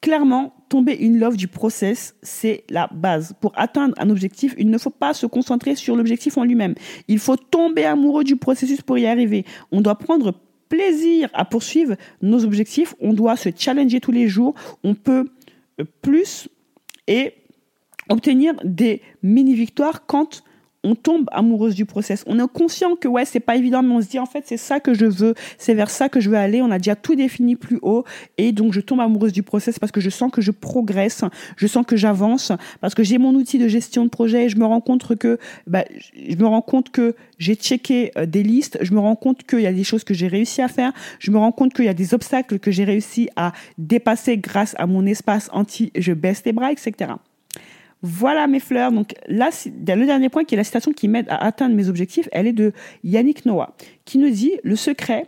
Clairement, 0.00 0.54
tomber 0.68 0.98
in 1.00 1.18
love 1.18 1.36
du 1.36 1.48
process, 1.48 2.14
c'est 2.22 2.64
la 2.70 2.88
base. 2.92 3.34
Pour 3.40 3.52
atteindre 3.56 3.94
un 3.98 4.10
objectif, 4.10 4.54
il 4.58 4.70
ne 4.70 4.78
faut 4.78 4.90
pas 4.90 5.14
se 5.14 5.26
concentrer 5.26 5.74
sur 5.74 5.96
l'objectif 5.96 6.38
en 6.38 6.44
lui-même. 6.44 6.74
Il 7.08 7.18
faut 7.18 7.36
tomber 7.36 7.84
amoureux 7.84 8.24
du 8.24 8.36
processus 8.36 8.82
pour 8.82 8.98
y 8.98 9.06
arriver. 9.06 9.44
On 9.72 9.80
doit 9.80 9.98
prendre 9.98 10.34
plaisir 10.68 11.28
à 11.32 11.44
poursuivre 11.44 11.96
nos 12.22 12.44
objectifs. 12.44 12.94
On 13.00 13.12
doit 13.12 13.36
se 13.36 13.48
challenger 13.56 14.00
tous 14.00 14.12
les 14.12 14.28
jours. 14.28 14.54
On 14.84 14.94
peut 14.94 15.28
plus 16.02 16.48
et 17.06 17.34
obtenir 18.08 18.54
des 18.64 19.02
mini-victoires 19.22 20.06
quand 20.06 20.42
on 20.86 20.94
tombe 20.94 21.28
amoureuse 21.32 21.74
du 21.74 21.84
process. 21.84 22.22
On 22.26 22.38
est 22.38 22.48
conscient 22.48 22.94
que 22.94 23.08
ouais, 23.08 23.24
c'est 23.24 23.40
pas 23.40 23.56
évident, 23.56 23.82
mais 23.82 23.94
on 23.94 24.00
se 24.00 24.06
dit 24.06 24.20
en 24.20 24.26
fait, 24.26 24.44
c'est 24.46 24.56
ça 24.56 24.78
que 24.78 24.94
je 24.94 25.04
veux, 25.04 25.34
c'est 25.58 25.74
vers 25.74 25.90
ça 25.90 26.08
que 26.08 26.20
je 26.20 26.30
veux 26.30 26.36
aller. 26.36 26.62
On 26.62 26.70
a 26.70 26.78
déjà 26.78 26.94
tout 26.94 27.16
défini 27.16 27.56
plus 27.56 27.78
haut 27.82 28.04
et 28.38 28.52
donc 28.52 28.72
je 28.72 28.80
tombe 28.80 29.00
amoureuse 29.00 29.32
du 29.32 29.42
process 29.42 29.78
parce 29.78 29.90
que 29.90 30.00
je 30.00 30.10
sens 30.10 30.30
que 30.30 30.40
je 30.40 30.52
progresse, 30.52 31.24
je 31.56 31.66
sens 31.66 31.84
que 31.84 31.96
j'avance, 31.96 32.52
parce 32.80 32.94
que 32.94 33.02
j'ai 33.02 33.18
mon 33.18 33.34
outil 33.34 33.58
de 33.58 33.66
gestion 33.66 34.04
de 34.04 34.10
projet 34.10 34.44
et 34.44 34.48
je 34.48 34.56
me 34.56 34.64
rends 34.64 34.80
compte 34.80 35.16
que 35.16 35.38
bah, 35.66 35.84
je 36.14 36.36
me 36.36 36.46
rends 36.46 36.62
compte 36.62 36.90
que 36.90 37.16
j'ai 37.38 37.54
checké 37.54 38.12
euh, 38.16 38.26
des 38.26 38.42
listes, 38.42 38.78
je 38.80 38.92
me 38.94 39.00
rends 39.00 39.16
compte 39.16 39.44
qu'il 39.44 39.60
y 39.60 39.66
a 39.66 39.72
des 39.72 39.84
choses 39.84 40.04
que 40.04 40.14
j'ai 40.14 40.28
réussi 40.28 40.62
à 40.62 40.68
faire, 40.68 40.92
je 41.18 41.30
me 41.30 41.38
rends 41.38 41.52
compte 41.52 41.74
qu'il 41.74 41.84
y 41.84 41.88
a 41.88 41.94
des 41.94 42.14
obstacles 42.14 42.58
que 42.58 42.70
j'ai 42.70 42.84
réussi 42.84 43.28
à 43.36 43.52
dépasser 43.76 44.38
grâce 44.38 44.74
à 44.78 44.86
mon 44.86 45.04
espace 45.04 45.50
anti 45.52 45.90
je 45.96 46.12
baisse 46.12 46.42
les 46.44 46.52
bras, 46.52 46.72
etc. 46.72 47.12
Voilà 48.08 48.46
mes 48.46 48.60
fleurs. 48.60 48.92
Donc 48.92 49.14
là, 49.26 49.50
le 49.66 50.06
dernier 50.06 50.28
point 50.28 50.44
qui 50.44 50.54
est 50.54 50.56
la 50.56 50.62
citation 50.62 50.92
qui 50.92 51.08
m'aide 51.08 51.26
à 51.28 51.44
atteindre 51.44 51.74
mes 51.74 51.88
objectifs, 51.88 52.28
elle 52.30 52.46
est 52.46 52.52
de 52.52 52.72
Yannick 53.02 53.44
Noah, 53.46 53.74
qui 54.04 54.18
nous 54.18 54.30
dit 54.30 54.52
Le 54.62 54.76
secret, 54.76 55.26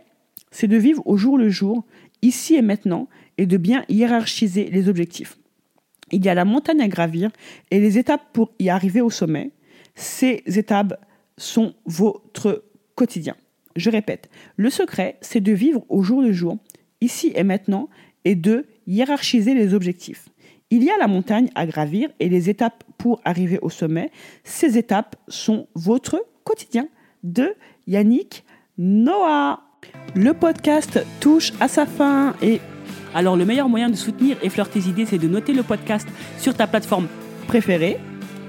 c'est 0.49 0.67
de 0.67 0.77
vivre 0.77 1.05
au 1.05 1.17
jour 1.17 1.37
le 1.37 1.49
jour, 1.49 1.83
ici 2.21 2.55
et 2.55 2.61
maintenant, 2.61 3.09
et 3.37 3.45
de 3.45 3.57
bien 3.57 3.83
hiérarchiser 3.89 4.69
les 4.71 4.87
objectifs. 4.87 5.37
Il 6.13 6.23
y 6.23 6.29
a 6.29 6.33
la 6.33 6.45
montagne 6.45 6.79
à 6.79 6.87
gravir 6.87 7.31
et 7.69 7.81
les 7.81 7.97
étapes 7.97 8.23
pour 8.31 8.53
y 8.59 8.69
arriver 8.69 9.01
au 9.01 9.09
sommet. 9.09 9.51
Ces 9.95 10.41
étapes 10.45 11.05
sont 11.37 11.73
votre 11.85 12.63
quotidien. 12.95 13.35
Je 13.75 13.89
répète, 13.89 14.29
le 14.55 14.69
secret, 14.69 15.17
c'est 15.19 15.41
de 15.41 15.51
vivre 15.51 15.83
au 15.89 16.01
jour 16.01 16.21
le 16.21 16.31
jour, 16.31 16.57
ici 17.01 17.33
et 17.35 17.43
maintenant, 17.43 17.89
et 18.23 18.35
de 18.35 18.65
hiérarchiser 18.87 19.53
les 19.53 19.73
objectifs. 19.73 20.29
Il 20.71 20.83
y 20.83 20.91
a 20.91 20.97
la 20.99 21.07
montagne 21.07 21.49
à 21.55 21.65
gravir 21.65 22.09
et 22.19 22.29
les 22.29 22.47
étapes 22.47 22.83
pour 22.99 23.21
arriver 23.25 23.57
au 23.63 23.71
sommet. 23.71 24.11
Ces 24.43 24.77
étapes 24.77 25.15
sont 25.27 25.67
votre 25.73 26.23
quotidien 26.43 26.87
de 27.23 27.55
Yannick 27.87 28.45
Noah. 28.77 29.61
Le 30.13 30.33
podcast 30.33 31.03
touche 31.19 31.53
à 31.59 31.67
sa 31.67 31.87
fin 31.87 32.35
et 32.43 32.61
alors 33.15 33.35
le 33.35 33.45
meilleur 33.45 33.67
moyen 33.67 33.89
de 33.89 33.95
soutenir 33.95 34.37
Effleur 34.43 34.69
tes 34.69 34.81
idées, 34.81 35.07
c'est 35.07 35.17
de 35.17 35.27
noter 35.27 35.53
le 35.53 35.63
podcast 35.63 36.07
sur 36.37 36.53
ta 36.53 36.67
plateforme 36.67 37.07
préférée 37.47 37.97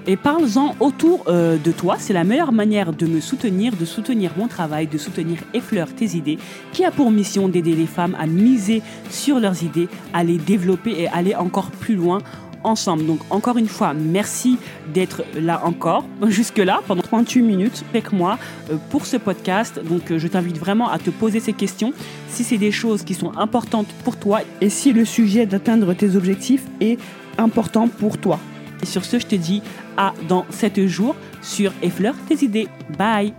et 0.07 0.17
parle-en 0.17 0.75
autour 0.81 1.25
euh, 1.29 1.57
de 1.57 1.73
toi. 1.73 1.97
C'est 1.99 2.13
la 2.13 2.25
meilleure 2.25 2.53
manière 2.53 2.93
de 2.93 3.07
me 3.07 3.21
soutenir, 3.21 3.75
de 3.77 3.85
soutenir 3.85 4.33
mon 4.37 4.49
travail, 4.49 4.87
de 4.87 4.99
soutenir 4.99 5.39
Effleur 5.55 5.95
tes 5.95 6.17
idées, 6.17 6.39
qui 6.73 6.85
a 6.85 6.91
pour 6.91 7.11
mission 7.11 7.49
d'aider 7.49 7.75
les 7.75 7.87
femmes 7.87 8.17
à 8.19 8.27
miser 8.27 8.83
sur 9.11 9.41
leurs 9.41 9.63
idées, 9.63 9.89
à 10.13 10.25
les 10.25 10.39
développer 10.39 10.93
et 10.99 11.09
aller 11.09 11.35
encore 11.35 11.71
plus 11.71 11.95
loin 11.95 12.19
ensemble. 12.65 13.07
Donc 13.07 13.21
encore 13.31 13.59
une 13.59 13.69
fois, 13.69 13.95
merci 13.95 14.59
d'être 14.93 15.25
là 15.35 15.63
encore, 15.65 16.05
jusque-là, 16.27 16.81
pendant 16.87 17.03
38 17.03 17.43
minutes 17.43 17.85
avec 17.91 18.13
moi 18.13 18.39
euh, 18.71 18.77
pour 18.91 19.07
ce 19.07 19.17
podcast. 19.17 19.81
Donc 19.83 20.11
euh, 20.11 20.19
je 20.19 20.29
t'invite 20.29 20.59
vraiment 20.59 20.89
à 20.91 20.99
te 20.99 21.11
poser 21.11 21.41
ces 21.41 21.53
questions 21.53 21.93
si 22.29 22.45
c'est 22.45 22.59
des 22.59 22.73
choses 22.73 23.03
qui 23.03 23.15
sont 23.15 23.37
importantes 23.37 23.89
pour 24.05 24.17
toi 24.17 24.41
et 24.61 24.71
si 24.71 24.93
le 24.93 25.05
sujet 25.05 25.47
d'atteindre 25.47 25.95
tes 25.95 26.17
objectifs 26.17 26.65
est 26.81 26.99
important 27.39 27.89
pour 27.89 28.19
toi. 28.19 28.39
Et 28.83 28.87
sur 28.87 29.05
ce, 29.05 29.18
je 29.18 29.26
te 29.26 29.35
dis 29.35 29.62
à 29.97 30.14
dans 30.28 30.47
7 30.51 30.87
jours 30.87 31.16
sur 31.43 31.72
Effleur 31.83 32.14
tes 32.28 32.45
idées. 32.45 32.68
Bye 32.99 33.35